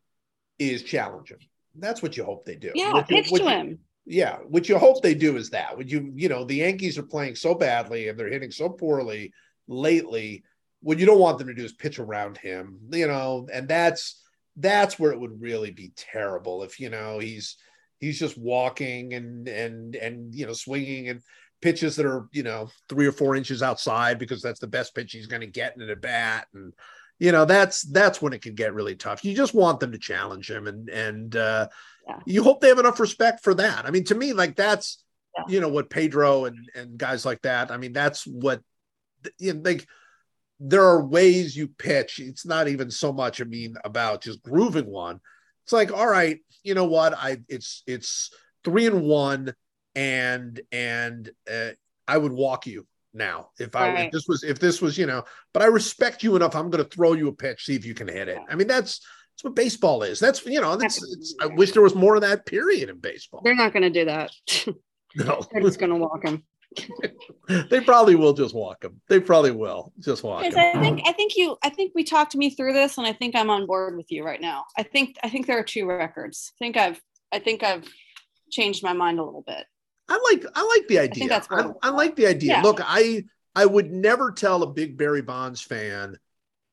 is 0.59 0.83
challenge 0.83 1.31
him. 1.31 1.39
That's 1.75 2.01
what 2.01 2.17
you 2.17 2.25
hope 2.25 2.43
they 2.43 2.55
do. 2.55 2.71
Yeah, 2.75 2.91
what 2.91 3.07
pitch 3.07 3.31
you, 3.31 3.37
to 3.39 3.49
him. 3.49 3.79
Yeah, 4.05 4.37
what 4.39 4.67
you 4.67 4.77
hope 4.77 5.01
they 5.01 5.15
do 5.15 5.37
is 5.37 5.49
that. 5.51 5.77
Would 5.77 5.89
you, 5.89 6.11
you 6.13 6.27
know, 6.27 6.43
the 6.43 6.55
Yankees 6.55 6.97
are 6.97 7.03
playing 7.03 7.35
so 7.35 7.55
badly 7.55 8.09
and 8.09 8.19
they're 8.19 8.29
hitting 8.29 8.51
so 8.51 8.67
poorly 8.67 9.31
lately. 9.67 10.43
What 10.81 10.99
you 10.99 11.05
don't 11.05 11.19
want 11.19 11.39
them 11.39 11.47
to 11.47 11.53
do 11.53 11.63
is 11.63 11.71
pitch 11.71 11.99
around 11.99 12.37
him, 12.37 12.79
you 12.91 13.07
know, 13.07 13.47
and 13.51 13.67
that's 13.67 14.21
that's 14.57 14.97
where 14.97 15.11
it 15.11 15.19
would 15.19 15.41
really 15.41 15.71
be 15.71 15.91
terrible 15.95 16.63
if 16.63 16.79
you 16.79 16.89
know 16.89 17.19
he's 17.19 17.57
he's 17.99 18.19
just 18.19 18.37
walking 18.37 19.13
and 19.13 19.47
and 19.47 19.95
and 19.95 20.33
you 20.33 20.45
know 20.45 20.53
swinging 20.53 21.09
and 21.09 21.21
pitches 21.61 21.95
that 21.95 22.05
are 22.05 22.27
you 22.31 22.43
know 22.43 22.69
three 22.89 23.07
or 23.07 23.11
four 23.11 23.35
inches 23.35 23.63
outside 23.63 24.19
because 24.19 24.41
that's 24.41 24.59
the 24.59 24.67
best 24.67 24.93
pitch 24.93 25.11
he's 25.11 25.27
going 25.27 25.41
to 25.41 25.47
get 25.47 25.75
in 25.77 25.89
a 25.89 25.95
bat 25.95 26.47
and 26.53 26.73
you 27.19 27.31
know 27.31 27.45
that's 27.45 27.81
that's 27.91 28.21
when 28.21 28.33
it 28.33 28.41
can 28.41 28.55
get 28.55 28.73
really 28.73 28.95
tough 28.95 29.23
you 29.23 29.33
just 29.35 29.53
want 29.53 29.79
them 29.79 29.91
to 29.91 29.97
challenge 29.97 30.49
him 30.49 30.67
and 30.67 30.89
and 30.89 31.35
uh 31.35 31.67
yeah. 32.07 32.19
you 32.25 32.43
hope 32.43 32.61
they 32.61 32.67
have 32.67 32.79
enough 32.79 32.99
respect 32.99 33.43
for 33.43 33.53
that 33.53 33.85
i 33.85 33.91
mean 33.91 34.03
to 34.03 34.15
me 34.15 34.33
like 34.33 34.55
that's 34.55 35.03
yeah. 35.37 35.43
you 35.47 35.59
know 35.59 35.69
what 35.69 35.89
pedro 35.89 36.45
and 36.45 36.69
and 36.75 36.97
guys 36.97 37.25
like 37.25 37.41
that 37.41 37.71
i 37.71 37.77
mean 37.77 37.93
that's 37.93 38.27
what 38.27 38.61
you 39.39 39.53
know 39.53 39.61
like 39.63 39.87
there 40.59 40.83
are 40.83 41.05
ways 41.05 41.55
you 41.55 41.67
pitch 41.67 42.19
it's 42.19 42.45
not 42.45 42.67
even 42.67 42.89
so 42.89 43.11
much 43.11 43.41
i 43.41 43.43
mean 43.43 43.75
about 43.83 44.21
just 44.21 44.41
grooving 44.41 44.85
one 44.85 45.19
it's 45.63 45.73
like 45.73 45.91
all 45.91 46.07
right 46.07 46.39
you 46.63 46.73
know 46.73 46.85
what 46.85 47.13
i 47.17 47.37
it's 47.49 47.83
it's 47.87 48.31
three 48.63 48.87
and 48.87 49.01
one 49.01 49.53
and 49.95 50.61
and 50.71 51.29
uh, 51.51 51.69
i 52.07 52.17
would 52.17 52.31
walk 52.31 52.67
you 52.67 52.87
now. 53.15 53.49
If 53.59 53.75
I 53.75 53.93
right. 53.93 54.05
if 54.05 54.11
this 54.11 54.27
was 54.27 54.43
if 54.43 54.59
this 54.59 54.81
was 54.81 54.97
you 54.97 55.05
know, 55.05 55.23
but 55.53 55.63
I 55.63 55.67
respect 55.67 56.21
you 56.21 56.35
enough. 56.35 56.55
I'm 56.55 56.69
going 56.69 56.83
to 56.83 56.89
throw 56.89 57.13
you 57.13 57.29
a 57.29 57.33
pitch, 57.33 57.65
see 57.65 57.75
if 57.75 57.85
you 57.85 57.93
can 57.93 58.07
hit 58.07 58.27
it. 58.27 58.39
I 58.49 58.55
mean, 58.55 58.67
that's 58.67 58.99
that's 58.99 59.43
what 59.43 59.55
baseball 59.55 60.03
is. 60.03 60.19
That's 60.19 60.45
you 60.45 60.61
know, 60.61 60.75
that's, 60.75 61.35
I 61.41 61.47
wish 61.47 61.71
there 61.71 61.81
was 61.81 61.95
more 61.95 62.15
of 62.15 62.21
that 62.21 62.45
period 62.45 62.89
in 62.89 62.99
baseball. 62.99 63.41
They're 63.43 63.55
not 63.55 63.73
going 63.73 63.83
to 63.83 63.89
do 63.89 64.05
that. 64.05 64.31
No, 65.17 65.41
they're 65.53 65.61
just 65.61 65.79
going 65.79 65.91
to 65.91 65.95
walk 65.95 66.25
him. 66.25 66.43
They 67.69 67.81
probably 67.81 68.15
will 68.15 68.33
just 68.33 68.55
walk 68.55 68.81
them. 68.81 69.01
They 69.07 69.19
probably 69.19 69.51
will 69.51 69.93
just 69.99 70.23
walk 70.23 70.43
him. 70.43 70.53
I 70.57 70.79
think 70.79 71.01
I 71.05 71.11
think 71.11 71.35
you 71.35 71.57
I 71.63 71.69
think 71.69 71.93
we 71.95 72.03
talked 72.03 72.35
me 72.35 72.49
through 72.49 72.73
this, 72.73 72.97
and 72.97 73.05
I 73.05 73.13
think 73.13 73.35
I'm 73.35 73.49
on 73.49 73.65
board 73.65 73.95
with 73.97 74.11
you 74.11 74.23
right 74.23 74.41
now. 74.41 74.65
I 74.77 74.83
think 74.83 75.17
I 75.23 75.29
think 75.29 75.47
there 75.47 75.59
are 75.59 75.63
two 75.63 75.85
records. 75.85 76.53
I 76.55 76.65
think 76.65 76.77
I've 76.77 77.01
I 77.31 77.39
think 77.39 77.63
I've 77.63 77.87
changed 78.51 78.83
my 78.83 78.93
mind 78.93 79.19
a 79.19 79.23
little 79.23 79.43
bit. 79.45 79.65
I 80.07 80.19
like 80.31 80.45
I 80.55 80.75
like 80.77 80.87
the 80.87 80.99
idea. 80.99 81.43
I, 81.49 81.61
I, 81.61 81.71
I 81.83 81.89
like 81.89 82.15
the 82.15 82.27
idea. 82.27 82.53
Yeah. 82.53 82.61
Look, 82.61 82.79
I 82.83 83.25
I 83.55 83.65
would 83.65 83.91
never 83.91 84.31
tell 84.31 84.63
a 84.63 84.67
big 84.67 84.97
Barry 84.97 85.21
Bonds 85.21 85.61
fan 85.61 86.17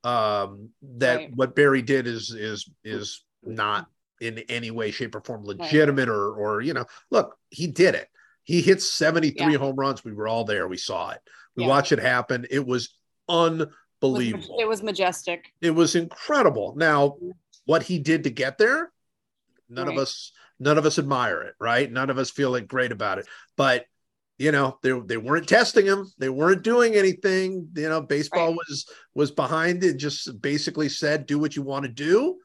um, 0.04 0.70
that 0.82 1.16
right. 1.16 1.30
what 1.34 1.54
Barry 1.54 1.82
did 1.82 2.06
is 2.06 2.30
is 2.30 2.68
is 2.84 3.24
not 3.42 3.86
in 4.20 4.38
any 4.48 4.70
way, 4.70 4.90
shape, 4.90 5.14
or 5.14 5.20
form 5.20 5.44
legitimate 5.44 6.08
right. 6.08 6.14
or 6.14 6.34
or 6.34 6.60
you 6.60 6.74
know, 6.74 6.84
look, 7.10 7.36
he 7.50 7.66
did 7.66 7.94
it. 7.94 8.08
He 8.44 8.60
hit 8.60 8.82
73 8.82 9.52
yeah. 9.52 9.58
home 9.58 9.76
runs. 9.76 10.04
We 10.04 10.12
were 10.12 10.28
all 10.28 10.44
there. 10.44 10.66
We 10.66 10.76
saw 10.76 11.10
it. 11.10 11.20
We 11.56 11.64
yeah. 11.64 11.68
watched 11.68 11.92
it 11.92 11.98
happen. 11.98 12.46
It 12.50 12.66
was 12.66 12.90
unbelievable. 13.28 14.56
It 14.58 14.68
was 14.68 14.82
majestic. 14.82 15.52
It 15.60 15.70
was 15.72 15.94
incredible. 15.94 16.74
Now, 16.76 17.16
what 17.66 17.82
he 17.82 17.98
did 17.98 18.24
to 18.24 18.30
get 18.30 18.58
there, 18.58 18.90
none 19.68 19.86
right. 19.86 19.96
of 19.96 20.02
us 20.02 20.32
none 20.58 20.78
of 20.78 20.86
us 20.86 20.98
admire 20.98 21.42
it, 21.42 21.54
right? 21.60 21.90
None 21.90 22.10
of 22.10 22.18
us 22.18 22.30
feel 22.30 22.50
like 22.50 22.68
great 22.68 22.92
about 22.92 23.18
it. 23.18 23.26
But 23.56 23.84
you 24.38 24.50
know, 24.50 24.78
they 24.82 24.98
they 25.04 25.16
weren't 25.16 25.48
testing 25.48 25.86
him. 25.86 26.10
They 26.18 26.28
weren't 26.28 26.62
doing 26.62 26.94
anything. 26.94 27.68
You 27.76 27.88
know, 27.88 28.00
baseball 28.00 28.48
right. 28.48 28.56
was 28.56 28.86
was 29.14 29.30
behind 29.30 29.84
it. 29.84 29.98
Just 29.98 30.40
basically 30.40 30.88
said, 30.88 31.26
"Do 31.26 31.38
what 31.38 31.54
you 31.54 31.62
want 31.62 31.84
to 31.84 31.90
do," 31.90 32.38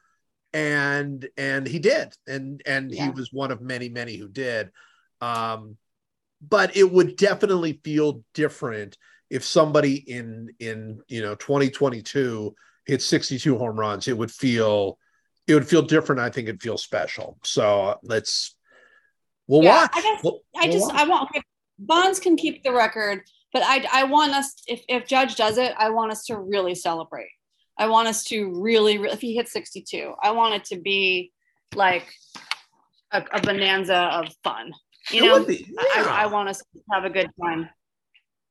and 0.52 1.26
and 1.36 1.66
he 1.66 1.78
did. 1.78 2.14
And 2.26 2.62
and 2.66 2.92
yeah. 2.92 3.04
he 3.04 3.10
was 3.10 3.32
one 3.32 3.50
of 3.50 3.60
many 3.60 3.88
many 3.88 4.16
who 4.16 4.28
did. 4.28 4.70
Um, 5.20 5.76
but 6.40 6.76
it 6.76 6.90
would 6.90 7.16
definitely 7.16 7.80
feel 7.84 8.22
different 8.34 8.96
if 9.30 9.44
somebody 9.44 9.96
in 9.96 10.48
in 10.58 11.00
you 11.08 11.22
know 11.22 11.34
2022 11.34 12.54
hit 12.86 13.02
62 13.02 13.58
home 13.58 13.78
runs. 13.78 14.08
It 14.08 14.16
would 14.16 14.30
feel 14.30 14.98
it 15.46 15.54
would 15.54 15.68
feel 15.68 15.82
different. 15.82 16.20
I 16.20 16.30
think 16.30 16.48
it'd 16.48 16.62
feel 16.62 16.78
special. 16.78 17.38
So 17.44 17.98
let's 18.02 18.56
we'll 19.46 19.64
yeah, 19.64 19.82
watch. 19.82 19.90
I 19.94 20.02
guess 20.02 20.24
we'll, 20.24 20.40
I 20.56 20.66
just 20.68 20.92
we'll 20.92 20.96
I 20.96 21.04
want 21.04 21.30
okay, 21.30 21.42
Bonds 21.78 22.18
can 22.18 22.36
keep 22.36 22.62
the 22.62 22.72
record, 22.72 23.22
but 23.52 23.62
I 23.64 23.86
I 23.92 24.04
want 24.04 24.32
us 24.32 24.54
if 24.66 24.82
if 24.88 25.06
Judge 25.06 25.36
does 25.36 25.58
it, 25.58 25.74
I 25.78 25.90
want 25.90 26.12
us 26.12 26.24
to 26.26 26.38
really 26.38 26.74
celebrate. 26.74 27.30
I 27.78 27.86
want 27.86 28.08
us 28.08 28.24
to 28.24 28.60
really, 28.60 28.94
if 28.94 29.20
he 29.20 29.36
hits 29.36 29.52
62, 29.52 30.14
I 30.20 30.32
want 30.32 30.54
it 30.54 30.64
to 30.66 30.80
be 30.80 31.30
like 31.74 32.12
a, 33.12 33.24
a 33.32 33.40
bonanza 33.40 33.96
of 33.96 34.34
fun. 34.42 34.72
You 35.10 35.22
know, 35.22 35.48
yeah. 35.48 35.58
I, 35.78 36.24
I, 36.24 36.26
want 36.26 36.48
us 36.48 36.58
to 36.58 36.80
have 36.92 37.04
a 37.04 37.10
good 37.10 37.30
time. 37.42 37.68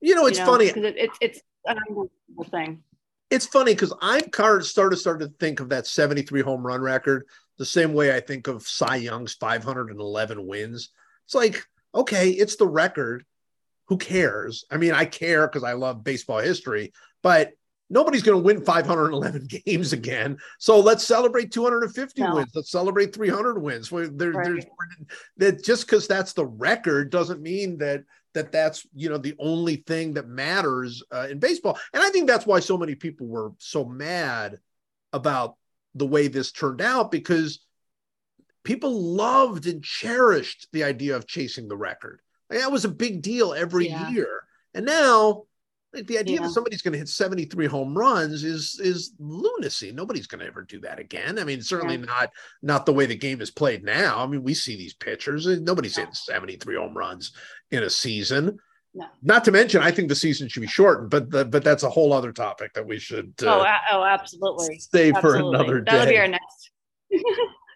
You 0.01 0.15
know, 0.15 0.25
it's 0.25 0.39
you 0.39 0.45
know, 0.45 0.51
funny. 0.51 0.65
It, 0.65 0.77
it, 0.77 1.09
it's 1.21 1.41
an 1.65 1.77
unbelievable 1.87 2.45
thing 2.49 2.83
it's 3.29 3.45
funny 3.45 3.73
because 3.73 3.93
I've 4.01 4.29
started 4.63 4.97
started 4.97 5.25
to 5.25 5.37
think 5.37 5.59
of 5.59 5.69
that 5.69 5.87
73 5.87 6.41
home 6.41 6.65
run 6.65 6.81
record 6.81 7.25
the 7.57 7.65
same 7.65 7.93
way 7.93 8.15
I 8.15 8.19
think 8.19 8.47
of 8.47 8.67
Cy 8.67 8.97
Young's 8.97 9.33
511 9.33 10.45
wins. 10.45 10.89
It's 11.25 11.35
like, 11.35 11.63
okay, 11.93 12.29
it's 12.29 12.55
the 12.55 12.67
record. 12.67 13.25
Who 13.87 13.97
cares? 13.97 14.65
I 14.69 14.77
mean, 14.77 14.93
I 14.93 15.05
care 15.05 15.47
because 15.47 15.63
I 15.63 15.73
love 15.73 16.03
baseball 16.03 16.39
history, 16.39 16.93
but 17.23 17.51
nobody's 17.89 18.23
going 18.23 18.37
to 18.37 18.43
win 18.43 18.63
511 18.63 19.47
games 19.65 19.93
again. 19.93 20.37
So 20.59 20.79
let's 20.79 21.03
celebrate 21.03 21.51
250 21.51 22.21
no. 22.21 22.35
wins. 22.35 22.51
Let's 22.53 22.71
celebrate 22.71 23.13
300 23.13 23.61
wins. 23.61 23.89
There, 23.89 24.31
right. 24.31 24.45
There's 24.45 24.65
that 25.37 25.63
just 25.63 25.85
because 25.85 26.07
that's 26.07 26.33
the 26.33 26.45
record 26.45 27.09
doesn't 27.09 27.41
mean 27.41 27.77
that 27.79 28.03
that 28.33 28.51
that's 28.51 28.85
you 28.93 29.09
know 29.09 29.17
the 29.17 29.35
only 29.39 29.77
thing 29.77 30.13
that 30.13 30.27
matters 30.27 31.01
uh, 31.11 31.27
in 31.27 31.39
baseball 31.39 31.79
and 31.91 32.03
i 32.03 32.09
think 32.09 32.27
that's 32.27 32.45
why 32.45 32.59
so 32.59 32.77
many 32.77 32.93
people 32.93 33.25
were 33.25 33.51
so 33.57 33.83
mad 33.83 34.59
about 35.11 35.55
the 35.95 36.05
way 36.05 36.27
this 36.27 36.51
turned 36.51 36.81
out 36.81 37.09
because 37.09 37.65
people 38.63 39.01
loved 39.01 39.65
and 39.65 39.83
cherished 39.83 40.67
the 40.71 40.83
idea 40.83 41.15
of 41.15 41.25
chasing 41.25 41.67
the 41.67 41.77
record 41.77 42.21
like, 42.49 42.59
that 42.59 42.71
was 42.71 42.85
a 42.85 42.89
big 42.89 43.23
deal 43.23 43.53
every 43.55 43.87
yeah. 43.87 44.09
year 44.11 44.43
and 44.75 44.85
now 44.85 45.43
like 45.93 46.07
the 46.07 46.19
idea 46.19 46.35
yeah. 46.35 46.41
that 46.43 46.51
somebody's 46.53 46.81
going 46.81 46.93
to 46.93 46.97
hit 46.97 47.07
73 47.07 47.65
home 47.65 47.97
runs 47.97 48.43
is 48.43 48.79
is 48.81 49.13
lunacy. 49.19 49.91
Nobody's 49.91 50.27
going 50.27 50.41
to 50.41 50.47
ever 50.47 50.63
do 50.63 50.79
that 50.81 50.99
again. 50.99 51.39
I 51.39 51.43
mean, 51.43 51.61
certainly 51.61 51.95
yeah. 51.95 52.05
not 52.05 52.29
not 52.61 52.85
the 52.85 52.93
way 52.93 53.05
the 53.05 53.15
game 53.15 53.41
is 53.41 53.51
played 53.51 53.83
now. 53.83 54.23
I 54.23 54.27
mean, 54.27 54.43
we 54.43 54.53
see 54.53 54.75
these 54.75 54.93
pitchers. 54.93 55.47
Nobody's 55.61 55.95
hitting 55.95 56.13
73 56.13 56.75
home 56.75 56.97
runs 56.97 57.31
in 57.71 57.83
a 57.83 57.89
season. 57.89 58.57
No. 58.93 59.05
Not 59.21 59.45
to 59.45 59.51
mention, 59.51 59.81
I 59.81 59.91
think 59.91 60.09
the 60.09 60.15
season 60.15 60.47
should 60.47 60.61
be 60.61 60.67
shortened, 60.67 61.09
but 61.09 61.29
the, 61.29 61.45
but 61.45 61.63
that's 61.63 61.83
a 61.83 61.89
whole 61.89 62.13
other 62.13 62.31
topic 62.31 62.73
that 62.73 62.85
we 62.85 62.97
should. 62.97 63.33
Uh, 63.41 63.47
oh, 63.47 63.65
oh, 63.91 64.03
absolutely. 64.03 64.79
Stay 64.79 65.11
for 65.11 65.35
another 65.35 65.81
day. 65.81 65.91
That'll 65.91 66.11
be 66.11 66.17
our 66.17 66.27
next. 66.27 66.71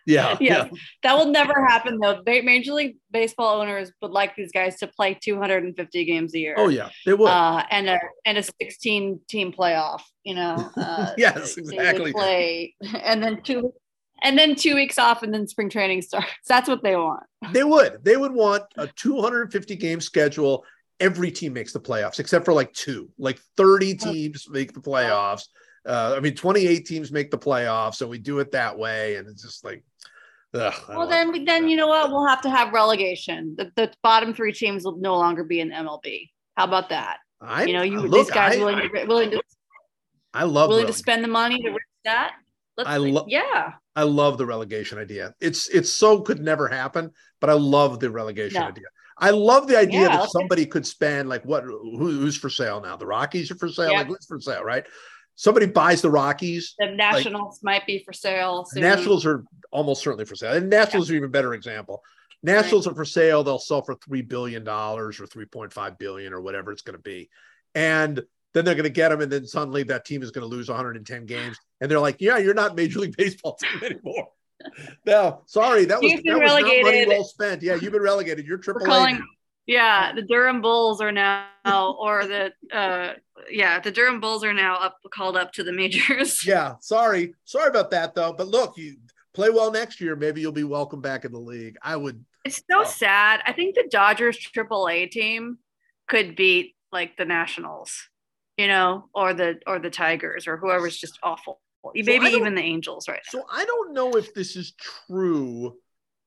Yeah, 0.06 0.38
yeah, 0.40 0.68
That 1.04 1.18
will 1.18 1.28
never 1.28 1.66
happen 1.66 2.00
though. 2.00 2.22
Major 2.26 2.74
League 2.74 2.98
Baseball 3.12 3.62
owners 3.62 3.92
would 4.02 4.12
like 4.12 4.36
these 4.36 4.52
guys 4.52 4.78
to 4.78 4.88
play 4.88 5.18
250 5.22 6.06
games 6.06 6.34
a 6.34 6.40
year. 6.40 6.56
Oh 6.58 6.70
yeah, 6.70 6.90
they 7.06 7.14
would. 7.14 7.28
Uh, 7.28 7.64
and 7.70 7.90
a 7.90 8.00
and 8.26 8.38
a 8.38 8.44
16 8.44 9.20
team 9.30 9.52
playoff. 9.52 10.02
You 10.24 10.36
know. 10.36 10.70
Uh, 10.82 11.14
yes, 11.16 11.58
exactly. 11.58 12.12
Play 12.12 12.74
and 13.04 13.22
then 13.22 13.42
two, 13.44 13.72
and 14.24 14.38
then 14.38 14.56
two 14.56 14.74
weeks 14.76 14.98
off, 14.98 15.22
and 15.22 15.34
then 15.34 15.48
spring 15.48 15.70
training 15.70 16.02
starts. 16.02 16.28
That's 16.48 16.68
what 16.68 16.82
they 16.84 16.96
want. 16.96 17.24
They 17.52 17.64
would. 17.64 18.04
They 18.04 18.18
would 18.18 18.32
want 18.32 18.64
a 18.78 18.88
250 18.88 19.76
game 19.76 20.02
schedule. 20.02 20.66
Every 21.00 21.32
team 21.32 21.54
makes 21.54 21.72
the 21.72 21.80
playoffs 21.80 22.20
except 22.20 22.46
for 22.46 22.54
like 22.54 22.74
two. 22.74 23.10
Like 23.18 23.40
30 23.58 23.96
teams 23.96 24.48
make 24.50 24.74
the 24.74 24.82
playoffs. 24.82 25.44
Uh, 25.86 26.14
I 26.16 26.20
mean, 26.20 26.36
28 26.36 26.86
teams 26.86 27.12
make 27.12 27.32
the 27.32 27.38
playoffs, 27.38 27.96
so 27.96 28.08
we 28.08 28.20
do 28.20 28.40
it 28.40 28.52
that 28.52 28.78
way, 28.78 29.16
and 29.16 29.28
it's 29.28 29.42
just 29.42 29.66
like 29.66 29.84
Ugh, 30.54 30.74
well, 30.90 31.08
then, 31.08 31.46
then 31.46 31.70
you 31.70 31.78
know 31.78 31.88
what? 31.88 32.10
We'll 32.10 32.28
have 32.28 32.42
to 32.42 32.50
have 32.50 32.74
relegation. 32.74 33.56
The, 33.58 33.72
the 33.76 33.94
bottom 34.04 34.34
three 34.34 34.52
teams 34.52 34.84
will 34.84 34.98
no 34.98 35.16
longer 35.16 35.46
be 35.46 35.62
in 35.62 35.72
MLB. 35.72 36.30
How 36.58 36.66
about 36.66 36.90
that? 36.90 37.20
I, 37.40 37.64
you 37.64 37.74
know, 37.74 37.84
you 37.84 38.02
look, 38.02 38.28
these 38.28 38.32
guys 38.32 38.56
I, 38.56 38.60
willing, 38.60 38.76
I, 38.76 38.88
to, 38.88 39.06
willing 39.06 39.32
to. 39.32 39.42
I 40.34 40.44
love 40.44 40.70
willing 40.70 40.88
to 40.88 40.94
spend 40.94 41.24
the 41.24 41.30
money 41.30 41.62
to 41.62 41.70
risk 41.70 41.88
that. 42.04 42.34
Let's 42.78 42.90
I 42.90 42.98
love. 42.98 43.26
Yeah. 43.30 43.74
I 43.96 44.04
love 44.04 44.38
the 44.38 44.46
relegation 44.46 44.98
idea. 44.98 45.36
It's 45.40 45.68
it's 45.70 45.90
so 45.90 46.22
could 46.22 46.42
never 46.42 46.68
happen, 46.68 47.12
but 47.40 47.50
I 47.50 47.54
love 47.54 48.00
the 48.00 48.10
relegation 48.10 48.62
no. 48.62 48.68
idea. 48.68 48.86
I 49.18 49.32
love 49.32 49.68
the 49.68 49.78
idea 49.78 50.02
yeah, 50.02 50.18
that 50.18 50.32
somebody 50.32 50.66
could 50.66 50.86
spend 50.86 51.30
like 51.30 51.44
what 51.44 51.64
who, 51.64 51.98
who's 51.98 52.38
for 52.38 52.50
sale 52.50 52.82
now? 52.82 52.96
The 52.96 53.06
Rockies 53.06 53.52
are 53.52 53.56
for 53.56 53.70
sale. 53.70 53.92
Yeah. 53.92 54.00
Like 54.00 54.08
who's 54.08 54.26
for 54.26 54.40
sale, 54.40 54.64
right? 54.64 54.86
Somebody 55.42 55.66
buys 55.66 56.04
the 56.04 56.10
Rockies. 56.12 56.76
The 56.78 56.92
Nationals 56.92 57.60
like, 57.64 57.80
might 57.80 57.88
be 57.88 58.04
for 58.06 58.14
sale. 58.14 58.64
Soon. 58.66 58.84
Nationals 58.84 59.26
are 59.26 59.44
almost 59.72 60.04
certainly 60.04 60.24
for 60.24 60.36
sale. 60.36 60.54
And 60.54 60.70
Nationals 60.70 61.10
yeah. 61.10 61.16
are 61.16 61.18
even 61.18 61.32
better 61.32 61.56
example. 61.56 62.04
Nationals 62.44 62.86
right. 62.86 62.92
are 62.92 62.96
for 62.96 63.06
sale. 63.06 63.44
They'll 63.44 63.58
sell 63.58 63.82
for 63.82 63.96
three 63.96 64.22
billion 64.22 64.64
dollars 64.64 65.20
or 65.20 65.26
three 65.26 65.46
point 65.46 65.74
five 65.74 65.98
billion 65.98 66.32
or 66.32 66.42
whatever 66.42 66.72
it's 66.72 66.84
going 66.84 66.96
to 66.96 67.02
be, 67.02 67.30
and 67.74 68.24
then 68.54 68.66
they're 68.66 68.76
going 68.76 68.84
to 68.84 68.90
get 68.90 69.10
them, 69.10 69.22
and 69.22 69.32
then 69.32 69.48
suddenly 69.48 69.84
that 69.84 70.06
team 70.06 70.22
is 70.22 70.30
going 70.32 70.44
to 70.44 70.48
lose 70.48 70.68
110 70.68 71.26
games, 71.26 71.58
and 71.80 71.90
they're 71.90 72.00
like, 72.00 72.18
"Yeah, 72.20 72.38
you're 72.38 72.54
not 72.54 72.76
Major 72.76 73.00
League 73.00 73.16
Baseball 73.18 73.56
team 73.56 73.84
anymore." 73.84 74.28
no, 75.06 75.42
sorry, 75.46 75.86
that 75.86 76.02
was, 76.02 76.12
that 76.12 76.40
was 76.40 76.62
not 76.62 76.84
money 76.84 77.06
well 77.08 77.24
spent. 77.24 77.62
Yeah, 77.62 77.76
you've 77.76 77.92
been 77.92 78.02
relegated. 78.02 78.46
You're 78.46 78.58
triple 78.58 78.92
A. 78.92 79.20
Yeah, 79.68 80.14
the 80.14 80.24
Durham 80.24 80.62
Bulls 80.62 81.02
are 81.02 81.12
now, 81.12 81.46
or 82.00 82.26
the 82.26 82.52
uh, 82.74 83.14
yeah, 83.50 83.80
the 83.80 83.92
Durham 83.92 84.20
Bulls 84.20 84.44
are 84.44 84.54
now 84.54 84.76
up 84.76 84.98
called 85.14 85.38
up 85.38 85.54
to 85.54 85.64
the 85.64 85.72
majors. 85.72 86.44
Yeah, 86.46 86.76
sorry, 86.82 87.34
sorry 87.46 87.70
about 87.70 87.92
that 87.92 88.16
though. 88.16 88.34
But 88.34 88.48
look, 88.48 88.76
you 88.78 88.98
play 89.34 89.50
well 89.50 89.72
next 89.72 90.02
year, 90.02 90.16
maybe 90.16 90.42
you'll 90.42 90.52
be 90.52 90.64
welcome 90.64 91.00
back 91.02 91.26
in 91.26 91.32
the 91.32 91.40
league. 91.40 91.78
I 91.82 91.96
would. 91.96 92.26
It's 92.44 92.62
so 92.70 92.84
sad. 92.84 93.42
I 93.46 93.54
think 93.54 93.76
the 93.76 93.88
Dodgers 93.90 94.38
AAA 94.38 95.12
team 95.12 95.60
could 96.10 96.36
beat 96.36 96.76
like 96.92 97.16
the 97.18 97.26
Nationals. 97.26 98.10
you 98.58 98.68
know, 98.68 99.06
or 99.14 99.34
the 99.34 99.60
or 99.68 99.80
the 99.80 99.90
Tigers 99.90 100.48
or 100.48 100.58
whoever's 100.58 100.98
just 100.98 101.18
awful. 101.24 101.62
Maybe 101.96 102.30
so 102.32 102.38
even 102.38 102.56
the 102.56 102.62
Angels 102.62 103.08
right 103.08 103.22
now. 103.34 103.40
So 103.40 103.46
I 103.52 103.66
don't 103.66 103.94
know 103.94 104.12
if 104.12 104.34
this 104.34 104.56
is 104.56 104.74
true 105.08 105.78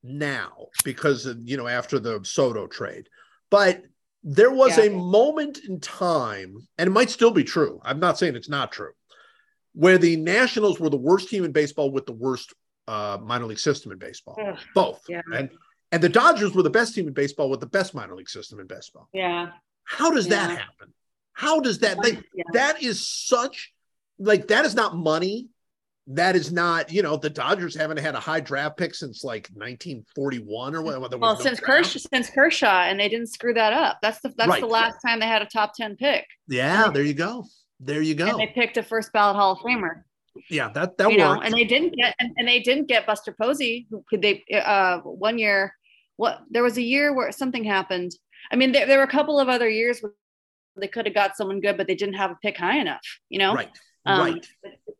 now 0.02 0.66
because 0.84 1.26
of, 1.26 1.38
you 1.44 1.56
know 1.56 1.68
after 1.68 1.98
the 1.98 2.20
Soto 2.24 2.66
trade, 2.66 3.08
but 3.54 3.82
there 4.24 4.50
was 4.50 4.76
yeah. 4.76 4.86
a 4.86 4.90
moment 4.90 5.58
in 5.68 5.78
time, 5.78 6.66
and 6.76 6.88
it 6.88 6.90
might 6.90 7.08
still 7.08 7.30
be 7.30 7.44
true. 7.44 7.80
I'm 7.84 8.00
not 8.00 8.18
saying 8.18 8.34
it's 8.34 8.48
not 8.48 8.72
true, 8.72 8.90
where 9.74 9.96
the 9.96 10.16
Nationals 10.16 10.80
were 10.80 10.90
the 10.90 10.96
worst 10.96 11.28
team 11.28 11.44
in 11.44 11.52
baseball 11.52 11.92
with 11.92 12.04
the 12.04 12.14
worst 12.14 12.52
uh, 12.88 13.18
minor 13.22 13.44
league 13.44 13.60
system 13.60 13.92
in 13.92 13.98
baseball. 13.98 14.36
Ugh, 14.44 14.58
Both. 14.74 15.02
Yeah. 15.08 15.20
And 15.32 15.50
and 15.92 16.02
the 16.02 16.08
Dodgers 16.08 16.52
were 16.52 16.64
the 16.64 16.70
best 16.70 16.96
team 16.96 17.06
in 17.06 17.14
baseball 17.14 17.48
with 17.48 17.60
the 17.60 17.66
best 17.66 17.94
minor 17.94 18.16
league 18.16 18.28
system 18.28 18.58
in 18.58 18.66
baseball. 18.66 19.08
Yeah. 19.12 19.50
How 19.84 20.10
does 20.10 20.26
yeah. 20.26 20.48
that 20.48 20.58
happen? 20.58 20.92
How 21.32 21.60
does 21.60 21.78
that 21.80 21.98
like 21.98 22.24
yeah. 22.34 22.42
that 22.54 22.82
is 22.82 23.06
such 23.06 23.72
like 24.18 24.48
that 24.48 24.64
is 24.64 24.74
not 24.74 24.96
money. 24.96 25.48
That 26.06 26.36
is 26.36 26.52
not, 26.52 26.92
you 26.92 27.00
know, 27.00 27.16
the 27.16 27.30
Dodgers 27.30 27.74
haven't 27.74 27.96
had 27.96 28.14
a 28.14 28.20
high 28.20 28.40
draft 28.40 28.76
pick 28.76 28.94
since 28.94 29.24
like 29.24 29.48
1941 29.54 30.74
or 30.74 30.82
whatever. 30.82 31.16
Well, 31.16 31.34
no 31.34 31.40
since 31.40 31.58
Kershaw, 31.58 31.98
since 32.12 32.28
Kershaw, 32.28 32.82
and 32.82 33.00
they 33.00 33.08
didn't 33.08 33.28
screw 33.28 33.54
that 33.54 33.72
up. 33.72 33.98
That's 34.02 34.20
the 34.20 34.34
that's 34.36 34.50
right. 34.50 34.60
the 34.60 34.66
last 34.66 34.98
time 35.06 35.20
they 35.20 35.26
had 35.26 35.40
a 35.40 35.46
top 35.46 35.72
10 35.74 35.96
pick. 35.96 36.26
Yeah, 36.46 36.90
there 36.90 37.02
you 37.02 37.14
go. 37.14 37.46
There 37.80 38.02
you 38.02 38.14
go. 38.14 38.26
And 38.26 38.40
they 38.40 38.48
picked 38.48 38.76
a 38.76 38.82
first 38.82 39.12
ballot 39.12 39.36
Hall 39.36 39.52
of 39.52 39.58
Famer. 39.60 40.02
Yeah, 40.50 40.68
that 40.70 40.98
that 40.98 41.12
you 41.12 41.18
worked. 41.18 41.40
know, 41.40 41.46
and 41.46 41.54
they 41.54 41.64
didn't 41.64 41.96
get 41.96 42.14
and, 42.18 42.32
and 42.36 42.48
they 42.48 42.60
didn't 42.60 42.86
get 42.86 43.06
Buster 43.06 43.34
Posey. 43.40 43.86
Who 43.90 44.04
could 44.08 44.20
they? 44.20 44.42
Uh, 44.52 44.98
one 44.98 45.38
year, 45.38 45.74
what 46.16 46.42
there 46.50 46.62
was 46.62 46.76
a 46.76 46.82
year 46.82 47.14
where 47.14 47.30
something 47.32 47.64
happened. 47.64 48.12
I 48.50 48.56
mean, 48.56 48.72
there, 48.72 48.86
there 48.86 48.98
were 48.98 49.04
a 49.04 49.08
couple 49.08 49.38
of 49.38 49.48
other 49.48 49.68
years 49.68 50.00
where 50.00 50.12
they 50.76 50.88
could 50.88 51.06
have 51.06 51.14
got 51.14 51.36
someone 51.36 51.60
good, 51.60 51.76
but 51.76 51.86
they 51.86 51.94
didn't 51.94 52.16
have 52.16 52.32
a 52.32 52.38
pick 52.42 52.56
high 52.56 52.78
enough. 52.78 53.00
You 53.28 53.38
know, 53.38 53.54
right? 53.54 53.70
Um, 54.06 54.20
right. 54.20 54.46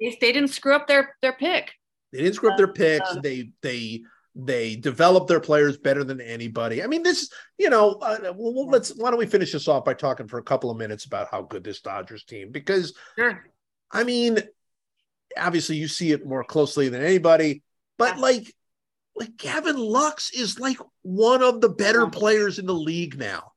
They, 0.00 0.16
they 0.20 0.32
didn't 0.32 0.48
screw 0.48 0.74
up 0.74 0.86
their 0.86 1.16
their 1.22 1.34
pick. 1.34 1.72
They 2.12 2.18
didn't 2.18 2.34
screw 2.34 2.50
up 2.50 2.56
their 2.56 2.68
picks. 2.68 3.10
Uh, 3.10 3.20
they 3.20 3.50
they 3.62 4.02
they 4.34 4.76
develop 4.76 5.28
their 5.28 5.40
players 5.40 5.76
better 5.76 6.02
than 6.02 6.20
anybody. 6.20 6.82
I 6.82 6.86
mean, 6.86 7.02
this, 7.02 7.30
you 7.56 7.70
know, 7.70 7.92
uh, 8.02 8.32
well, 8.36 8.68
let's 8.68 8.90
why 8.90 9.10
don't 9.10 9.18
we 9.18 9.26
finish 9.26 9.52
this 9.52 9.68
off 9.68 9.84
by 9.84 9.94
talking 9.94 10.26
for 10.26 10.38
a 10.38 10.42
couple 10.42 10.70
of 10.70 10.76
minutes 10.76 11.04
about 11.04 11.28
how 11.30 11.42
good 11.42 11.62
this 11.62 11.80
Dodgers 11.80 12.24
team 12.24 12.50
because, 12.50 12.94
sure. 13.16 13.44
I 13.92 14.02
mean, 14.02 14.38
obviously 15.38 15.76
you 15.76 15.86
see 15.86 16.10
it 16.10 16.26
more 16.26 16.42
closely 16.42 16.88
than 16.88 17.02
anybody, 17.02 17.62
but 17.96 18.18
like, 18.18 18.52
like 19.14 19.36
Gavin 19.36 19.76
Lux 19.76 20.32
is 20.32 20.58
like 20.58 20.78
one 21.02 21.42
of 21.42 21.60
the 21.60 21.68
better 21.68 22.08
players 22.08 22.58
in 22.58 22.66
the 22.66 22.74
league 22.74 23.16
now. 23.16 23.52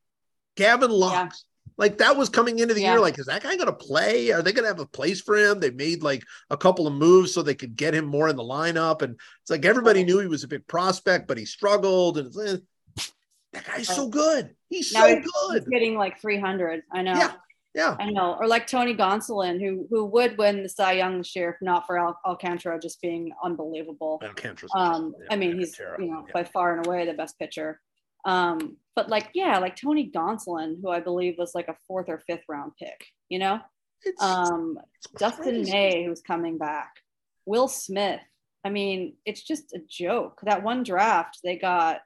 Gavin 0.55 0.91
Lux, 0.91 1.43
like 1.77 1.99
that 1.99 2.17
was 2.17 2.29
coming 2.29 2.59
into 2.59 2.73
the 2.73 2.81
yeah. 2.81 2.93
year. 2.93 2.99
Like, 2.99 3.19
is 3.19 3.27
that 3.27 3.43
guy 3.43 3.55
going 3.55 3.67
to 3.67 3.73
play? 3.73 4.31
Are 4.31 4.41
they 4.41 4.51
going 4.51 4.63
to 4.63 4.69
have 4.69 4.79
a 4.79 4.85
place 4.85 5.21
for 5.21 5.35
him? 5.35 5.59
They 5.59 5.69
made 5.69 6.01
like 6.01 6.23
a 6.49 6.57
couple 6.57 6.87
of 6.87 6.93
moves 6.93 7.33
so 7.33 7.41
they 7.41 7.55
could 7.55 7.75
get 7.75 7.93
him 7.93 8.05
more 8.05 8.29
in 8.29 8.35
the 8.35 8.43
lineup. 8.43 9.01
And 9.01 9.15
it's 9.41 9.51
like 9.51 9.65
everybody 9.65 10.03
knew 10.03 10.19
he 10.19 10.27
was 10.27 10.43
a 10.43 10.47
big 10.47 10.65
prospect, 10.67 11.27
but 11.27 11.37
he 11.37 11.45
struggled. 11.45 12.17
And 12.17 12.35
eh, 12.45 12.57
that 13.53 13.65
guy's 13.65 13.87
so 13.87 14.07
good. 14.09 14.55
He's 14.69 14.91
now 14.91 15.01
so 15.01 15.15
he's, 15.15 15.25
good. 15.25 15.59
He's 15.59 15.69
getting 15.69 15.95
like 15.95 16.19
300. 16.19 16.81
I 16.91 17.01
know. 17.03 17.13
Yeah. 17.13 17.31
Yeah. 17.75 17.95
I 17.99 18.09
know. 18.09 18.35
Or 18.39 18.47
like 18.47 18.65
Tony 18.65 18.95
Gonsolin, 18.95 19.59
who 19.61 19.85
who 19.91 20.05
would 20.05 20.35
win 20.39 20.63
the 20.63 20.69
Cy 20.69 20.93
Young 20.93 21.19
this 21.19 21.35
year 21.35 21.51
if 21.51 21.57
not 21.61 21.85
for 21.85 21.99
Al- 21.99 22.19
Alcantara 22.25 22.79
just 22.79 22.99
being 23.03 23.31
unbelievable. 23.43 24.19
Alcantara. 24.23 24.67
Um, 24.73 25.13
yeah, 25.19 25.27
I 25.29 25.35
mean, 25.35 25.59
he's 25.59 25.77
you 25.99 26.07
know 26.07 26.23
yeah. 26.25 26.33
by 26.33 26.43
far 26.43 26.75
and 26.75 26.87
away 26.87 27.05
the 27.05 27.13
best 27.13 27.37
pitcher. 27.37 27.79
Um, 28.27 28.75
but 28.93 29.09
like, 29.09 29.29
yeah, 29.33 29.57
like 29.57 29.77
Tony 29.77 30.11
Gonsolin, 30.13 30.81
who 30.81 30.89
I 30.89 30.99
believe 30.99 31.35
was 31.37 31.55
like 31.55 31.69
a 31.69 31.77
fourth 31.87 32.09
or 32.09 32.19
fifth 32.19 32.43
round 32.49 32.73
pick, 32.77 33.05
you 33.29 33.39
know? 33.39 33.59
It's, 34.03 34.21
um, 34.21 34.77
it's 34.95 35.07
Dustin 35.19 35.63
May, 35.63 36.03
who's 36.03 36.21
coming 36.21 36.57
back, 36.57 36.91
Will 37.45 37.69
Smith. 37.69 38.21
I 38.65 38.69
mean, 38.69 39.13
it's 39.25 39.41
just 39.41 39.73
a 39.73 39.79
joke. 39.89 40.39
That 40.43 40.61
one 40.61 40.83
draft, 40.83 41.39
they 41.43 41.57
got, 41.57 42.01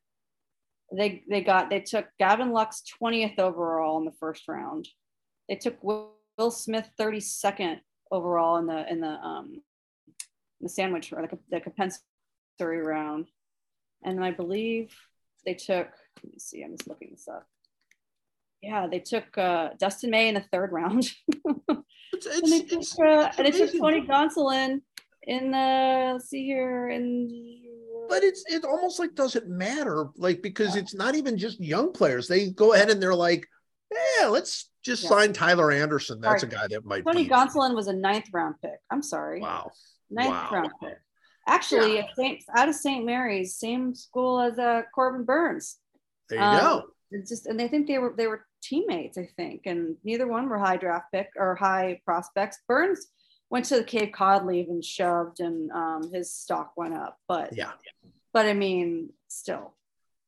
they 0.93 1.23
they 1.29 1.41
got, 1.41 1.69
they 1.69 1.79
took 1.79 2.05
Gavin 2.19 2.51
Lux 2.51 2.83
20th 3.01 3.39
overall 3.39 3.97
in 3.97 4.05
the 4.05 4.11
first 4.19 4.47
round. 4.47 4.87
They 5.49 5.55
took 5.55 5.83
Will, 5.83 6.11
Will 6.37 6.51
Smith 6.51 6.89
32nd 6.99 7.79
overall 8.11 8.57
in 8.57 8.67
the 8.67 8.91
in 8.91 9.01
the 9.01 9.07
um 9.07 9.61
the 10.59 10.69
sandwich 10.69 11.11
or 11.13 11.25
the, 11.27 11.39
the 11.49 11.61
compensatory 11.61 12.81
round, 12.81 13.27
and 14.03 14.23
I 14.23 14.31
believe 14.31 14.93
they 15.45 15.53
took 15.53 15.87
let 16.23 16.31
me 16.31 16.39
see, 16.39 16.63
I'm 16.63 16.71
just 16.71 16.87
looking 16.87 17.09
this 17.11 17.27
up. 17.27 17.45
Yeah, 18.61 18.87
they 18.87 18.99
took 18.99 19.37
uh, 19.37 19.69
Dustin 19.79 20.11
May 20.11 20.27
in 20.27 20.35
the 20.35 20.45
third 20.51 20.71
round. 20.71 21.11
it's, 21.27 22.25
it's, 22.25 22.27
and, 22.27 22.51
they 22.51 22.61
took, 22.61 22.79
it's, 22.79 22.99
uh, 22.99 23.31
and 23.37 23.47
they 23.47 23.51
took 23.51 23.71
Tony 23.71 24.01
Gonsolin 24.01 24.81
in 25.23 25.51
the, 25.51 26.11
let's 26.13 26.29
see 26.29 26.45
here, 26.45 26.89
in 26.89 27.27
but 28.11 28.23
it's 28.23 28.43
it 28.47 28.65
almost 28.65 28.99
like 28.99 29.15
doesn't 29.15 29.47
matter 29.47 30.09
like 30.17 30.41
because 30.41 30.75
yeah. 30.75 30.81
it's 30.81 30.93
not 30.93 31.15
even 31.15 31.37
just 31.37 31.61
young 31.61 31.93
players 31.93 32.27
they 32.27 32.49
go 32.49 32.73
ahead 32.73 32.89
and 32.89 33.01
they're 33.01 33.15
like 33.15 33.47
yeah 34.19 34.27
let's 34.27 34.69
just 34.83 35.03
yeah. 35.03 35.09
sign 35.09 35.31
tyler 35.31 35.71
anderson 35.71 36.19
that's 36.19 36.43
right. 36.43 36.51
a 36.51 36.55
guy 36.55 36.67
that 36.67 36.83
might 36.83 37.05
tony 37.05 37.23
be. 37.23 37.29
gonsolin 37.29 37.73
was 37.73 37.87
a 37.87 37.93
ninth 37.93 38.25
round 38.33 38.55
pick 38.61 38.79
i'm 38.89 39.01
sorry 39.01 39.39
wow 39.39 39.71
ninth 40.09 40.29
wow. 40.29 40.49
round 40.51 40.71
pick 40.83 40.97
actually 41.47 41.95
yeah. 41.95 42.33
Out 42.57 42.67
of 42.67 42.75
st 42.75 43.05
mary's 43.05 43.55
same 43.55 43.95
school 43.95 44.41
as 44.41 44.59
uh, 44.59 44.81
corbin 44.93 45.23
burnes 45.23 45.77
there 46.31 46.39
you 46.39 46.45
um, 46.45 46.59
go. 46.59 46.83
It's 47.11 47.29
just, 47.29 47.45
and 47.45 47.59
they 47.59 47.67
think 47.67 47.87
they 47.87 47.99
were 47.99 48.13
they 48.15 48.27
were 48.27 48.45
teammates, 48.63 49.17
I 49.17 49.29
think, 49.35 49.63
and 49.65 49.97
neither 50.03 50.27
one 50.27 50.47
were 50.47 50.57
high 50.57 50.77
draft 50.77 51.11
pick 51.11 51.29
or 51.35 51.55
high 51.55 52.01
prospects. 52.05 52.59
Burnes 52.67 53.07
went 53.49 53.65
to 53.65 53.75
the 53.75 53.83
Cape 53.83 54.13
Cod 54.13 54.45
League 54.45 54.69
and 54.69 54.83
shoved, 54.83 55.41
and 55.41 55.69
um, 55.71 56.11
his 56.11 56.33
stock 56.33 56.71
went 56.77 56.93
up. 56.93 57.17
But 57.27 57.55
yeah, 57.55 57.71
but 58.33 58.45
I 58.45 58.53
mean, 58.53 59.09
still. 59.27 59.75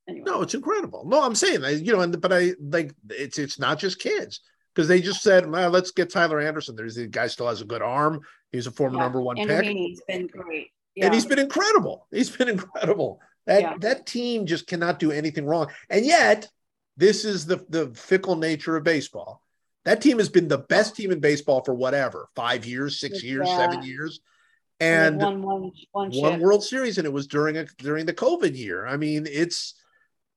Anyway. 0.07 0.25
No, 0.25 0.41
it's 0.41 0.53
incredible. 0.53 1.05
No, 1.07 1.23
I'm 1.23 1.33
saying, 1.33 1.63
you 1.85 1.93
know, 1.93 2.01
and 2.01 2.19
but 2.19 2.33
I 2.33 2.53
like 2.59 2.93
it's 3.09 3.39
it's 3.39 3.57
not 3.57 3.79
just 3.79 3.99
kids 3.99 4.41
because 4.75 4.89
they 4.89 4.99
just 4.99 5.23
said, 5.23 5.49
well, 5.49 5.69
let's 5.69 5.91
get 5.91 6.09
Tyler 6.09 6.41
Anderson. 6.41 6.75
There's 6.75 6.95
the 6.95 7.07
guy 7.07 7.27
still 7.27 7.47
has 7.47 7.61
a 7.61 7.65
good 7.65 7.81
arm. 7.81 8.19
He's 8.51 8.67
a 8.67 8.71
former 8.71 8.97
yeah. 8.97 9.03
number 9.03 9.21
one 9.21 9.37
and 9.37 9.47
pick. 9.47 9.63
He's 9.63 10.01
been 10.05 10.27
great. 10.27 10.71
Yeah. 10.95 11.05
And 11.05 11.13
he's 11.13 11.25
been 11.25 11.39
incredible. 11.39 12.07
He's 12.11 12.29
been 12.29 12.49
incredible. 12.49 13.21
That 13.45 13.61
yeah. 13.61 13.73
that 13.79 14.05
team 14.05 14.45
just 14.45 14.67
cannot 14.67 14.99
do 14.99 15.11
anything 15.11 15.45
wrong. 15.45 15.67
And 15.89 16.05
yet, 16.05 16.49
this 16.97 17.25
is 17.25 17.45
the 17.45 17.65
the 17.69 17.93
fickle 17.93 18.35
nature 18.35 18.77
of 18.77 18.83
baseball. 18.83 19.41
That 19.85 20.01
team 20.01 20.17
has 20.19 20.29
been 20.29 20.47
the 20.47 20.59
best 20.59 20.95
team 20.95 21.11
in 21.11 21.19
baseball 21.19 21.61
for 21.63 21.73
whatever 21.73 22.29
five 22.35 22.65
years, 22.65 22.99
six 22.99 23.21
years, 23.21 23.47
yeah. 23.49 23.57
seven 23.57 23.83
years, 23.83 24.21
and, 24.79 25.21
and 25.21 25.43
one, 25.43 25.71
one, 25.91 26.11
one 26.11 26.39
World 26.39 26.63
Series, 26.63 26.97
and 26.97 27.05
it 27.05 27.11
was 27.11 27.27
during 27.27 27.57
a 27.57 27.65
during 27.79 28.05
the 28.05 28.13
COVID 28.13 28.55
year. 28.55 28.87
I 28.87 28.95
mean, 28.95 29.27
it's 29.29 29.75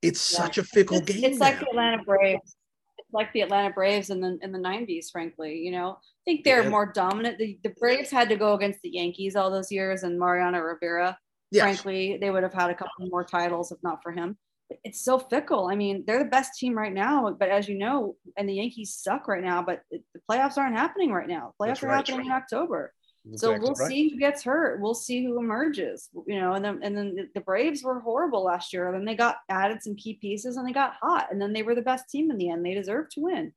it's 0.01 0.31
yeah. 0.31 0.39
such 0.39 0.57
a 0.57 0.63
fickle 0.63 0.97
it's, 0.97 1.05
game. 1.05 1.23
It's 1.23 1.39
now. 1.39 1.45
like 1.45 1.59
the 1.59 1.69
Atlanta 1.69 2.03
Braves. 2.03 2.55
It's 2.97 3.13
like 3.13 3.31
the 3.31 3.41
Atlanta 3.41 3.73
Braves 3.73 4.09
in 4.09 4.19
the 4.19 4.37
in 4.41 4.51
the 4.51 4.59
'90s. 4.59 5.11
Frankly, 5.11 5.59
you 5.59 5.71
know, 5.71 5.91
I 5.91 6.21
think 6.25 6.43
they're 6.43 6.63
yeah. 6.63 6.69
more 6.69 6.91
dominant. 6.91 7.37
The, 7.37 7.57
the 7.63 7.73
Braves 7.79 8.09
had 8.09 8.27
to 8.29 8.35
go 8.35 8.53
against 8.53 8.81
the 8.81 8.89
Yankees 8.89 9.37
all 9.37 9.49
those 9.49 9.71
years, 9.71 10.03
and 10.03 10.19
Mariano 10.19 10.59
Rivera 10.59 11.17
Yes. 11.51 11.63
Frankly, 11.63 12.17
they 12.19 12.29
would 12.29 12.43
have 12.43 12.53
had 12.53 12.69
a 12.69 12.75
couple 12.75 13.07
more 13.07 13.23
titles 13.23 13.71
if 13.71 13.77
not 13.83 14.03
for 14.03 14.11
him. 14.11 14.37
It's 14.83 15.01
so 15.01 15.17
fickle. 15.17 15.69
I 15.71 15.75
mean, 15.75 16.03
they're 16.05 16.23
the 16.23 16.29
best 16.29 16.59
team 16.59 16.77
right 16.77 16.93
now, 16.93 17.33
but 17.39 17.47
as 17.47 17.69
you 17.69 17.77
know, 17.77 18.17
and 18.37 18.49
the 18.49 18.55
Yankees 18.55 18.99
suck 19.01 19.29
right 19.29 19.43
now. 19.43 19.63
But 19.63 19.81
the 19.91 20.01
playoffs 20.29 20.57
aren't 20.57 20.75
happening 20.75 21.11
right 21.11 21.27
now. 21.27 21.53
Playoffs 21.59 21.67
That's 21.67 21.83
are 21.83 21.87
right, 21.87 21.95
happening 21.95 22.19
right. 22.19 22.25
in 22.25 22.31
October. 22.33 22.93
so 23.35 23.57
we'll 23.57 23.75
right. 23.75 23.87
see 23.87 24.09
who 24.09 24.17
gets 24.17 24.43
hurt. 24.43 24.81
We'll 24.81 24.93
see 24.93 25.23
who 25.23 25.39
emerges. 25.39 26.09
You 26.27 26.41
know, 26.41 26.53
and 26.53 26.65
then 26.65 26.81
and 26.83 26.97
then 26.97 27.29
the 27.33 27.39
Braves 27.39 27.81
were 27.81 28.01
horrible 28.01 28.43
last 28.43 28.73
year. 28.73 28.91
Then 28.91 29.05
they 29.05 29.15
got 29.15 29.37
added 29.47 29.81
some 29.81 29.95
key 29.95 30.15
pieces 30.15 30.57
and 30.57 30.67
they 30.67 30.73
got 30.73 30.95
hot. 31.01 31.27
And 31.31 31.41
then 31.41 31.53
they 31.53 31.63
were 31.63 31.75
the 31.75 31.81
best 31.81 32.09
team 32.09 32.29
in 32.29 32.37
the 32.37 32.49
end. 32.49 32.65
They 32.65 32.73
deserved 32.73 33.11
to 33.11 33.21
win. 33.21 33.53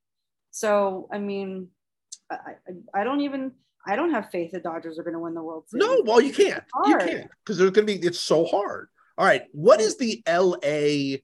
So 0.53 1.09
I 1.12 1.18
mean, 1.18 1.68
I, 2.30 2.36
I, 2.95 3.01
I 3.01 3.05
don't 3.05 3.22
even 3.22 3.53
I 3.87 3.97
don't 3.97 4.11
have 4.11 4.31
faith 4.31 4.53
the 4.53 4.61
Dodgers 4.61 4.99
are 4.99 5.03
going 5.03 5.14
to 5.14 5.20
win 5.20 5.35
the 5.35 5.43
World 5.43 5.64
Series. 5.68 5.87
No, 5.87 6.03
well, 6.05 6.20
you 6.20 6.33
can't. 6.33 6.62
You 6.87 6.97
can't 6.99 7.31
because 7.45 7.59
there's 7.59 7.70
going 7.70 7.87
to 7.87 7.99
be. 7.99 8.07
It's 8.07 8.20
so 8.20 8.45
hard. 8.45 8.89
All 9.16 9.26
right, 9.26 9.45
what 9.53 9.81
is 9.81 9.97
the 9.97 10.22
LA 10.28 11.18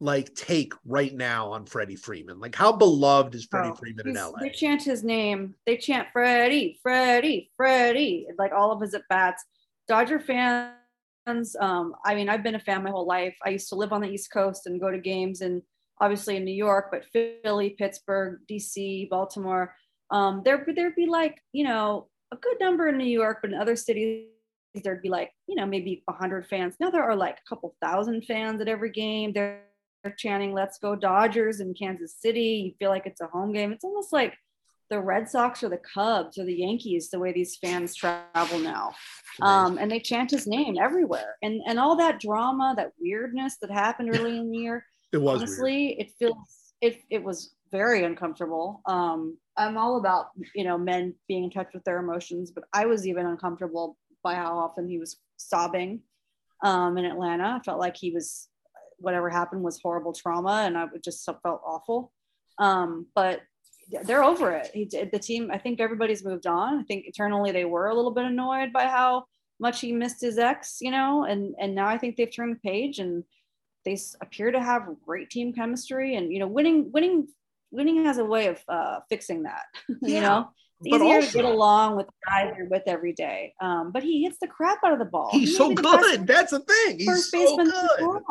like 0.00 0.34
take 0.34 0.72
right 0.84 1.14
now 1.14 1.52
on 1.52 1.66
Freddie 1.66 1.96
Freeman? 1.96 2.40
Like, 2.40 2.54
how 2.54 2.72
beloved 2.72 3.34
is 3.34 3.46
Freddie 3.46 3.70
oh, 3.72 3.74
Freeman 3.74 4.08
in 4.08 4.14
LA? 4.14 4.38
They 4.40 4.50
chant 4.50 4.82
his 4.82 5.02
name. 5.02 5.54
They 5.66 5.76
chant 5.76 6.08
Freddie, 6.12 6.78
Freddie, 6.82 7.50
Freddie, 7.56 8.26
like 8.38 8.52
all 8.52 8.72
of 8.72 8.80
his 8.80 8.94
at 8.94 9.02
bats. 9.08 9.44
Dodger 9.88 10.20
fans. 10.20 11.56
Um, 11.60 11.94
I 12.04 12.14
mean, 12.14 12.28
I've 12.28 12.42
been 12.42 12.54
a 12.54 12.60
fan 12.60 12.82
my 12.82 12.90
whole 12.90 13.06
life. 13.06 13.36
I 13.44 13.50
used 13.50 13.68
to 13.70 13.74
live 13.74 13.92
on 13.92 14.00
the 14.00 14.08
East 14.08 14.30
Coast 14.30 14.66
and 14.66 14.80
go 14.80 14.90
to 14.90 14.98
games, 14.98 15.40
and 15.40 15.62
obviously 16.00 16.36
in 16.36 16.44
New 16.44 16.54
York, 16.54 16.90
but 16.90 17.04
Philly, 17.42 17.70
Pittsburgh, 17.70 18.40
DC, 18.50 19.08
Baltimore 19.10 19.74
um, 20.10 20.42
there 20.44 20.64
there'd 20.74 20.94
be 20.94 21.06
like 21.06 21.38
you 21.52 21.64
know 21.64 22.08
a 22.32 22.36
good 22.36 22.56
number 22.60 22.88
in 22.88 22.98
New 22.98 23.04
York, 23.04 23.38
but 23.42 23.52
in 23.52 23.58
other 23.58 23.76
cities 23.76 24.26
there'd 24.84 25.02
be 25.02 25.08
like 25.08 25.32
you 25.46 25.56
know 25.56 25.66
maybe 25.66 26.02
100 26.06 26.46
fans. 26.46 26.74
Now 26.80 26.90
there 26.90 27.04
are 27.04 27.16
like 27.16 27.38
a 27.38 27.48
couple 27.48 27.74
thousand 27.82 28.24
fans 28.24 28.60
at 28.60 28.68
every 28.68 28.90
game. 28.90 29.32
They're, 29.32 29.62
they're 30.02 30.14
chanting 30.16 30.52
"Let's 30.52 30.78
go 30.78 30.94
Dodgers" 30.94 31.60
in 31.60 31.74
Kansas 31.74 32.14
City. 32.18 32.62
You 32.66 32.72
feel 32.78 32.90
like 32.90 33.06
it's 33.06 33.20
a 33.20 33.26
home 33.26 33.52
game. 33.52 33.72
It's 33.72 33.84
almost 33.84 34.12
like 34.12 34.34
the 34.90 35.00
Red 35.00 35.28
Sox 35.28 35.62
or 35.62 35.68
the 35.68 35.80
Cubs 35.94 36.38
or 36.38 36.44
the 36.44 36.54
Yankees 36.54 37.10
the 37.10 37.18
way 37.18 37.32
these 37.32 37.56
fans 37.56 37.94
travel 37.94 38.58
now. 38.58 38.94
Um, 39.42 39.78
and 39.78 39.90
they 39.90 40.00
chant 40.00 40.30
his 40.30 40.46
name 40.46 40.76
everywhere. 40.80 41.36
And 41.42 41.60
and 41.66 41.78
all 41.78 41.96
that 41.96 42.20
drama, 42.20 42.74
that 42.76 42.92
weirdness 42.98 43.56
that 43.60 43.70
happened 43.70 44.16
early 44.16 44.38
in 44.38 44.50
the 44.50 44.58
year. 44.58 44.84
It 45.10 45.22
was 45.22 45.38
honestly, 45.38 45.96
weird. 45.96 46.00
it 46.00 46.12
feels 46.18 46.74
it 46.82 47.00
it 47.08 47.24
was 47.24 47.54
very 47.72 48.04
uncomfortable. 48.04 48.82
Um, 48.84 49.38
I'm 49.58 49.76
all 49.76 49.96
about 49.96 50.28
you 50.54 50.64
know 50.64 50.78
men 50.78 51.14
being 51.26 51.44
in 51.44 51.50
touch 51.50 51.74
with 51.74 51.84
their 51.84 51.98
emotions, 51.98 52.50
but 52.50 52.64
I 52.72 52.86
was 52.86 53.06
even 53.06 53.26
uncomfortable 53.26 53.96
by 54.22 54.34
how 54.34 54.58
often 54.58 54.88
he 54.88 54.98
was 54.98 55.16
sobbing 55.36 56.00
um, 56.62 56.96
in 56.96 57.04
Atlanta. 57.04 57.58
I 57.58 57.62
felt 57.64 57.80
like 57.80 57.96
he 57.96 58.10
was 58.12 58.48
whatever 58.98 59.28
happened 59.28 59.62
was 59.62 59.80
horrible 59.80 60.12
trauma, 60.12 60.62
and 60.64 60.78
I 60.78 60.86
just 61.04 61.24
felt 61.24 61.62
awful. 61.66 62.12
Um, 62.58 63.06
but 63.14 63.42
they're 64.04 64.24
over 64.24 64.52
it. 64.52 64.70
He 64.74 64.84
did 64.84 65.10
the 65.12 65.18
team. 65.18 65.50
I 65.52 65.58
think 65.58 65.80
everybody's 65.80 66.24
moved 66.24 66.46
on. 66.46 66.78
I 66.78 66.82
think 66.84 67.06
internally 67.06 67.52
they 67.52 67.64
were 67.64 67.88
a 67.88 67.94
little 67.94 68.10
bit 68.10 68.24
annoyed 68.24 68.72
by 68.72 68.84
how 68.84 69.24
much 69.60 69.80
he 69.80 69.92
missed 69.92 70.20
his 70.20 70.38
ex, 70.38 70.78
you 70.80 70.90
know, 70.90 71.24
and 71.24 71.54
and 71.58 71.74
now 71.74 71.88
I 71.88 71.98
think 71.98 72.16
they've 72.16 72.34
turned 72.34 72.56
the 72.56 72.60
page 72.60 72.98
and 72.98 73.24
they 73.84 73.98
appear 74.20 74.50
to 74.50 74.62
have 74.62 74.88
great 75.06 75.30
team 75.30 75.52
chemistry 75.52 76.16
and 76.16 76.32
you 76.32 76.38
know 76.38 76.46
winning 76.46 76.90
winning 76.92 77.28
winning 77.70 78.04
has 78.04 78.18
a 78.18 78.24
way 78.24 78.48
of 78.48 78.60
uh, 78.68 79.00
fixing 79.08 79.44
that. 79.44 79.64
Yeah. 80.02 80.14
you 80.14 80.20
know, 80.20 80.48
it's 80.80 80.94
easier 80.96 81.16
also, 81.16 81.26
to 81.26 81.36
get 81.36 81.44
along 81.44 81.96
with 81.96 82.06
the 82.06 82.12
guys 82.26 82.54
you're 82.56 82.68
with 82.68 82.84
every 82.86 83.12
day. 83.12 83.52
Um, 83.60 83.90
but 83.92 84.02
he 84.02 84.22
hits 84.22 84.38
the 84.40 84.46
crap 84.46 84.78
out 84.84 84.92
of 84.92 84.98
the 84.98 85.04
ball. 85.04 85.30
He's 85.32 85.50
he 85.50 85.54
so 85.56 85.74
good. 85.74 86.26
That's 86.26 86.52
the 86.52 86.60
thing. 86.60 86.98
He's 86.98 87.30
so 87.30 87.56
good. 87.56 88.22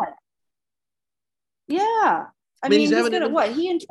Yeah. 1.67 1.79
I, 1.79 2.25
I 2.63 2.69
mean, 2.69 2.79
mean, 2.79 2.79
he's, 2.79 2.97
he's 2.97 3.09
good 3.09 3.21
at 3.21 3.31
what 3.31 3.51
he 3.51 3.69
and 3.69 3.81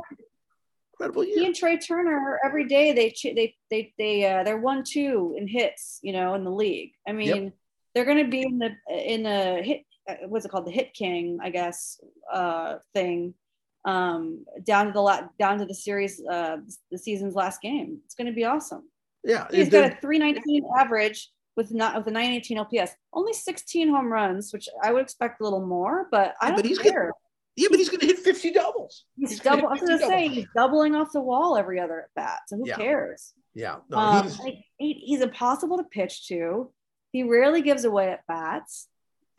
incredible 0.94 1.24
year. 1.24 1.38
He 1.38 1.47
and 1.47 1.55
Trea 1.55 1.78
Turner 1.78 2.38
every 2.44 2.66
day 2.66 2.92
they 2.92 3.14
they 3.22 3.55
they 3.70 3.92
they 3.99 4.26
uh, 4.26 4.42
they're 4.42 4.59
one 4.59 4.82
two 4.84 5.34
in 5.36 5.47
hits, 5.47 6.01
you 6.03 6.12
know, 6.12 6.34
in 6.34 6.44
the 6.44 6.51
league. 6.51 6.92
I 7.07 7.12
mean, 7.12 7.44
yep. 7.44 7.53
they're 7.94 8.05
going 8.05 8.24
to 8.24 8.30
be 8.30 8.42
in 8.42 8.59
the 8.59 8.70
in 8.88 9.22
the 9.24 9.62
hit 9.62 9.82
uh, 10.09 10.26
what's 10.28 10.44
it 10.44 10.51
called 10.51 10.66
the 10.66 10.72
hit 10.72 10.94
king, 10.94 11.38
I 11.42 11.51
guess, 11.51 12.01
uh, 12.32 12.76
thing 12.94 13.34
um, 13.87 14.45
down 14.64 14.87
to 14.87 14.93
the 14.93 15.01
la- 15.01 15.28
down 15.39 15.59
to 15.59 15.64
the 15.64 15.74
series 15.74 16.20
uh, 16.28 16.59
the 16.91 16.99
season's 16.99 17.34
last 17.34 17.62
game. 17.62 18.01
It's 18.05 18.14
going 18.14 18.26
to 18.26 18.32
be 18.32 18.45
awesome. 18.45 18.82
Yeah, 19.24 19.47
he's 19.51 19.70
got 19.70 19.93
a 19.93 19.97
319 20.01 20.68
average 20.78 21.30
with 21.57 21.72
not 21.72 21.97
with 21.97 22.07
a 22.09 22.11
918 22.11 22.59
OPS. 22.59 22.93
Only 23.12 23.32
16 23.32 23.89
home 23.89 24.12
runs, 24.12 24.53
which 24.53 24.68
I 24.82 24.93
would 24.93 25.03
expect 25.03 25.41
a 25.41 25.45
little 25.45 25.64
more, 25.64 26.09
but 26.11 26.34
I 26.43 26.49
don't 26.49 26.57
but 26.57 26.64
he's 26.64 26.78
care. 26.78 27.12
Yeah, 27.57 27.68
but 27.70 27.78
he's 27.78 27.89
going 27.89 28.01
to 28.01 28.07
hit 28.07 28.18
50 28.18 28.51
doubles. 28.51 29.05
He's, 29.16 29.30
he's 29.30 29.41
double. 29.41 29.68
I 29.68 29.72
was 29.72 29.80
going 29.80 29.99
to 29.99 30.07
say 30.07 30.28
he's 30.28 30.47
doubling 30.55 30.95
off 30.95 31.12
the 31.12 31.22
wall 31.22 31.57
every 31.57 31.80
other 31.80 32.01
at 32.01 32.09
bat. 32.14 32.41
So 32.49 32.57
who 32.57 32.68
yeah. 32.68 32.76
cares? 32.76 33.32
Yeah, 33.55 33.76
no, 33.89 33.97
um, 33.97 34.24
he's... 34.24 34.39
he, 34.76 34.93
he's 35.07 35.20
impossible 35.22 35.78
to 35.78 35.84
pitch 35.84 36.28
to. 36.28 36.70
He 37.12 37.22
rarely 37.22 37.62
gives 37.62 37.84
away 37.84 38.11
at 38.11 38.26
bats. 38.28 38.89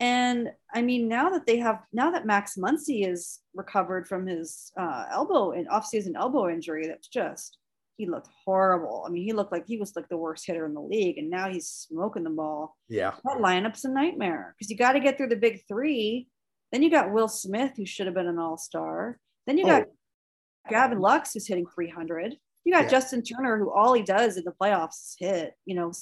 And 0.00 0.50
I 0.72 0.82
mean, 0.82 1.08
now 1.08 1.30
that 1.30 1.46
they 1.46 1.58
have, 1.58 1.80
now 1.92 2.10
that 2.12 2.26
Max 2.26 2.56
Muncy 2.56 3.08
is 3.08 3.40
recovered 3.54 4.06
from 4.06 4.26
his 4.26 4.70
uh, 4.78 5.06
elbow 5.10 5.52
and 5.52 5.68
offseason 5.68 6.14
elbow 6.14 6.48
injury, 6.48 6.86
that's 6.86 7.08
just 7.08 7.58
he 7.96 8.06
looked 8.06 8.28
horrible. 8.44 9.04
I 9.06 9.10
mean, 9.10 9.24
he 9.24 9.32
looked 9.32 9.50
like 9.50 9.64
he 9.66 9.76
was 9.76 9.96
like 9.96 10.08
the 10.08 10.16
worst 10.16 10.46
hitter 10.46 10.66
in 10.66 10.74
the 10.74 10.80
league, 10.80 11.18
and 11.18 11.28
now 11.28 11.50
he's 11.50 11.66
smoking 11.68 12.22
the 12.22 12.30
ball. 12.30 12.76
Yeah, 12.88 13.14
that 13.24 13.38
lineup's 13.38 13.84
a 13.84 13.90
nightmare 13.90 14.54
because 14.56 14.70
you 14.70 14.76
got 14.76 14.92
to 14.92 15.00
get 15.00 15.16
through 15.16 15.30
the 15.30 15.36
big 15.36 15.62
three 15.66 16.28
then 16.72 16.82
you 16.82 16.90
got 16.90 17.12
Will 17.12 17.28
Smith, 17.28 17.72
who 17.76 17.86
should 17.86 18.06
have 18.06 18.14
been 18.14 18.26
an 18.26 18.38
all 18.38 18.58
star. 18.58 19.18
Then 19.46 19.58
you 19.58 19.64
got 19.64 19.84
oh. 19.84 20.70
Gavin 20.70 21.00
Lux, 21.00 21.32
who's 21.32 21.46
hitting 21.46 21.66
300. 21.74 22.36
You 22.64 22.72
got 22.72 22.84
yeah. 22.84 22.90
Justin 22.90 23.22
Turner, 23.22 23.58
who 23.58 23.72
all 23.72 23.94
he 23.94 24.02
does 24.02 24.36
in 24.36 24.44
the 24.44 24.52
playoffs 24.60 24.90
is 24.90 25.16
hit. 25.18 25.54
You 25.64 25.76
know, 25.76 25.92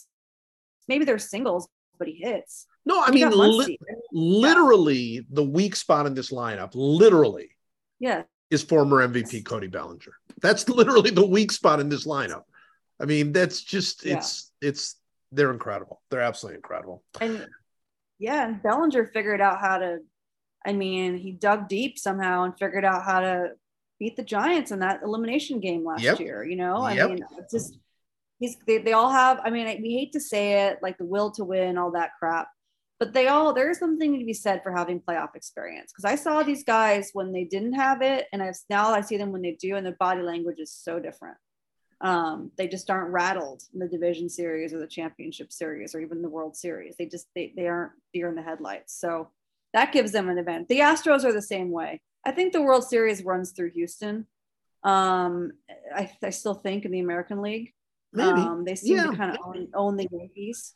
maybe 0.88 1.04
they're 1.04 1.18
singles, 1.18 1.68
but 1.98 2.08
he 2.08 2.14
hits. 2.14 2.66
No, 2.86 3.02
I 3.02 3.10
mean, 3.10 3.28
li- 3.30 3.78
literally 4.12 4.94
yeah. 4.94 5.20
the 5.30 5.42
weak 5.42 5.74
spot 5.74 6.06
in 6.06 6.14
this 6.14 6.30
lineup, 6.30 6.70
literally, 6.74 7.50
yeah, 7.98 8.22
is 8.50 8.62
former 8.62 9.06
MVP 9.06 9.44
Cody 9.44 9.66
Bellinger. 9.66 10.12
That's 10.40 10.68
literally 10.68 11.10
the 11.10 11.26
weak 11.26 11.52
spot 11.52 11.80
in 11.80 11.88
this 11.88 12.06
lineup. 12.06 12.44
I 13.00 13.04
mean, 13.04 13.32
that's 13.32 13.62
just 13.62 14.06
it's 14.06 14.52
yeah. 14.62 14.68
it's 14.70 14.96
they're 15.32 15.50
incredible. 15.50 16.00
They're 16.10 16.20
absolutely 16.20 16.56
incredible. 16.56 17.02
And 17.20 17.46
yeah, 18.18 18.46
and 18.46 18.62
Bellinger 18.62 19.06
figured 19.06 19.40
out 19.40 19.60
how 19.60 19.78
to 19.78 19.98
I 20.66 20.72
mean, 20.72 21.16
he 21.16 21.30
dug 21.30 21.68
deep 21.68 21.98
somehow 21.98 22.42
and 22.42 22.58
figured 22.58 22.84
out 22.84 23.04
how 23.04 23.20
to 23.20 23.50
beat 24.00 24.16
the 24.16 24.24
Giants 24.24 24.72
in 24.72 24.80
that 24.80 25.02
elimination 25.02 25.60
game 25.60 25.84
last 25.84 26.02
yep. 26.02 26.18
year. 26.18 26.44
You 26.44 26.56
know, 26.56 26.86
yep. 26.88 27.08
I 27.08 27.14
mean, 27.14 27.24
it's 27.38 27.52
just 27.52 27.78
he's 28.40 28.56
they, 28.66 28.78
they 28.78 28.92
all 28.92 29.10
have. 29.10 29.40
I 29.44 29.50
mean, 29.50 29.80
we 29.80 29.94
hate 29.94 30.12
to 30.12 30.20
say 30.20 30.66
it, 30.66 30.78
like 30.82 30.98
the 30.98 31.04
will 31.04 31.30
to 31.32 31.44
win, 31.44 31.78
all 31.78 31.92
that 31.92 32.10
crap, 32.18 32.48
but 32.98 33.12
they 33.12 33.28
all 33.28 33.52
there 33.52 33.70
is 33.70 33.78
something 33.78 34.18
to 34.18 34.24
be 34.24 34.32
said 34.32 34.62
for 34.62 34.72
having 34.72 35.00
playoff 35.00 35.34
experience. 35.34 35.92
Because 35.92 36.10
I 36.10 36.16
saw 36.16 36.42
these 36.42 36.64
guys 36.64 37.10
when 37.12 37.32
they 37.32 37.44
didn't 37.44 37.74
have 37.74 38.02
it, 38.02 38.26
and 38.32 38.42
I 38.42 38.52
now 38.70 38.90
I 38.90 39.00
see 39.00 39.16
them 39.16 39.32
when 39.32 39.42
they 39.42 39.52
do, 39.52 39.76
and 39.76 39.84
their 39.84 39.96
body 39.98 40.22
language 40.22 40.58
is 40.58 40.72
so 40.72 40.98
different. 40.98 41.36
Um, 42.00 42.50
they 42.58 42.68
just 42.68 42.90
aren't 42.90 43.12
rattled 43.12 43.62
in 43.72 43.80
the 43.80 43.88
division 43.88 44.28
series 44.28 44.74
or 44.74 44.78
the 44.78 44.86
championship 44.86 45.50
series 45.50 45.94
or 45.94 46.00
even 46.00 46.20
the 46.20 46.28
World 46.28 46.56
Series. 46.56 46.96
They 46.96 47.06
just 47.06 47.26
they 47.34 47.52
they 47.56 47.68
aren't 47.68 47.92
deer 48.12 48.28
in 48.28 48.34
the 48.34 48.42
headlights. 48.42 48.98
So 48.98 49.30
that 49.72 49.92
gives 49.92 50.12
them 50.12 50.28
an 50.28 50.38
event. 50.38 50.68
The 50.68 50.80
Astros 50.80 51.24
are 51.24 51.32
the 51.32 51.42
same 51.42 51.70
way. 51.70 52.00
I 52.24 52.32
think 52.32 52.52
the 52.52 52.62
World 52.62 52.84
Series 52.84 53.22
runs 53.22 53.52
through 53.52 53.70
Houston. 53.70 54.26
Um, 54.82 55.52
I, 55.94 56.10
I 56.22 56.30
still 56.30 56.54
think 56.54 56.84
in 56.84 56.92
the 56.92 57.00
American 57.00 57.42
League. 57.42 57.72
Maybe. 58.12 58.40
Um, 58.40 58.64
they 58.64 58.74
seem 58.74 58.96
yeah. 58.96 59.10
to 59.10 59.16
kind 59.16 59.32
of 59.32 59.38
own, 59.44 59.68
own, 59.74 59.96
the 59.96 60.08
Yankees. 60.10 60.74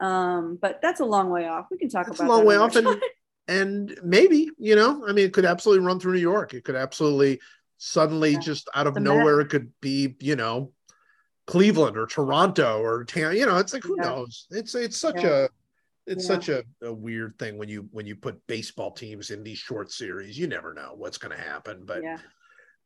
Um, 0.00 0.58
but 0.60 0.80
that's 0.80 1.00
a 1.00 1.04
long 1.04 1.30
way 1.30 1.46
off. 1.46 1.66
We 1.70 1.78
can 1.78 1.88
talk 1.88 2.06
that's 2.06 2.20
about 2.20 2.28
a 2.28 2.34
long 2.34 2.44
way 2.44 2.56
off, 2.56 2.76
and, 2.76 3.00
and 3.48 3.98
maybe 4.02 4.50
you 4.58 4.76
know, 4.76 5.04
I 5.06 5.12
mean, 5.12 5.26
it 5.26 5.32
could 5.32 5.44
absolutely 5.44 5.84
run 5.84 6.00
through 6.00 6.14
New 6.14 6.20
York. 6.20 6.54
It 6.54 6.64
could 6.64 6.76
absolutely 6.76 7.40
suddenly 7.78 8.32
yeah. 8.32 8.38
just 8.38 8.68
out 8.74 8.86
of 8.86 8.94
the 8.94 9.00
nowhere, 9.00 9.36
Met. 9.36 9.46
it 9.46 9.50
could 9.50 9.72
be 9.80 10.16
you 10.20 10.36
know, 10.36 10.72
Cleveland 11.46 11.96
or 11.96 12.06
Toronto 12.06 12.80
or 12.80 13.06
you 13.14 13.46
know, 13.46 13.58
it's 13.58 13.72
like 13.72 13.82
who 13.82 13.96
yeah. 13.98 14.08
knows? 14.08 14.46
It's 14.50 14.74
it's 14.74 14.96
such 14.96 15.24
a 15.24 15.48
it's 16.08 16.24
yeah. 16.24 16.34
such 16.34 16.48
a, 16.48 16.64
a, 16.82 16.92
weird 16.92 17.38
thing 17.38 17.58
when 17.58 17.68
you 17.68 17.88
when 17.92 18.06
you 18.06 18.16
put 18.16 18.44
baseball 18.46 18.90
teams 18.90 19.30
in 19.30 19.42
these 19.42 19.58
short 19.58 19.92
series 19.92 20.38
you 20.38 20.46
never 20.46 20.72
know 20.72 20.94
what's 20.96 21.18
going 21.18 21.36
to 21.36 21.42
happen 21.42 21.82
but 21.84 22.02
yeah. 22.02 22.18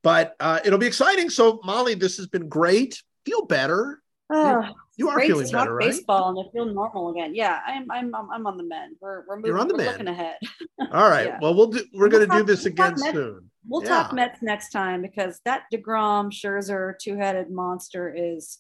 but 0.03 0.35
uh, 0.41 0.59
it'll 0.65 0.79
be 0.79 0.87
exciting 0.87 1.31
so 1.31 1.61
molly 1.65 1.95
this 1.95 2.17
has 2.17 2.27
been 2.27 2.49
great 2.49 3.01
feel 3.25 3.47
better 3.47 4.02
oh, 4.33 4.69
you 4.97 5.09
are 5.09 5.21
feeling 5.21 5.51
better 5.51 5.75
right 5.75 5.89
baseball 5.89 6.31
and 6.31 6.39
I 6.39 6.51
feel 6.53 6.67
normal 6.67 7.11
again 7.11 7.35
yeah 7.35 7.61
i'm 7.67 7.91
i'm 7.91 8.15
i'm 8.15 8.47
on 8.47 8.57
the 8.57 8.65
mend 8.65 8.97
we're 9.01 9.25
we're 9.27 9.37
moving 9.37 9.49
You're 9.49 9.59
on 9.59 9.69
the 9.69 9.75
we're 9.75 9.85
mend. 9.85 9.91
looking 9.93 10.09
ahead 10.09 10.37
all 10.93 11.09
right 11.09 11.27
yeah. 11.27 11.39
well 11.41 11.55
we'll 11.55 11.69
do 11.69 11.85
we're 11.95 12.09
going 12.09 12.29
to 12.29 12.37
do 12.37 12.43
this 12.43 12.65
we'll 12.65 12.73
again 12.73 12.97
soon 12.99 13.51
we'll 13.67 13.83
talk 13.83 14.13
mets 14.13 14.43
next 14.43 14.71
time 14.71 15.03
because 15.03 15.41
that 15.45 15.65
DeGrom 15.73 16.31
Scherzer 16.33 16.95
two-headed 16.99 17.51
monster 17.51 18.13
is 18.15 18.59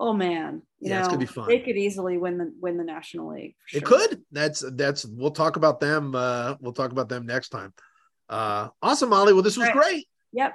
oh 0.00 0.12
man, 0.12 0.62
you 0.80 0.90
yeah, 0.90 0.96
know, 0.96 1.00
it's 1.00 1.08
gonna 1.08 1.18
be 1.18 1.26
fun. 1.26 1.48
They 1.48 1.60
could 1.60 1.76
easily 1.76 2.18
win 2.18 2.38
the 2.38 2.52
win 2.60 2.76
the 2.76 2.84
National 2.84 3.34
League. 3.34 3.54
Sure. 3.66 3.78
It 3.78 3.84
could. 3.84 4.22
That's 4.32 4.64
that's. 4.72 5.04
We'll 5.04 5.30
talk 5.30 5.56
about 5.56 5.80
them. 5.80 6.14
Uh, 6.14 6.56
we'll 6.60 6.72
talk 6.72 6.92
about 6.92 7.08
them 7.08 7.26
next 7.26 7.50
time. 7.50 7.72
Uh, 8.28 8.68
awesome, 8.82 9.10
Molly. 9.10 9.32
Well, 9.32 9.42
this 9.42 9.56
was 9.56 9.68
right. 9.68 9.76
great. 9.76 10.08
Yep. 10.32 10.54